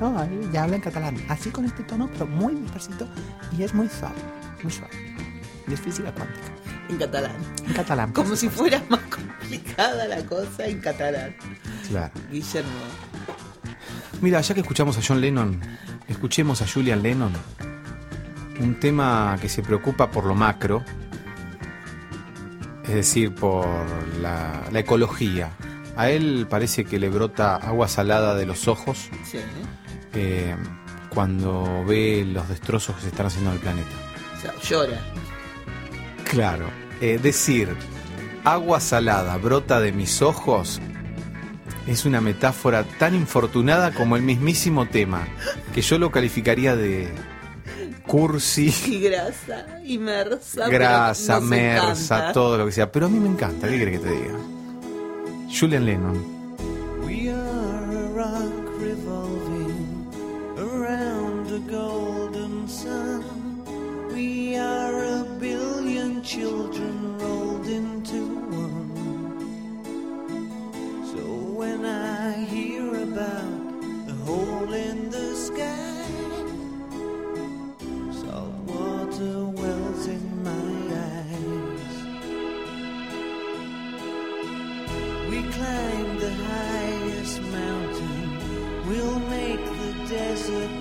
No, 0.00 0.10
no 0.10 0.52
ya 0.52 0.62
habla 0.64 0.76
en 0.76 0.82
catalán, 0.82 1.16
así 1.28 1.50
con 1.50 1.64
este 1.64 1.82
tono, 1.82 2.08
pero 2.12 2.26
muy 2.26 2.54
despacito 2.54 3.08
y 3.56 3.62
es 3.62 3.74
muy 3.74 3.88
suave, 3.88 4.20
muy 4.62 4.72
suave. 4.72 4.94
Y 5.66 5.74
es 5.74 5.80
física 5.80 6.12
cuántica. 6.12 6.46
En 6.88 6.98
catalán. 6.98 7.36
En 7.66 7.72
catalán. 7.72 8.12
Como 8.12 8.34
si 8.34 8.48
fuera 8.48 8.82
más 8.88 9.00
complicada 9.00 10.08
la 10.08 10.24
cosa 10.24 10.66
en 10.66 10.80
catalán. 10.80 11.36
Claro. 11.88 12.12
Guillermo. 12.30 12.70
Mira, 14.20 14.40
ya 14.40 14.54
que 14.54 14.60
escuchamos 14.60 14.98
a 14.98 15.00
John 15.06 15.20
Lennon, 15.20 15.60
escuchemos 16.08 16.60
a 16.62 16.66
Julian 16.66 17.02
Lennon. 17.02 17.32
Un 18.60 18.78
tema 18.78 19.38
que 19.40 19.48
se 19.48 19.62
preocupa 19.62 20.10
por 20.10 20.24
lo 20.24 20.34
macro, 20.34 20.84
es 22.90 22.94
decir, 22.96 23.34
por 23.34 23.66
la, 24.20 24.62
la 24.70 24.78
ecología 24.80 25.50
A 25.96 26.10
él 26.10 26.46
parece 26.50 26.84
que 26.84 26.98
le 26.98 27.08
brota 27.08 27.56
agua 27.56 27.88
salada 27.88 28.34
de 28.34 28.46
los 28.46 28.68
ojos 28.68 29.08
Sí. 29.24 29.38
eh, 30.14 30.54
cuando 31.08 31.84
ve 31.86 32.24
los 32.26 32.48
destrozos 32.48 32.94
que 32.96 33.02
se 33.02 33.08
están 33.08 33.26
haciendo 33.26 33.50
en 33.50 33.56
el 33.56 33.62
planeta. 33.62 33.88
O 34.36 34.40
sea, 34.40 34.54
llora. 34.62 35.00
Claro, 36.30 36.66
eh, 37.00 37.18
decir 37.20 37.68
agua 38.44 38.78
salada 38.80 39.36
brota 39.36 39.80
de 39.80 39.90
mis 39.92 40.22
ojos 40.22 40.80
es 41.88 42.04
una 42.04 42.20
metáfora 42.20 42.84
tan 42.84 43.14
infortunada 43.16 43.92
como 43.92 44.14
el 44.16 44.22
mismísimo 44.22 44.86
tema, 44.86 45.26
que 45.74 45.82
yo 45.82 45.98
lo 45.98 46.10
calificaría 46.12 46.76
de 46.76 47.12
cursi, 48.10 48.72
Y 48.86 49.00
grasa, 49.00 49.66
inmersa. 49.84 50.64
pero 50.66 50.70
grasa, 50.78 51.40
mersa, 51.40 52.16
encanta. 52.16 52.32
todo 52.32 52.58
lo 52.58 52.66
que 52.66 52.72
sea. 52.72 52.90
Pero 52.90 53.06
a 53.06 53.08
mí 53.08 53.18
me 53.20 53.28
encanta, 53.28 53.68
¿qué 53.68 53.80
crees 53.82 54.00
que 54.00 54.06
te 54.06 54.12
diga? 54.14 54.38
Julian 55.58 55.84
Lennon. 55.86 56.40
We 57.04 57.30
are 57.30 57.96
a 57.96 58.08
rock 58.14 58.80
revolving 58.80 60.06
around 60.58 61.46
a 61.52 61.58
golden 61.70 62.68
sun. 62.68 63.22
We 64.14 64.56
are 64.56 65.04
a 65.20 65.24
billion 65.40 66.22
children 66.22 67.16
rolled 67.18 67.66
into 67.66 68.26
one. 68.50 68.90
So 71.12 71.22
when 71.58 71.84
I 71.84 72.44
hear 72.44 72.86
about 73.02 74.06
the 74.06 74.14
hole 74.24 74.72
in 74.72 75.10
the 75.10 75.34
sky, 75.34 75.89
water 79.20 79.44
wells 79.44 80.06
in 80.06 80.42
my 80.42 80.50
eyes. 80.50 81.94
We 85.30 85.42
climb 85.52 86.18
the 86.18 86.30
highest 86.30 87.42
mountain. 87.42 88.88
We'll 88.88 89.20
make 89.20 89.64
the 89.64 90.08
desert 90.08 90.79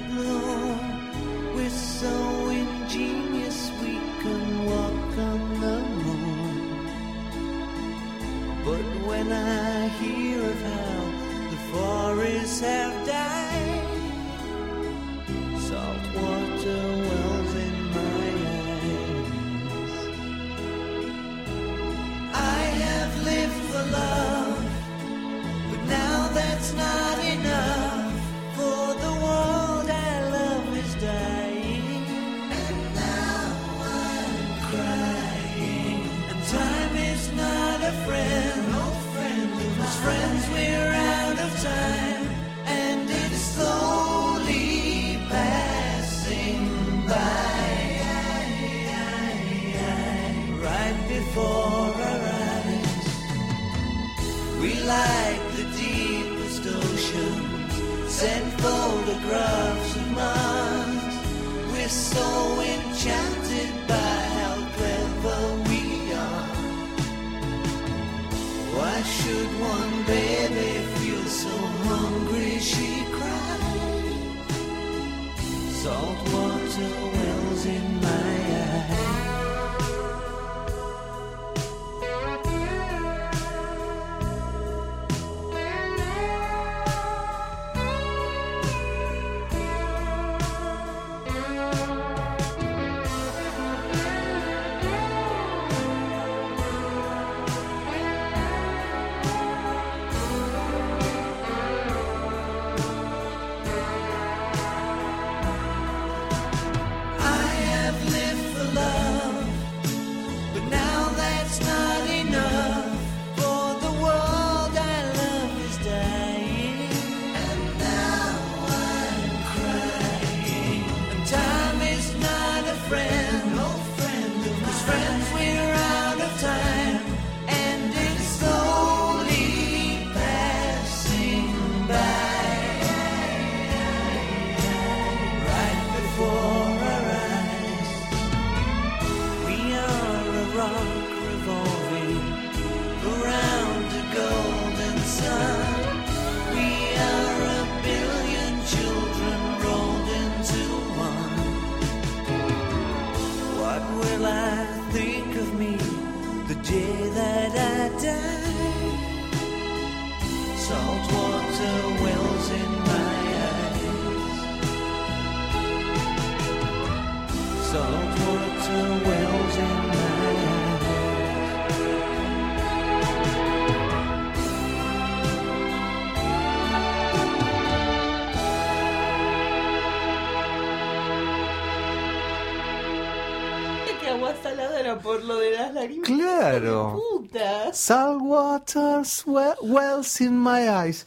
Salt 187.80 188.21
waters 188.21 189.23
we- 189.25 189.55
wells 189.61 190.19
in 190.19 190.38
my 190.38 190.67
eyes. 190.67 191.05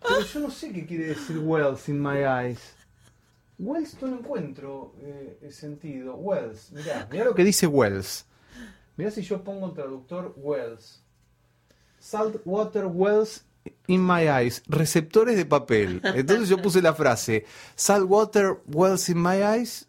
Pero 0.00 0.20
yo 0.22 0.40
no 0.40 0.50
sé 0.50 0.72
qué 0.72 0.86
quiere 0.86 1.08
decir 1.08 1.38
wells 1.38 1.86
in 1.86 2.00
my 2.00 2.24
eyes. 2.26 2.58
Wells 3.58 3.94
no 4.00 4.08
encuentro 4.08 4.94
eh, 5.02 5.50
sentido. 5.50 6.14
Wells, 6.16 6.72
mirá, 6.72 7.06
mirá 7.10 7.26
lo 7.26 7.34
que 7.34 7.44
dice 7.44 7.66
Wells. 7.66 8.24
Mirá 8.96 9.10
si 9.10 9.20
yo 9.20 9.44
pongo 9.44 9.66
el 9.66 9.74
traductor 9.74 10.32
Wells. 10.38 11.02
Salt 11.98 12.36
water 12.46 12.86
wells 12.86 13.44
in 13.86 14.00
my 14.00 14.26
eyes. 14.26 14.62
Receptores 14.66 15.36
de 15.36 15.44
papel. 15.44 16.00
Entonces 16.04 16.48
yo 16.48 16.56
puse 16.56 16.80
la 16.80 16.94
frase 16.94 17.44
Salt 17.76 18.08
water 18.08 18.62
wells 18.66 19.10
in 19.10 19.18
my 19.18 19.42
eyes. 19.42 19.86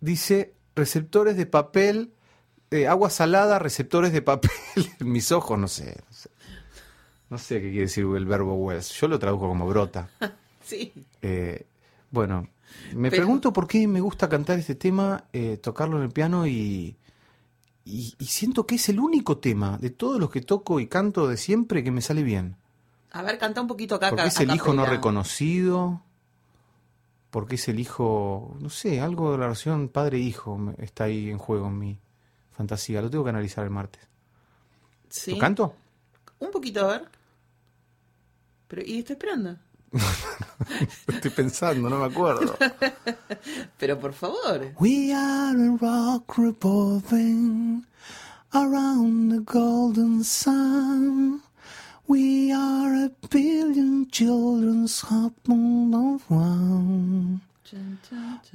Dice 0.00 0.54
receptores 0.74 1.36
de 1.36 1.44
papel. 1.44 2.10
Eh, 2.70 2.86
agua 2.86 3.10
salada, 3.10 3.58
receptores 3.58 4.12
de 4.12 4.22
papel 4.22 4.50
en 5.00 5.10
mis 5.12 5.32
ojos, 5.32 5.58
no 5.58 5.68
sé, 5.68 6.02
no 6.08 6.12
sé. 6.14 6.30
No 7.28 7.38
sé 7.38 7.56
qué 7.60 7.70
quiere 7.70 7.80
decir 7.86 8.04
el 8.04 8.24
verbo 8.26 8.54
wells. 8.54 8.90
Yo 9.00 9.08
lo 9.08 9.18
traduzco 9.18 9.48
como 9.48 9.66
brota. 9.66 10.08
Sí. 10.62 10.92
Eh, 11.22 11.64
bueno, 12.10 12.48
me 12.92 13.08
Pero- 13.08 13.20
pregunto 13.22 13.52
por 13.52 13.68
qué 13.68 13.86
me 13.86 14.00
gusta 14.00 14.28
cantar 14.28 14.58
este 14.58 14.74
tema, 14.74 15.22
eh, 15.32 15.58
tocarlo 15.58 15.96
en 15.98 16.02
el 16.02 16.10
piano 16.10 16.44
y, 16.44 16.96
y, 17.84 18.14
y 18.18 18.24
siento 18.24 18.66
que 18.66 18.74
es 18.74 18.88
el 18.88 18.98
único 18.98 19.38
tema 19.38 19.78
de 19.78 19.90
todos 19.90 20.18
los 20.18 20.28
que 20.28 20.40
toco 20.40 20.80
y 20.80 20.88
canto 20.88 21.28
de 21.28 21.36
siempre 21.36 21.84
que 21.84 21.92
me 21.92 22.02
sale 22.02 22.24
bien. 22.24 22.56
A 23.12 23.22
ver, 23.22 23.38
canta 23.38 23.60
un 23.60 23.68
poquito 23.68 23.94
acá. 23.94 24.08
¿Por 24.08 24.16
qué 24.18 24.22
a 24.24 24.26
es 24.26 24.40
el 24.40 24.52
hijo 24.52 24.74
no 24.74 24.84
reconocido? 24.86 26.02
¿Por 27.30 27.46
qué 27.46 27.54
es 27.54 27.68
el 27.68 27.78
hijo, 27.78 28.56
no 28.58 28.68
sé, 28.68 29.00
algo 29.00 29.30
de 29.30 29.38
la 29.38 29.44
relación 29.44 29.88
padre-hijo 29.88 30.74
está 30.78 31.04
ahí 31.04 31.30
en 31.30 31.38
juego 31.38 31.68
en 31.68 31.78
mi 31.78 31.98
fantasía? 32.56 33.02
Lo 33.02 33.10
tengo 33.10 33.24
que 33.24 33.30
analizar 33.30 33.64
el 33.64 33.70
martes. 33.70 34.02
Sí. 35.08 35.32
¿Lo 35.32 35.38
canto? 35.38 35.74
Un 36.38 36.50
poquito, 36.50 36.80
a 36.88 36.98
ver. 36.98 37.08
Pero, 38.68 38.82
y 38.84 38.98
estoy 38.98 39.14
esperando. 39.14 39.56
Estoy 41.06 41.30
pensando, 41.30 41.88
no 41.88 41.98
me 41.98 42.06
acuerdo. 42.06 42.56
Pero 43.78 43.98
por 43.98 44.12
favor. 44.12 44.72
We 44.80 45.12
are 45.14 45.56
a 45.56 45.76
rock 45.80 46.36
revolving 46.36 47.86
around 48.52 49.32
the 49.32 49.40
golden 49.40 50.24
sun. 50.24 51.42
We 52.08 52.52
are 52.52 53.06
a 53.06 53.10
billion 53.30 54.08
children's 54.10 55.00
hopping 55.00 55.94
of 55.94 56.22
one. 56.30 57.40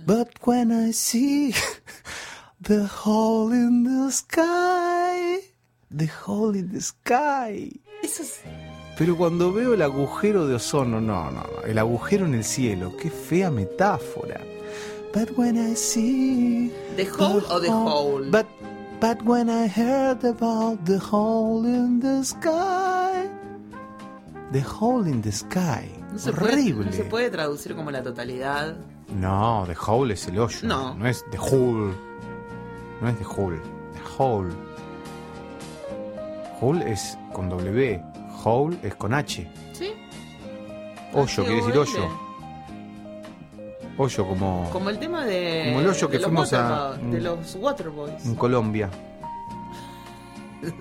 But 0.06 0.30
when 0.44 0.72
I 0.72 0.92
see 0.92 1.54
the 2.62 2.88
hole 2.88 3.52
in 3.54 3.84
the 3.84 4.12
sky, 4.12 5.40
the 5.90 6.08
hole 6.26 6.56
in 6.56 6.72
the 6.72 6.82
sky. 6.82 7.80
Eso 8.04 8.24
es. 8.24 8.42
Pero 8.98 9.16
cuando 9.18 9.52
veo 9.52 9.74
el 9.74 9.82
agujero 9.82 10.48
de 10.48 10.56
ozono, 10.56 11.02
no, 11.02 11.32
no, 11.32 11.42
no, 11.42 11.64
el 11.66 11.78
agujero 11.80 12.26
en 12.26 12.36
el 12.36 12.44
cielo, 12.44 12.96
qué 12.98 13.10
fea 13.10 13.50
metáfora. 13.50 14.40
But 15.14 15.38
when 15.38 15.58
I 15.58 15.76
see 15.76 16.72
¿The 16.96 17.06
hole 17.06 17.44
o 17.50 17.60
the 17.60 17.70
hole? 17.70 18.30
But 18.32 18.46
but 19.00 19.22
when 19.24 19.50
I 19.50 19.68
heard 19.68 20.24
about 20.24 20.86
the 20.86 21.00
hole 21.00 21.66
in 21.66 22.00
the 22.00 22.24
sky, 22.24 23.28
the 24.52 24.62
hole 24.62 25.08
in 25.08 25.22
the 25.22 25.32
sky, 25.32 25.90
No 26.12 26.20
se, 26.20 26.32
puede, 26.32 26.52
horrible. 26.54 26.86
no 26.86 26.92
se 26.92 27.04
puede 27.06 27.30
traducir 27.32 27.76
como 27.76 27.90
la 27.92 28.04
totalidad. 28.04 28.76
No, 29.10 29.66
the 29.66 29.76
hole 29.76 30.14
es 30.14 30.28
el 30.28 30.38
hoyo. 30.40 30.60
No. 30.64 30.94
no 30.94 31.08
es 31.08 31.26
the 31.32 31.38
hole. 31.38 31.94
No 33.02 33.10
es 33.10 33.18
the 33.18 33.26
hole, 33.26 33.60
the 33.94 34.02
hole. 34.18 34.54
Hole 36.60 36.92
es 36.92 37.18
con 37.34 37.50
W, 37.50 38.04
hole 38.44 38.78
es 38.84 38.94
con 38.96 39.14
H. 39.14 39.48
¿Sí? 39.74 39.92
Hoyo, 41.14 41.44
quiere 41.44 41.56
decir 41.56 41.78
hoyo. 41.78 42.10
Hoyo 43.98 44.28
como 44.28 44.70
Como 44.72 44.90
el 44.90 45.00
tema 45.00 45.26
de. 45.26 45.64
Como 45.68 45.80
el 45.82 45.88
hoyo 45.88 46.10
que 46.10 46.18
de 46.20 46.24
fuimos 46.24 46.54
a- 46.54 46.94
De 46.98 47.20
los 47.22 47.56
Waterboys. 47.56 48.26
en 48.26 48.36
Colombia, 48.36 48.90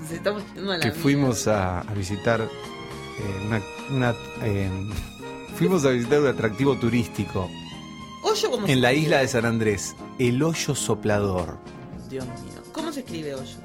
Se 0.07 0.17
yendo 0.19 0.73
a 0.73 0.77
la 0.77 0.81
que 0.81 0.93
fuimos 0.93 1.49
a, 1.49 1.81
a 1.81 1.95
visitar 1.95 2.41
eh, 2.43 3.47
una, 3.47 3.61
una, 3.91 4.15
eh, 4.43 4.71
fuimos 5.57 5.85
a 5.87 5.91
visitar 5.91 6.21
un 6.21 6.27
atractivo 6.29 6.77
turístico 6.77 7.49
Hoyo 8.23 8.51
como 8.51 8.67
en 8.67 8.81
la 8.83 8.93
isla 8.93 9.19
de 9.21 9.29
San 9.29 9.47
Andrés, 9.47 9.97
el 10.19 10.43
hoyo 10.43 10.75
soplador. 10.75 11.57
Dios 12.11 12.27
mío. 12.27 12.63
¿Cómo 12.73 12.93
se 12.93 13.01
escribe 13.01 13.35
hoyo? 13.35 13.57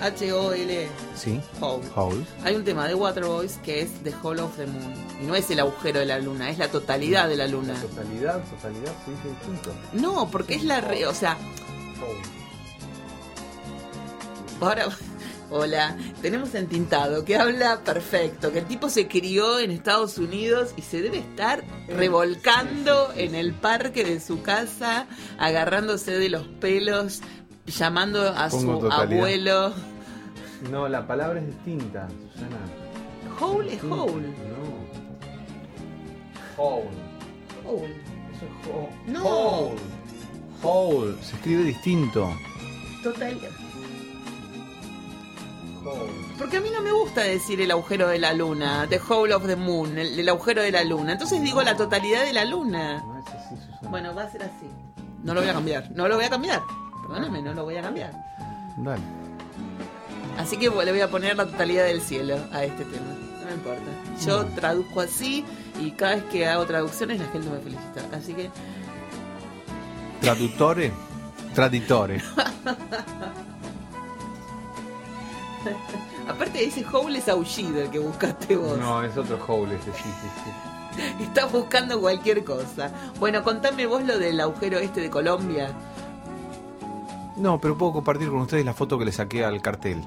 H-O-L. 0.00 0.88
¿Sí? 1.16 1.40
Hole. 1.60 1.84
Hole. 1.94 2.24
Hay 2.44 2.54
un 2.54 2.64
tema 2.64 2.86
de 2.86 2.94
Waterboys 2.94 3.58
que 3.64 3.82
es 3.82 3.90
The 4.04 4.14
Hole 4.22 4.42
of 4.42 4.56
the 4.56 4.66
Moon. 4.66 4.94
Y 5.20 5.26
no 5.26 5.34
es 5.34 5.50
el 5.50 5.60
agujero 5.60 6.00
de 6.00 6.06
la 6.06 6.18
luna, 6.18 6.50
es 6.50 6.58
la 6.58 6.68
totalidad 6.68 7.28
de 7.28 7.36
la 7.36 7.46
luna. 7.46 7.74
totalidad, 7.74 8.42
totalidad 8.44 8.92
se 9.04 9.10
dice 9.10 9.28
distinto. 9.28 9.74
No, 9.92 10.30
porque 10.30 10.54
es 10.54 10.64
la 10.64 10.80
re. 10.80 11.06
O 11.06 11.14
sea, 11.14 11.36
ahora. 14.60 14.88
Hola, 15.50 15.96
tenemos 16.20 16.54
entintado 16.54 17.24
que 17.24 17.36
habla 17.36 17.80
perfecto, 17.82 18.52
que 18.52 18.58
el 18.58 18.66
tipo 18.66 18.90
se 18.90 19.08
crió 19.08 19.58
en 19.58 19.70
Estados 19.70 20.18
Unidos 20.18 20.74
y 20.76 20.82
se 20.82 21.00
debe 21.00 21.16
estar 21.18 21.64
revolcando 21.88 23.10
en 23.16 23.34
el 23.34 23.54
parque 23.54 24.04
de 24.04 24.20
su 24.20 24.42
casa, 24.42 25.06
agarrándose 25.38 26.18
de 26.18 26.28
los 26.28 26.46
pelos, 26.46 27.22
llamando 27.66 28.28
a 28.28 28.50
Pongo 28.50 28.74
su 28.74 28.80
totalidad. 28.80 29.18
abuelo. 29.20 29.72
No, 30.70 30.86
la 30.86 31.06
palabra 31.06 31.40
es 31.40 31.46
distinta, 31.46 32.08
Susana. 32.34 32.58
Hole 33.40 33.72
es 33.74 33.82
hole. 33.84 34.28
No. 34.28 34.78
Hole. 36.62 36.90
Hole. 37.64 37.96
Eso 38.34 38.44
es 38.44 38.50
hole. 38.68 38.90
No. 39.06 39.24
Hole. 39.24 39.80
Hole. 40.62 41.16
Se 41.22 41.36
escribe 41.36 41.62
distinto. 41.64 42.30
Total. 43.02 43.38
Porque 46.38 46.58
a 46.58 46.60
mí 46.60 46.68
no 46.72 46.82
me 46.82 46.92
gusta 46.92 47.22
decir 47.22 47.60
el 47.60 47.70
agujero 47.70 48.08
de 48.08 48.18
la 48.18 48.32
luna, 48.32 48.86
the 48.88 49.00
hole 49.08 49.34
of 49.34 49.46
the 49.46 49.56
moon, 49.56 49.98
el, 49.98 50.18
el 50.18 50.28
agujero 50.28 50.62
de 50.62 50.70
la 50.70 50.84
luna. 50.84 51.12
Entonces 51.12 51.42
digo 51.42 51.62
la 51.62 51.76
totalidad 51.76 52.24
de 52.24 52.32
la 52.32 52.44
luna. 52.44 53.02
No. 53.82 53.90
Bueno, 53.90 54.14
va 54.14 54.24
a 54.24 54.30
ser 54.30 54.42
así. 54.42 54.66
No 55.22 55.34
lo 55.34 55.40
voy 55.40 55.50
a 55.50 55.52
cambiar. 55.52 55.90
No 55.92 56.06
lo 56.08 56.16
voy 56.16 56.24
a 56.24 56.30
cambiar. 56.30 56.62
Perdóname, 57.02 57.42
no 57.42 57.54
lo 57.54 57.64
voy 57.64 57.76
a 57.76 57.82
cambiar. 57.82 58.12
Dale. 58.76 59.02
Así 60.38 60.56
que 60.56 60.70
le 60.70 60.92
voy 60.92 61.00
a 61.00 61.10
poner 61.10 61.36
la 61.36 61.46
totalidad 61.46 61.84
del 61.84 62.00
cielo 62.00 62.36
a 62.52 62.62
este 62.64 62.84
tema. 62.84 63.06
No 63.40 63.46
me 63.46 63.54
importa. 63.54 63.82
Yo 64.24 64.44
traduzco 64.54 65.00
así 65.00 65.44
y 65.80 65.90
cada 65.92 66.16
vez 66.16 66.24
que 66.24 66.46
hago 66.46 66.64
traducciones 66.66 67.18
la 67.18 67.26
gente 67.26 67.50
me 67.50 67.58
felicita. 67.58 68.16
Así 68.16 68.34
que 68.34 68.50
Traduttore. 70.20 70.92
Traditore. 71.54 72.22
aparte 76.28 76.58
de 76.58 76.64
ese 76.66 76.84
hole 76.92 77.18
es 77.18 77.28
aullido 77.28 77.82
el 77.82 77.90
que 77.90 77.98
buscaste 77.98 78.56
vos. 78.56 78.78
No, 78.78 79.02
es 79.02 79.16
otro 79.16 79.38
hole 79.46 79.74
ese, 79.76 79.92
sí, 79.92 80.02
sí, 80.04 80.28
sí. 80.44 80.50
Estás 81.24 81.50
buscando 81.52 82.00
cualquier 82.00 82.44
cosa. 82.44 82.90
Bueno, 83.20 83.42
contame 83.44 83.86
vos 83.86 84.02
lo 84.04 84.18
del 84.18 84.40
agujero 84.40 84.78
este 84.78 85.00
de 85.00 85.10
Colombia. 85.10 85.70
No, 87.36 87.60
pero 87.60 87.78
puedo 87.78 87.92
compartir 87.92 88.28
con 88.28 88.38
ustedes 88.40 88.64
la 88.64 88.74
foto 88.74 88.98
que 88.98 89.04
le 89.04 89.12
saqué 89.12 89.44
al 89.44 89.62
cartel. 89.62 90.02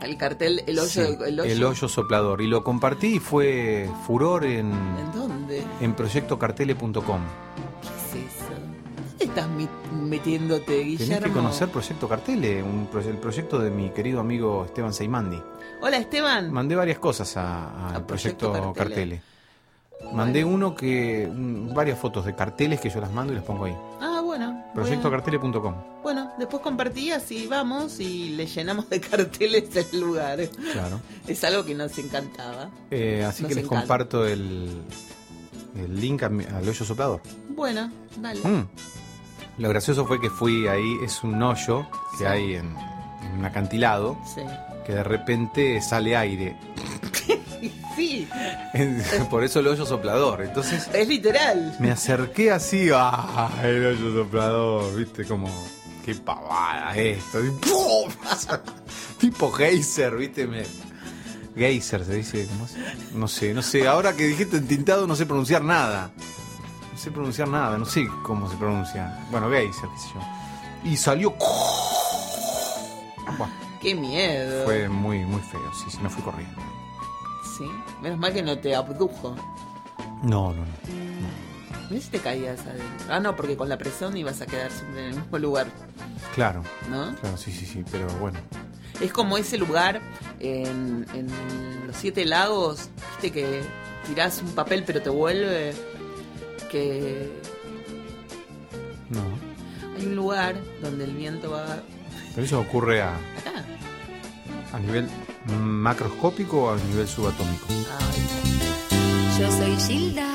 El 0.00 0.16
cartel, 0.18 0.62
el 0.66 0.78
hoyo, 0.78 0.88
Sí, 0.88 1.00
el 1.00 1.40
hoyo. 1.40 1.44
el 1.44 1.64
hoyo 1.64 1.88
soplador. 1.88 2.42
Y 2.42 2.46
lo 2.48 2.64
compartí 2.64 3.16
y 3.16 3.18
fue 3.20 3.88
furor 4.06 4.44
en, 4.44 4.72
¿En 4.72 5.12
dónde? 5.14 5.62
en 5.80 5.94
proyectocartele.com. 5.94 7.20
¿Qué 8.12 8.18
es 8.18 8.26
eso? 8.26 8.44
¿Dónde 8.50 9.24
estás 9.24 9.48
mi- 9.50 9.68
metiéndote, 10.08 10.78
Guillermo? 10.80 11.06
Tenés 11.14 11.24
que 11.24 11.30
conocer 11.32 11.68
Proyecto 11.68 12.08
Cartele, 12.08 12.62
un 12.62 12.86
pro- 12.86 13.00
el 13.00 13.16
proyecto 13.18 13.58
de 13.58 13.70
mi 13.70 13.90
querido 13.90 14.20
amigo 14.20 14.64
Esteban 14.64 14.92
Seimandi. 14.92 15.40
Hola, 15.82 15.96
Esteban. 15.98 16.50
Mandé 16.52 16.76
varias 16.76 16.98
cosas 16.98 17.36
a- 17.36 17.88
al 17.90 17.96
A 17.96 18.06
Proyecto 18.06 18.50
proyecto, 18.52 18.72
Cartele. 18.72 19.20
Cartele. 19.20 20.14
Mandé 20.14 20.44
uno 20.44 20.74
que. 20.74 21.28
varias 21.74 21.98
fotos 21.98 22.24
de 22.26 22.34
carteles 22.34 22.80
que 22.80 22.90
yo 22.90 23.00
las 23.00 23.10
mando 23.12 23.32
y 23.32 23.36
las 23.36 23.44
pongo 23.44 23.64
ahí. 23.64 23.76
Ah, 24.00 24.20
bueno. 24.24 24.62
Proyectocartele.com. 24.74 25.74
bueno, 26.02 26.32
después 26.38 26.62
compartí 26.62 27.10
así 27.12 27.46
vamos 27.46 28.00
y 28.00 28.30
le 28.30 28.46
llenamos 28.46 28.88
de 28.90 29.00
carteles 29.10 29.64
el 29.92 30.00
lugar. 30.00 30.40
Claro. 30.72 31.00
Es 31.26 31.42
algo 31.44 31.64
que 31.64 31.74
nos 31.74 31.96
encantaba. 31.98 32.70
Eh, 32.90 33.24
así 33.26 33.42
Nos 33.44 33.48
que 33.48 33.54
les 33.54 33.64
encanta. 33.64 33.80
comparto 33.82 34.26
el, 34.26 34.82
el 35.76 36.00
link 36.00 36.22
mi- 36.28 36.44
al 36.44 36.68
hoyo 36.68 36.84
soplador. 36.84 37.20
Bueno, 37.50 37.90
dale. 38.18 38.40
Mm. 38.46 38.66
Lo 39.58 39.68
gracioso 39.68 40.04
fue 40.06 40.20
que 40.20 40.30
fui 40.30 40.66
ahí, 40.66 40.96
es 41.04 41.22
un 41.22 41.40
hoyo 41.42 41.86
que 42.12 42.18
Sí. 42.18 42.24
hay 42.24 42.54
en, 42.56 42.76
en 43.22 43.38
un 43.38 43.44
acantilado, 43.44 44.18
Sí. 44.34 44.42
que 44.86 44.92
de 44.94 45.04
repente 45.04 45.80
sale 45.82 46.16
aire. 46.16 46.56
Sí, 47.96 48.28
Por 49.30 49.44
eso 49.44 49.60
el 49.60 49.68
hoyo 49.68 49.86
soplador. 49.86 50.42
Entonces 50.42 50.90
es 50.92 51.08
literal. 51.08 51.76
me 51.78 51.92
acerqué 51.92 52.50
así, 52.50 52.88
¡ah! 52.92 53.48
El 53.62 53.86
hoyo 53.86 54.12
soplador, 54.24 54.96
viste, 54.96 55.24
como. 55.24 55.48
¡Qué 56.04 56.14
pavada 56.16 56.94
esto! 56.96 57.42
Y 57.44 57.50
¡pum! 57.50 58.10
tipo 59.18 59.50
geyser, 59.52 60.16
viste, 60.16 60.46
me. 60.48 60.64
Geyser 61.56 62.04
se 62.04 62.14
dice, 62.16 62.46
¿cómo 62.48 62.64
es? 62.66 62.74
No 63.14 63.28
sé, 63.28 63.54
no 63.54 63.62
sé. 63.62 63.86
Ahora 63.86 64.14
que 64.14 64.26
dijiste 64.26 64.56
entintado, 64.56 65.06
no 65.06 65.14
sé 65.14 65.24
pronunciar 65.24 65.62
nada. 65.62 66.10
No 66.94 67.00
sé 67.00 67.10
pronunciar 67.10 67.48
nada, 67.48 67.76
no 67.76 67.84
sé 67.84 68.06
cómo 68.22 68.48
se 68.48 68.56
pronuncia. 68.56 69.26
Bueno, 69.32 69.50
geyser, 69.50 69.88
qué 69.90 69.98
sé 69.98 70.08
yo. 70.14 70.20
Y 70.88 70.96
salió. 70.96 71.32
Buah, 73.36 73.48
Qué 73.80 73.94
miedo. 73.96 74.64
fue 74.64 74.88
muy, 74.88 75.18
muy 75.24 75.40
feo, 75.42 75.60
sí, 75.74 75.90
sí, 75.90 75.98
me 76.00 76.08
fui 76.08 76.22
corriendo. 76.22 76.54
Sí. 77.58 77.68
Menos 78.00 78.18
mal 78.18 78.32
que 78.32 78.42
no 78.42 78.56
te 78.58 78.76
abdujo. 78.76 79.34
No, 80.22 80.52
no, 80.52 80.60
no. 80.60 80.66
Mirá 81.90 82.00
si 82.00 82.10
te 82.10 82.20
caías 82.20 82.60
adentro. 82.60 83.06
Ah, 83.10 83.18
no, 83.18 83.34
porque 83.34 83.56
con 83.56 83.68
la 83.68 83.76
presión 83.76 84.16
ibas 84.16 84.40
a 84.40 84.46
quedar 84.46 84.70
siempre 84.70 85.00
en 85.08 85.14
el 85.14 85.20
mismo 85.20 85.38
lugar, 85.38 85.66
Claro, 86.34 86.62
¿no? 86.90 87.12
claro, 87.16 87.36
sí, 87.36 87.50
sí, 87.52 87.66
sí, 87.66 87.84
pero 87.90 88.06
bueno. 88.20 88.38
Es 89.00 89.12
como 89.12 89.36
ese 89.36 89.58
lugar 89.58 90.00
en, 90.38 91.06
en 91.12 91.86
los 91.88 91.96
siete 91.96 92.24
lagos, 92.24 92.88
viste 93.10 93.32
que 93.32 93.62
tirás 94.06 94.40
un 94.42 94.52
papel 94.52 94.84
pero 94.86 95.02
te 95.02 95.10
vuelve. 95.10 95.74
Que 96.74 97.30
No. 99.10 99.20
hay 99.96 100.06
un 100.06 100.16
lugar 100.16 100.56
donde 100.82 101.04
el 101.04 101.12
viento 101.14 101.52
va 101.52 101.78
Pero 102.34 102.44
eso 102.44 102.58
ocurre 102.58 103.00
a, 103.00 103.14
acá. 103.14 103.64
a 104.72 104.80
nivel 104.80 105.08
¿Macroscópico 105.56 106.64
o 106.64 106.70
a 106.72 106.76
nivel 106.76 107.06
subatómico? 107.06 107.66
Ay. 107.70 109.38
Yo 109.40 109.52
soy 109.52 109.76
Gilda. 109.76 110.33